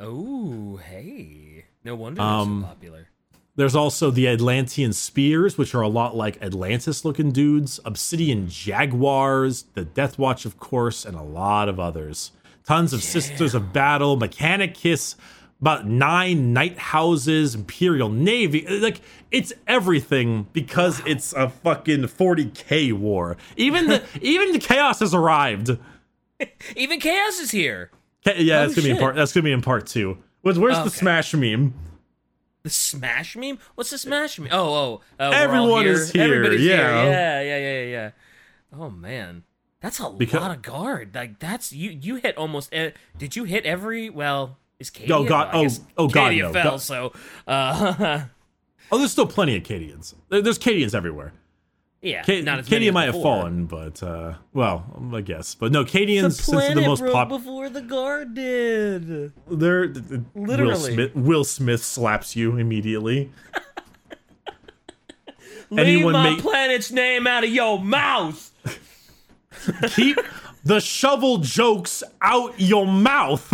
Oh, 0.00 0.76
hey. 0.76 1.64
No 1.84 1.94
wonder 1.94 2.16
they're 2.20 2.26
Um, 2.26 2.60
so 2.62 2.68
popular. 2.68 3.08
There's 3.56 3.74
also 3.74 4.10
the 4.10 4.28
Atlantean 4.28 4.92
Spears, 4.92 5.56
which 5.56 5.74
are 5.74 5.80
a 5.80 5.88
lot 5.88 6.14
like 6.14 6.40
Atlantis 6.42 7.04
looking 7.06 7.32
dudes, 7.32 7.80
Obsidian 7.86 8.48
Jaguars, 8.50 9.62
the 9.72 9.84
Death 9.84 10.18
Watch, 10.18 10.44
of 10.44 10.58
course, 10.58 11.06
and 11.06 11.16
a 11.16 11.22
lot 11.22 11.68
of 11.70 11.80
others. 11.80 12.32
Tons 12.66 12.92
of 12.92 13.02
Sisters 13.02 13.54
of 13.54 13.72
Battle, 13.72 14.18
Mechanicus, 14.18 15.14
about 15.58 15.86
nine 15.86 16.52
Knight 16.52 16.76
Houses, 16.78 17.54
Imperial 17.54 18.10
Navy. 18.10 18.66
Like, 18.68 19.00
it's 19.30 19.54
everything 19.66 20.48
because 20.52 21.00
it's 21.06 21.32
a 21.32 21.48
fucking 21.48 22.02
40k 22.02 22.92
war. 22.92 23.38
Even 23.56 23.86
the 23.86 24.02
even 24.20 24.52
the 24.52 24.58
chaos 24.58 25.00
has 25.00 25.14
arrived. 25.14 25.78
Even 26.76 27.00
Chaos 27.00 27.38
is 27.40 27.50
here. 27.50 27.90
Yeah, 28.26 28.32
Oh, 28.32 28.44
that's 28.62 28.74
gonna 28.74 28.86
be 28.86 28.90
in 28.90 28.98
part. 28.98 29.14
That's 29.14 29.32
gonna 29.32 29.44
be 29.44 29.52
in 29.52 29.62
part 29.62 29.86
two. 29.86 30.18
Where's, 30.42 30.58
where's 30.58 30.76
the 30.76 30.82
Okay. 30.82 30.90
Smash 30.90 31.32
meme? 31.34 31.74
The 32.62 32.70
Smash 32.70 33.36
meme? 33.36 33.58
What's 33.76 33.90
the 33.90 33.98
Smash 33.98 34.38
meme? 34.38 34.48
Oh, 34.52 34.74
oh. 34.74 35.00
Uh, 35.20 35.30
Everyone 35.32 35.84
here. 35.84 35.92
is 35.92 36.10
here, 36.10 36.24
Everybody's 36.24 36.60
yeah. 36.62 36.76
here. 37.02 37.10
Yeah, 37.12 37.40
yeah, 37.40 37.58
yeah, 37.58 37.80
yeah, 37.82 37.90
yeah. 37.90 38.10
Oh 38.76 38.90
man, 38.90 39.44
that's 39.80 40.00
a 40.00 40.10
Because- 40.10 40.40
lot 40.40 40.50
of 40.50 40.62
guard. 40.62 41.14
Like 41.14 41.38
that's 41.38 41.72
you. 41.72 41.90
You 41.90 42.16
hit 42.16 42.36
almost. 42.36 42.74
e- 42.74 42.92
did 43.16 43.36
you 43.36 43.44
hit 43.44 43.64
every? 43.64 44.10
Well, 44.10 44.58
is 44.80 44.90
Cadia? 44.90 45.10
Oh, 45.12 45.24
God. 45.24 45.50
Oh, 45.52 45.68
oh, 45.96 46.08
God, 46.08 46.32
Cadia 46.32 46.42
no. 46.42 46.52
fell. 46.52 46.70
God. 46.72 46.80
So, 46.80 47.12
uh, 47.46 48.24
Oh, 48.92 48.98
there's 48.98 49.10
still 49.10 49.26
plenty 49.26 49.56
of 49.56 49.62
Cadians. 49.64 50.14
There's 50.28 50.58
Cadians 50.60 50.94
everywhere. 50.94 51.32
Yeah. 52.02 52.22
Ca- 52.22 52.42
not 52.42 52.58
as 52.60 52.72
as 52.72 52.94
might 52.94 53.06
have 53.06 53.20
fallen, 53.22 53.66
but 53.66 54.02
uh, 54.02 54.34
well, 54.52 54.84
I 55.14 55.20
guess. 55.22 55.54
But 55.54 55.72
no, 55.72 55.84
Cadians 55.84 56.36
The 56.36 56.42
since 56.42 56.74
the 56.74 56.80
most 56.82 57.00
broke 57.00 57.28
before 57.28 57.68
the 57.68 57.82
guard 57.82 58.34
did. 58.34 59.32
they're 59.48 59.92
Will 60.34 60.76
Smith, 60.76 61.14
Will 61.14 61.44
Smith 61.44 61.82
slaps 61.84 62.36
you 62.36 62.56
immediately. 62.56 63.30
Leave 65.70 65.80
Anyone 65.80 66.12
my 66.12 66.30
make- 66.30 66.40
planet's 66.42 66.92
name 66.92 67.26
out 67.26 67.42
of 67.42 67.50
your 67.50 67.80
mouth. 67.82 68.52
Keep 69.96 70.18
the 70.64 70.80
shovel 70.80 71.38
jokes 71.38 72.04
out 72.22 72.54
your 72.60 72.86
mouth. 72.86 73.52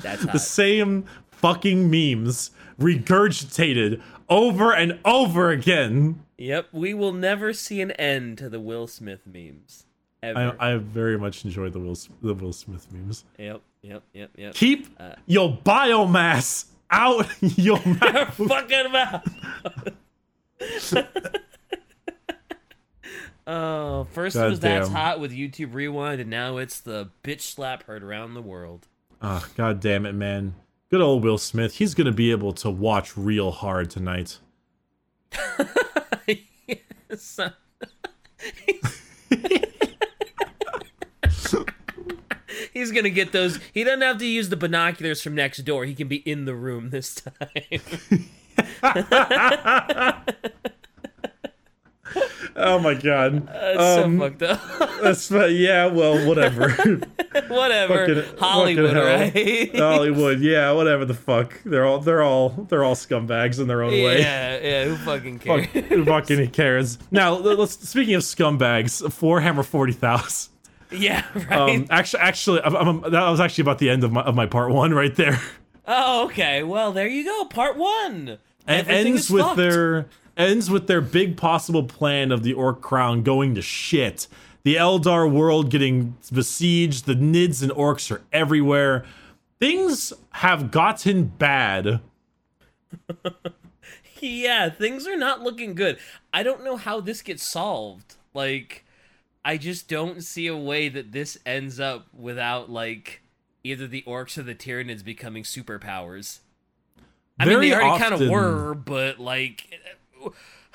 That's 0.00 0.24
the 0.26 0.38
same 0.38 1.04
fucking 1.30 1.90
memes 1.90 2.50
regurgitated 2.80 4.00
over 4.28 4.72
and 4.74 4.98
over 5.04 5.50
again. 5.50 6.22
Yep, 6.38 6.68
we 6.72 6.92
will 6.94 7.12
never 7.12 7.52
see 7.52 7.80
an 7.80 7.92
end 7.92 8.38
to 8.38 8.48
the 8.48 8.60
Will 8.60 8.86
Smith 8.86 9.26
memes. 9.26 9.84
Ever. 10.22 10.56
I, 10.58 10.72
I 10.72 10.76
very 10.76 11.18
much 11.18 11.44
enjoy 11.44 11.70
the 11.70 11.78
Will 11.78 11.96
the 12.22 12.34
Will 12.34 12.52
Smith 12.52 12.90
memes. 12.92 13.24
Yep, 13.38 13.60
yep, 13.82 14.02
yep, 14.12 14.30
yep. 14.36 14.54
Keep 14.54 14.88
Uh, 14.98 15.14
your 15.26 15.56
biomass 15.64 16.66
out 16.90 17.26
your 17.40 17.80
mouth. 17.84 18.34
fucking 18.34 18.92
mouth. 18.92 19.28
oh, 23.46 24.04
first 24.12 24.36
it 24.36 24.48
was 24.48 24.60
that's 24.60 24.88
hot 24.88 25.20
with 25.20 25.32
YouTube 25.32 25.74
Rewind, 25.74 26.20
and 26.20 26.30
now 26.30 26.56
it's 26.56 26.80
the 26.80 27.10
bitch 27.22 27.42
slap 27.42 27.84
heard 27.84 28.02
around 28.02 28.34
the 28.34 28.42
world. 28.42 28.88
Oh, 29.22 29.46
God 29.56 29.80
damn 29.80 30.04
it, 30.06 30.12
man. 30.14 30.54
Good 30.96 31.02
old 31.02 31.22
Will 31.24 31.36
Smith. 31.36 31.74
He's 31.74 31.92
going 31.92 32.06
to 32.06 32.10
be 32.10 32.30
able 32.30 32.54
to 32.54 32.70
watch 32.70 33.18
real 33.18 33.50
hard 33.50 33.90
tonight. 33.90 34.38
Yes. 36.26 37.38
He's 42.72 42.92
gonna 42.92 43.10
get 43.10 43.32
those. 43.32 43.60
He 43.74 43.84
doesn't 43.84 44.00
have 44.00 44.16
to 44.16 44.26
use 44.26 44.48
the 44.48 44.56
binoculars 44.56 45.20
from 45.20 45.34
next 45.34 45.58
door. 45.66 45.84
He 45.84 45.94
can 45.94 46.08
be 46.08 46.16
in 46.16 46.46
the 46.46 46.54
room 46.54 46.88
this 46.88 47.14
time. 47.14 47.82
Oh, 52.56 52.78
my 52.78 52.94
God. 52.94 53.46
That's 53.48 54.04
Um, 54.04 54.18
so 54.18 54.24
fucked 54.28 54.42
up. 54.42 55.00
That's, 55.02 55.30
yeah, 55.30 55.86
well, 55.86 56.26
whatever. 56.26 56.70
Whatever. 57.48 58.06
Fucking- 58.24 58.38
Hollywood, 58.38 58.94
fucking 58.94 59.42
right? 59.44 59.76
Hollywood, 59.76 60.40
yeah, 60.40 60.72
whatever 60.72 61.04
the 61.04 61.12
fuck. 61.12 61.60
They're 61.64 61.84
all 61.84 61.98
they're 61.98 62.22
all 62.22 62.48
they're 62.70 62.82
all 62.82 62.94
scumbags 62.94 63.60
in 63.60 63.68
their 63.68 63.82
own 63.82 63.92
way. 63.92 64.20
yeah, 64.20 64.58
yeah. 64.58 64.84
Who 64.86 64.96
fucking 64.96 65.40
cares? 65.40 65.66
Fuck, 65.66 65.84
who 65.84 66.04
fucking 66.06 66.50
cares? 66.52 66.98
Now, 67.10 67.34
let's 67.34 67.86
speaking 67.86 68.14
of 68.14 68.22
scumbags, 68.22 69.02
Warhammer 69.20 69.66
forty 69.66 69.92
thousand. 69.92 70.50
yeah, 70.90 71.24
right. 71.34 71.52
Um, 71.52 71.86
actually, 71.90 72.20
actually, 72.22 72.62
I'm, 72.62 72.74
I'm- 72.74 73.02
that 73.10 73.28
was 73.28 73.38
actually 73.40 73.62
about 73.62 73.80
the 73.80 73.90
end 73.90 74.02
of 74.02 74.12
my 74.12 74.22
of 74.22 74.34
my 74.34 74.46
part 74.46 74.72
one 74.72 74.94
right 74.94 75.14
there. 75.14 75.38
oh, 75.86 76.24
okay. 76.26 76.62
Well, 76.62 76.92
there 76.92 77.06
you 77.08 77.22
go. 77.24 77.44
Part 77.50 77.76
one. 77.76 78.28
It 78.28 78.38
Everything 78.66 79.12
ends 79.14 79.28
with 79.30 79.42
fucked. 79.44 79.56
their 79.58 80.06
ends 80.36 80.70
with 80.70 80.86
their 80.86 81.00
big 81.00 81.36
possible 81.36 81.84
plan 81.84 82.30
of 82.32 82.42
the 82.42 82.52
Orc 82.52 82.80
Crown 82.80 83.22
going 83.22 83.54
to 83.54 83.62
shit. 83.62 84.28
The 84.62 84.76
Eldar 84.76 85.30
world 85.30 85.70
getting 85.70 86.16
besieged. 86.32 87.06
The 87.06 87.14
Nids 87.14 87.62
and 87.62 87.72
Orcs 87.72 88.10
are 88.10 88.22
everywhere. 88.32 89.04
Things 89.58 90.12
have 90.32 90.70
gotten 90.70 91.24
bad. 91.24 92.00
Yeah, 94.20 94.70
things 94.70 95.06
are 95.06 95.16
not 95.16 95.42
looking 95.42 95.74
good. 95.74 95.98
I 96.32 96.42
don't 96.42 96.64
know 96.64 96.76
how 96.76 97.00
this 97.00 97.22
gets 97.22 97.42
solved. 97.42 98.16
Like, 98.34 98.84
I 99.44 99.56
just 99.56 99.88
don't 99.88 100.22
see 100.22 100.46
a 100.46 100.56
way 100.56 100.88
that 100.88 101.12
this 101.12 101.38
ends 101.44 101.78
up 101.80 102.06
without 102.14 102.70
like 102.70 103.22
either 103.64 103.86
the 103.86 104.02
orcs 104.06 104.38
or 104.38 104.42
the 104.42 104.54
Tyranids 104.54 105.04
becoming 105.04 105.42
superpowers. 105.42 106.40
I 107.38 107.44
mean, 107.44 107.54
Very 107.54 107.70
they 107.70 107.74
already 107.74 108.02
kind 108.02 108.14
of 108.14 108.28
were, 108.30 108.74
but 108.74 109.18
like, 109.18 109.78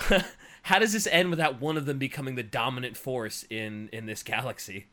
how 0.64 0.80
does 0.80 0.94
this 0.94 1.08
end 1.08 1.30
without 1.30 1.60
one 1.62 1.78
of 1.78 1.86
them 1.86 1.98
becoming 1.98 2.36
the 2.36 2.44
dominant 2.44 2.98
force 2.98 3.46
in 3.50 3.90
in 3.92 4.06
this 4.06 4.24
galaxy? 4.24 4.88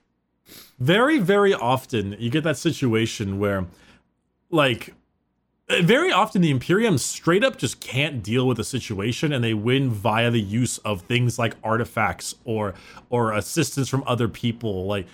very 0.79 1.19
very 1.19 1.53
often 1.53 2.17
you 2.19 2.31
get 2.31 2.45
that 2.45 2.57
situation 2.57 3.39
where 3.39 3.67
like 4.51 4.95
uh, 5.69 5.83
very 5.83 6.11
often 6.11 6.41
the 6.41 6.51
imperium 6.51 6.97
straight 6.97 7.45
up 7.45 7.59
just 7.59 7.81
can't 7.81 8.23
deal 8.23 8.47
with 8.47 8.57
the 8.57 8.65
situation 8.65 9.33
and 9.33 9.45
they 9.45 9.55
win 9.55 9.91
via 9.91 10.31
the 10.31 10.41
use 10.41 10.79
of 10.79 11.03
things 11.03 11.39
like 11.39 11.55
artifacts 11.63 12.35
or 12.45 12.75
or 13.11 13.33
assistance 13.33 13.89
from 13.89 14.03
other 14.07 14.29
people 14.29 14.87
like 14.87 15.07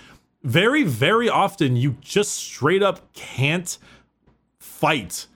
very 0.43 0.83
very 0.83 1.29
often 1.29 1.77
you 1.77 1.97
just 2.01 2.35
straight 2.35 2.83
up 2.83 3.13
can't 3.15 3.79
fight 4.59 5.27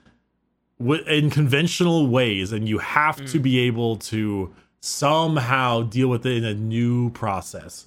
in 0.79 1.29
conventional 1.29 2.07
ways 2.07 2.51
and 2.51 2.67
you 2.69 2.77
have 2.77 3.23
to 3.25 3.39
be 3.39 3.59
able 3.59 3.97
to 3.97 4.53
somehow 4.81 5.81
deal 5.81 6.07
with 6.07 6.25
it 6.25 6.37
in 6.37 6.45
a 6.45 6.53
new 6.53 7.09
process 7.09 7.85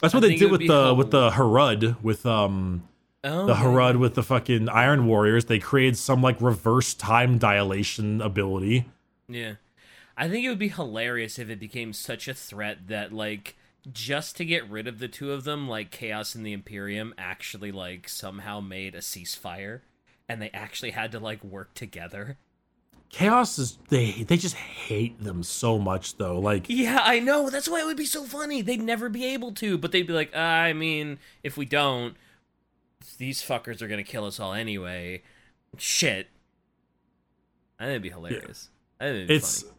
that's 0.00 0.12
what 0.12 0.24
I 0.24 0.28
they 0.28 0.36
did 0.36 0.50
with 0.50 0.66
the 0.66 0.84
hel- 0.86 0.96
with 0.96 1.10
the 1.10 1.30
Hrud 1.30 2.02
with 2.02 2.26
um 2.26 2.82
Oh, 3.24 3.44
the 3.46 3.54
Hrud 3.54 3.98
with 3.98 4.14
the 4.14 4.22
fucking 4.22 4.68
Iron 4.68 5.06
Warriors. 5.06 5.46
They 5.46 5.58
created 5.58 5.96
some 5.96 6.22
like 6.22 6.40
reverse 6.40 6.94
time 6.94 7.38
dilation 7.38 8.22
ability. 8.22 8.86
Yeah. 9.28 9.54
I 10.16 10.28
think 10.28 10.44
it 10.44 10.48
would 10.48 10.60
be 10.60 10.68
hilarious 10.68 11.36
if 11.36 11.50
it 11.50 11.58
became 11.58 11.92
such 11.92 12.28
a 12.28 12.34
threat 12.34 12.86
that 12.86 13.12
like 13.12 13.56
just 13.92 14.36
to 14.36 14.44
get 14.44 14.68
rid 14.70 14.86
of 14.86 15.00
the 15.00 15.08
two 15.08 15.32
of 15.32 15.42
them, 15.42 15.68
like 15.68 15.90
Chaos 15.90 16.36
and 16.36 16.46
the 16.46 16.52
Imperium 16.52 17.14
actually 17.18 17.72
like 17.72 18.08
somehow 18.08 18.60
made 18.60 18.94
a 18.94 18.98
ceasefire 19.00 19.80
and 20.28 20.40
they 20.40 20.50
actually 20.52 20.90
had 20.90 21.12
to 21.12 21.18
like 21.18 21.42
work 21.44 21.74
together. 21.74 22.38
Chaos 23.08 23.58
is 23.58 23.78
they 23.88 24.24
they 24.24 24.36
just 24.36 24.56
hate 24.56 25.22
them 25.22 25.42
so 25.42 25.78
much 25.78 26.16
though. 26.16 26.38
Like 26.40 26.66
Yeah, 26.68 27.00
I 27.02 27.20
know. 27.20 27.50
That's 27.50 27.68
why 27.68 27.80
it 27.80 27.86
would 27.86 27.96
be 27.96 28.04
so 28.04 28.24
funny. 28.24 28.62
They'd 28.62 28.82
never 28.82 29.08
be 29.08 29.24
able 29.26 29.52
to, 29.52 29.78
but 29.78 29.92
they'd 29.92 30.06
be 30.06 30.12
like, 30.12 30.32
"Ah, 30.34 30.62
I 30.62 30.72
mean, 30.72 31.18
if 31.44 31.56
we 31.56 31.64
don't, 31.66 32.16
these 33.18 33.42
fuckers 33.42 33.80
are 33.80 33.88
gonna 33.88 34.02
kill 34.02 34.24
us 34.24 34.40
all 34.40 34.52
anyway. 34.52 35.22
Shit. 35.78 36.28
I 37.78 37.84
think 37.84 37.90
it'd 37.90 38.02
be 38.02 38.10
hilarious. 38.10 38.70
I 39.00 39.04
think 39.04 39.14
it'd 39.16 39.28
be 39.28 39.34
it's 39.34 39.62
funny. 39.62 39.74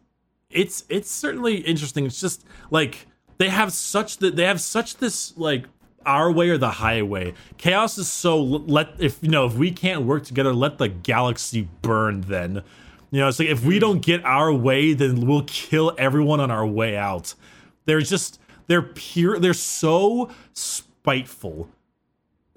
it's 0.50 0.84
it's 0.88 1.10
certainly 1.10 1.56
interesting. 1.56 2.06
It's 2.06 2.20
just 2.20 2.46
like 2.70 3.06
they 3.36 3.50
have 3.50 3.72
such 3.72 4.18
that 4.18 4.36
they 4.36 4.44
have 4.44 4.60
such 4.60 4.96
this 4.96 5.36
like 5.36 5.66
our 6.08 6.32
way 6.32 6.48
or 6.48 6.58
the 6.58 6.70
highway. 6.70 7.34
Chaos 7.58 7.98
is 7.98 8.08
so 8.08 8.42
let 8.42 8.88
if 8.98 9.18
you 9.22 9.28
know 9.28 9.46
if 9.46 9.54
we 9.54 9.70
can't 9.70 10.02
work 10.02 10.24
together, 10.24 10.52
let 10.52 10.78
the 10.78 10.88
galaxy 10.88 11.68
burn. 11.82 12.22
Then 12.22 12.62
you 13.10 13.20
know 13.20 13.28
it's 13.28 13.38
like 13.38 13.48
if 13.48 13.64
we 13.64 13.78
don't 13.78 14.00
get 14.04 14.24
our 14.24 14.52
way, 14.52 14.94
then 14.94 15.26
we'll 15.26 15.44
kill 15.46 15.94
everyone 15.98 16.40
on 16.40 16.50
our 16.50 16.66
way 16.66 16.96
out. 16.96 17.34
They're 17.84 18.00
just 18.00 18.40
they're 18.66 18.82
pure. 18.82 19.38
They're 19.38 19.54
so 19.54 20.30
spiteful. 20.52 21.68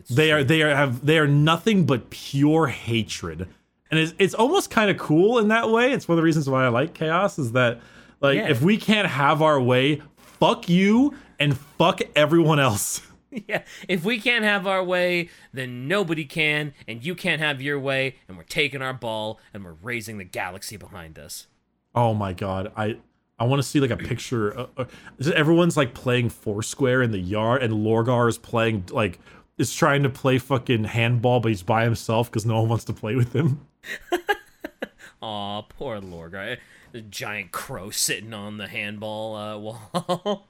They 0.10 0.32
are 0.32 0.44
they 0.44 0.62
are 0.64 0.76
have 0.76 1.06
they 1.06 1.20
are 1.20 1.28
nothing 1.28 1.86
but 1.86 2.10
pure 2.10 2.68
hatred, 2.68 3.48
and 3.92 4.00
it's 4.00 4.14
it's 4.18 4.34
almost 4.34 4.72
kind 4.72 4.90
of 4.90 4.98
cool 4.98 5.38
in 5.40 5.50
that 5.50 5.70
way. 5.70 5.92
It's 5.92 6.08
one 6.08 6.16
of 6.16 6.18
the 6.18 6.24
reasons 6.26 6.50
why 6.50 6.66
I 6.66 6.70
like 6.70 6.94
chaos 6.94 7.38
is 7.38 7.52
that 7.52 7.80
like 8.20 8.38
Yeah. 8.38 8.50
if 8.50 8.62
we 8.62 8.78
can't 8.78 9.08
have 9.08 9.42
our 9.42 9.62
way, 9.62 10.02
fuck 10.18 10.68
you 10.70 11.14
and 11.40 11.56
fuck 11.78 12.02
everyone 12.16 12.60
else. 12.60 13.02
Yeah, 13.48 13.64
if 13.88 14.04
we 14.04 14.20
can't 14.20 14.44
have 14.44 14.68
our 14.68 14.84
way, 14.84 15.30
then 15.54 15.88
nobody 15.88 16.26
can, 16.26 16.74
and 16.86 17.04
you 17.04 17.16
can't 17.16 17.42
have 17.42 17.62
your 17.62 17.80
way, 17.80 18.18
and 18.28 18.36
we're 18.36 18.44
taking 18.44 18.82
our 18.82 18.94
ball 18.94 19.40
and 19.54 19.64
we're 19.64 19.78
raising 19.82 20.18
the 20.18 20.26
galaxy 20.26 20.76
behind 20.76 21.18
us. 21.18 21.48
Oh 21.96 22.14
my 22.14 22.34
god, 22.34 22.74
I 22.76 22.98
I 23.40 23.46
want 23.46 23.62
to 23.62 23.68
see 23.68 23.80
like 23.80 23.90
a 23.90 23.98
picture. 23.98 24.60
Uh, 24.60 24.68
uh, 24.78 24.86
everyone's 25.34 25.78
like 25.78 25.94
playing 25.94 26.30
Foursquare 26.30 27.02
in 27.02 27.12
the 27.12 27.20
yard, 27.20 27.64
and 27.64 27.74
Lorgar 27.74 28.28
is 28.28 28.38
playing 28.38 28.86
like 28.92 29.18
is 29.58 29.74
trying 29.74 30.04
to 30.04 30.10
play 30.10 30.38
fucking 30.38 30.84
handball, 30.84 31.40
but 31.40 31.50
he's 31.50 31.64
by 31.64 31.84
himself 31.84 32.30
because 32.30 32.46
no 32.46 32.60
one 32.60 32.70
wants 32.70 32.84
to 32.86 32.94
play 32.94 33.16
with 33.16 33.34
him. 33.34 33.66
Aw, 35.22 35.62
poor 35.64 36.02
Lorgar. 36.02 36.58
The 36.92 37.02
giant 37.02 37.52
crow 37.52 37.90
sitting 37.92 38.34
on 38.34 38.58
the 38.58 38.68
handball 38.68 39.36
uh, 39.36 39.58
wall. 39.94 40.48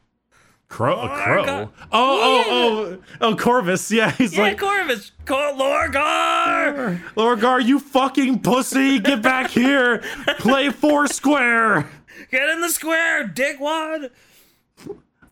Crow, 0.72 1.01
a 1.01 1.09
crow. 1.09 1.43
Oh, 1.47 1.69
oh, 1.91 1.91
oh, 1.91 2.43
oh, 2.49 2.97
oh, 3.19 3.36
Corvus. 3.36 3.91
Yeah, 3.91 4.11
he's 4.11 4.34
yeah, 4.34 4.43
like, 4.43 4.57
Corvus! 4.57 5.11
Call 5.26 5.53
Lorgar! 5.55 7.01
Lorgar, 7.15 7.63
you 7.63 7.78
fucking 7.78 8.39
pussy, 8.39 8.97
get 8.99 9.22
back 9.22 9.49
here, 9.51 9.99
play 10.39 10.69
four 10.69 11.07
square. 11.07 11.89
Get 12.32 12.49
in 12.49 12.61
the 12.61 12.69
square, 12.69 13.28
dickwad! 13.28 14.11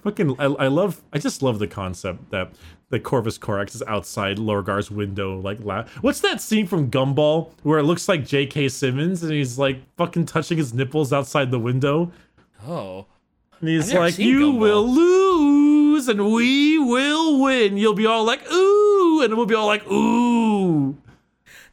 Fucking, 0.04 0.36
I, 0.40 0.46
I 0.46 0.68
love, 0.68 1.02
I 1.14 1.20
just 1.20 1.42
love 1.42 1.60
the 1.60 1.68
concept 1.68 2.32
that 2.32 2.52
the 2.90 3.00
Corvus 3.00 3.38
Corax 3.38 3.76
is 3.76 3.84
outside 3.88 4.38
Lorgar's 4.38 4.92
window, 4.92 5.40
like, 5.40 5.60
la- 5.62 5.86
what's 6.02 6.20
that 6.22 6.42
scene 6.42 6.68
from 6.68 6.92
Gumball 6.92 7.52
where 7.64 7.80
it 7.80 7.84
looks 7.84 8.10
like 8.10 8.26
J.K. 8.26 8.68
Simmons 8.70 9.24
and 9.24 9.32
he's 9.32 9.58
like 9.58 9.80
fucking 9.96 10.26
touching 10.26 10.58
his 10.58 10.74
nipples 10.74 11.14
outside 11.14 11.50
the 11.52 11.60
window, 11.60 12.12
Oh. 12.68 13.06
and 13.62 13.70
he's 13.70 13.94
like, 13.94 14.18
"You 14.18 14.52
Gumball." 14.54 14.60
will 14.60 14.88
lose 14.88 15.29
and 16.10 16.32
we 16.34 16.78
will 16.78 17.42
win." 17.42 17.78
You'll 17.78 17.94
be 17.94 18.06
all 18.06 18.26
like, 18.26 18.52
"Ooh," 18.52 19.22
and 19.24 19.38
we'll 19.38 19.46
be 19.46 19.56
all 19.56 19.68
like, 19.68 19.90
"Ooh." 19.90 20.98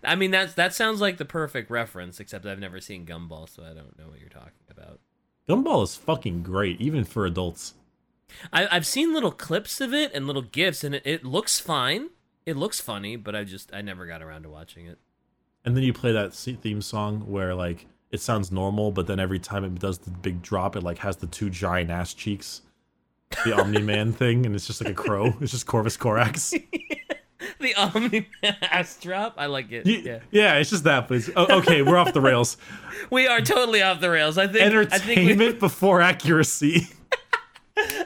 I 0.05 0.14
mean, 0.14 0.30
that's 0.30 0.55
that 0.55 0.74
sounds 0.74 1.01
like 1.01 1.16
the 1.16 1.24
perfect 1.24 1.70
reference, 1.70 2.20
except 2.20 2.47
I've 2.47 2.61
never 2.61 2.80
seen 2.80 3.05
Gumball, 3.05 3.49
so 3.49 3.62
I 3.62 3.74
don't 3.74 3.99
know 3.99 4.09
what 4.09 4.20
you're 4.20 4.28
talking 4.28 4.53
about. 4.70 5.01
Gumball 5.49 5.82
is 5.82 5.97
fucking 5.97 6.43
great, 6.43 6.80
even 6.80 7.05
for 7.05 7.26
adults. 7.26 7.74
I, 8.53 8.66
I've 8.70 8.87
seen 8.87 9.14
little 9.14 9.30
clips 9.30 9.80
of 9.80 9.95
it 9.95 10.12
and 10.12 10.26
little 10.26 10.43
gifs, 10.43 10.84
and 10.84 10.95
it, 10.95 11.03
it 11.05 11.24
looks 11.24 11.61
fine. 11.61 12.11
It 12.45 12.57
looks 12.57 12.80
funny, 12.80 13.16
but 13.16 13.34
I 13.34 13.45
just 13.45 13.72
I 13.74 13.80
never 13.82 14.07
got 14.07 14.22
around 14.22 14.43
to 14.43 14.51
watching 14.51 14.87
it. 14.87 14.99
And 15.64 15.76
then 15.76 15.82
you 15.82 15.93
play 15.93 16.12
that 16.12 16.32
theme 16.32 16.80
song 16.80 17.20
where 17.28 17.55
like 17.55 17.87
it 18.11 18.20
sounds 18.20 18.53
normal, 18.53 18.93
but 18.93 19.07
then 19.07 19.18
every 19.18 19.39
time 19.39 19.64
it 19.64 19.74
does 19.78 19.99
the 19.99 20.11
big 20.11 20.43
drop, 20.43 20.76
it 20.76 20.82
like 20.82 20.99
has 20.99 21.16
the 21.16 21.26
two 21.26 21.51
giant 21.51 21.91
ass 21.91 22.14
cheeks, 22.14 22.62
the 23.45 23.55
Omni 23.59 23.83
Man 23.83 24.12
thing, 24.12 24.47
and 24.47 24.55
it's 24.55 24.66
just 24.66 24.81
like 24.83 24.91
a 24.91 24.95
crow. 24.95 25.35
It's 25.41 25.53
just 25.53 25.66
Corvus 25.66 25.97
Corax. 25.97 26.51
the 27.61 27.74
Omni 27.74 28.29
ass 28.62 28.99
drop. 29.01 29.35
I 29.37 29.47
like 29.47 29.70
it. 29.72 29.87
Yeah. 29.87 30.20
yeah, 30.31 30.55
it's 30.59 30.70
just 30.70 30.85
that, 30.85 31.09
please. 31.09 31.31
Oh, 31.37 31.59
okay, 31.59 31.83
we're 31.83 31.97
off 31.97 32.12
the 32.12 32.20
rails. 32.20 32.57
We 33.11 33.27
are 33.29 33.43
totally 33.43 33.83
off 33.83 34.01
the 34.01 34.09
rails. 34.11 34.39
I 34.39 34.47
think 34.49 34.62
I 34.64 34.70
think 34.99 35.07
we- 35.18 35.33
Entertainment 35.33 35.61
before 35.61 36.01
accuracy. 36.01 36.89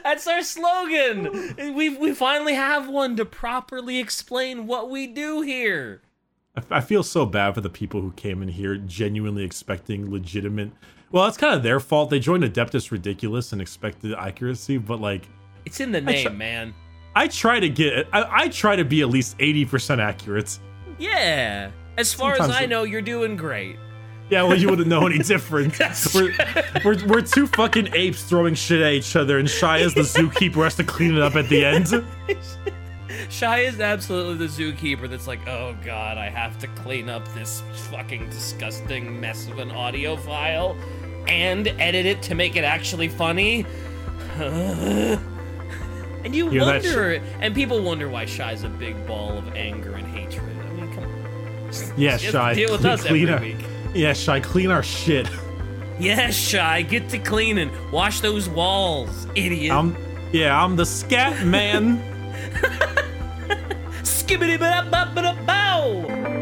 that's 0.03 0.27
our 0.27 0.43
slogan. 0.43 1.55
We 1.75 1.89
we 1.89 2.13
finally 2.13 2.53
have 2.55 2.89
one 2.89 3.15
to 3.15 3.25
properly 3.25 3.99
explain 3.99 4.67
what 4.67 4.89
we 4.89 5.07
do 5.07 5.41
here. 5.41 6.01
I- 6.57 6.77
I 6.77 6.81
feel 6.81 7.03
so 7.03 7.25
bad 7.25 7.55
for 7.55 7.61
the 7.61 7.69
people 7.69 8.01
who 8.01 8.11
came 8.11 8.41
in 8.43 8.49
here 8.49 8.75
genuinely 8.75 9.43
expecting 9.45 10.11
legitimate. 10.11 10.71
Well, 11.11 11.25
that's 11.25 11.37
kind 11.37 11.53
of 11.55 11.63
their 11.63 11.79
fault. 11.79 12.09
They 12.09 12.19
joined 12.19 12.43
Adeptus 12.43 12.91
Ridiculous 12.91 13.51
and 13.51 13.61
expected 13.61 14.13
accuracy, 14.13 14.77
but 14.77 15.01
like, 15.01 15.27
It's 15.65 15.79
in 15.79 15.91
the 15.91 16.01
name, 16.01 16.23
try- 16.27 16.31
man. 16.33 16.73
I 17.15 17.27
try 17.27 17.59
to 17.59 17.67
get, 17.69 18.07
I, 18.13 18.43
I 18.43 18.47
try 18.47 18.77
to 18.77 18.85
be 18.85 19.01
at 19.01 19.09
least 19.09 19.35
eighty 19.39 19.65
percent 19.65 19.99
accurate. 19.99 20.57
Yeah. 20.97 21.71
As 21.97 22.13
far 22.13 22.33
as 22.33 22.49
I 22.49 22.65
know, 22.65 22.83
you're 22.83 23.01
doing 23.01 23.35
great. 23.35 23.75
Yeah, 24.29 24.43
well, 24.43 24.57
you 24.57 24.69
wouldn't 24.69 24.87
know 24.87 25.05
any 25.05 25.17
different. 25.23 25.77
We're, 26.15 26.33
we're, 26.85 27.05
we're 27.05 27.21
two 27.21 27.47
fucking 27.47 27.89
apes 27.93 28.23
throwing 28.23 28.55
shit 28.55 28.79
at 28.81 28.93
each 28.93 29.13
other, 29.17 29.37
and 29.39 29.49
Shy 29.49 29.81
as 29.81 29.93
the 29.93 30.01
zookeeper 30.03 30.63
has 30.63 30.75
to 30.75 30.85
clean 30.85 31.17
it 31.17 31.21
up 31.21 31.35
at 31.35 31.49
the 31.49 31.65
end. 31.65 31.87
Shy 33.29 33.59
is 33.59 33.81
absolutely 33.81 34.47
the 34.47 34.51
zookeeper 34.51 35.09
that's 35.09 35.27
like, 35.27 35.45
oh 35.47 35.75
god, 35.83 36.17
I 36.17 36.29
have 36.29 36.57
to 36.59 36.67
clean 36.67 37.09
up 37.09 37.27
this 37.33 37.61
fucking 37.89 38.29
disgusting 38.29 39.19
mess 39.19 39.47
of 39.47 39.59
an 39.59 39.69
audio 39.71 40.15
file 40.15 40.77
and 41.27 41.67
edit 41.67 42.05
it 42.05 42.21
to 42.23 42.35
make 42.35 42.55
it 42.55 42.63
actually 42.63 43.07
funny. 43.07 43.65
and 44.37 45.19
you 46.35 46.49
that 46.51 46.83
wonder, 46.83 47.21
and 47.39 47.53
people 47.55 47.81
wonder 47.81 48.09
why 48.09 48.25
Shy's 48.25 48.63
a 48.63 48.69
big 48.69 49.05
ball 49.07 49.37
of 49.37 49.55
anger 49.55 49.93
and 49.93 50.07
hatred. 50.07 50.43
I 50.57 50.73
mean, 50.73 50.93
come 50.93 51.03
on. 51.03 51.71
Yeah, 51.97 52.17
Just 52.17 52.31
Shy. 52.33 52.53
deal 52.53 52.71
with 52.71 52.81
clean- 52.81 52.93
us 52.93 53.03
clean 53.03 53.29
every 53.29 53.53
our- 53.53 53.57
week. 53.57 53.65
Yeah, 53.93 54.13
Shy, 54.13 54.39
clean 54.39 54.71
our 54.71 54.83
shit. 54.83 55.27
Yes, 55.99 56.33
Shy, 56.35 56.81
get 56.81 57.09
to 57.09 57.19
cleaning. 57.19 57.69
Wash 57.91 58.21
those 58.21 58.47
walls, 58.49 59.27
idiot. 59.35 59.71
I'm, 59.71 59.95
yeah, 60.31 60.63
I'm 60.63 60.75
the 60.75 60.85
scat 60.85 61.45
man. 61.45 62.01
Skibbity 64.03 64.57
ba 64.57 64.87
ba 64.89 65.35
bow. 65.45 66.40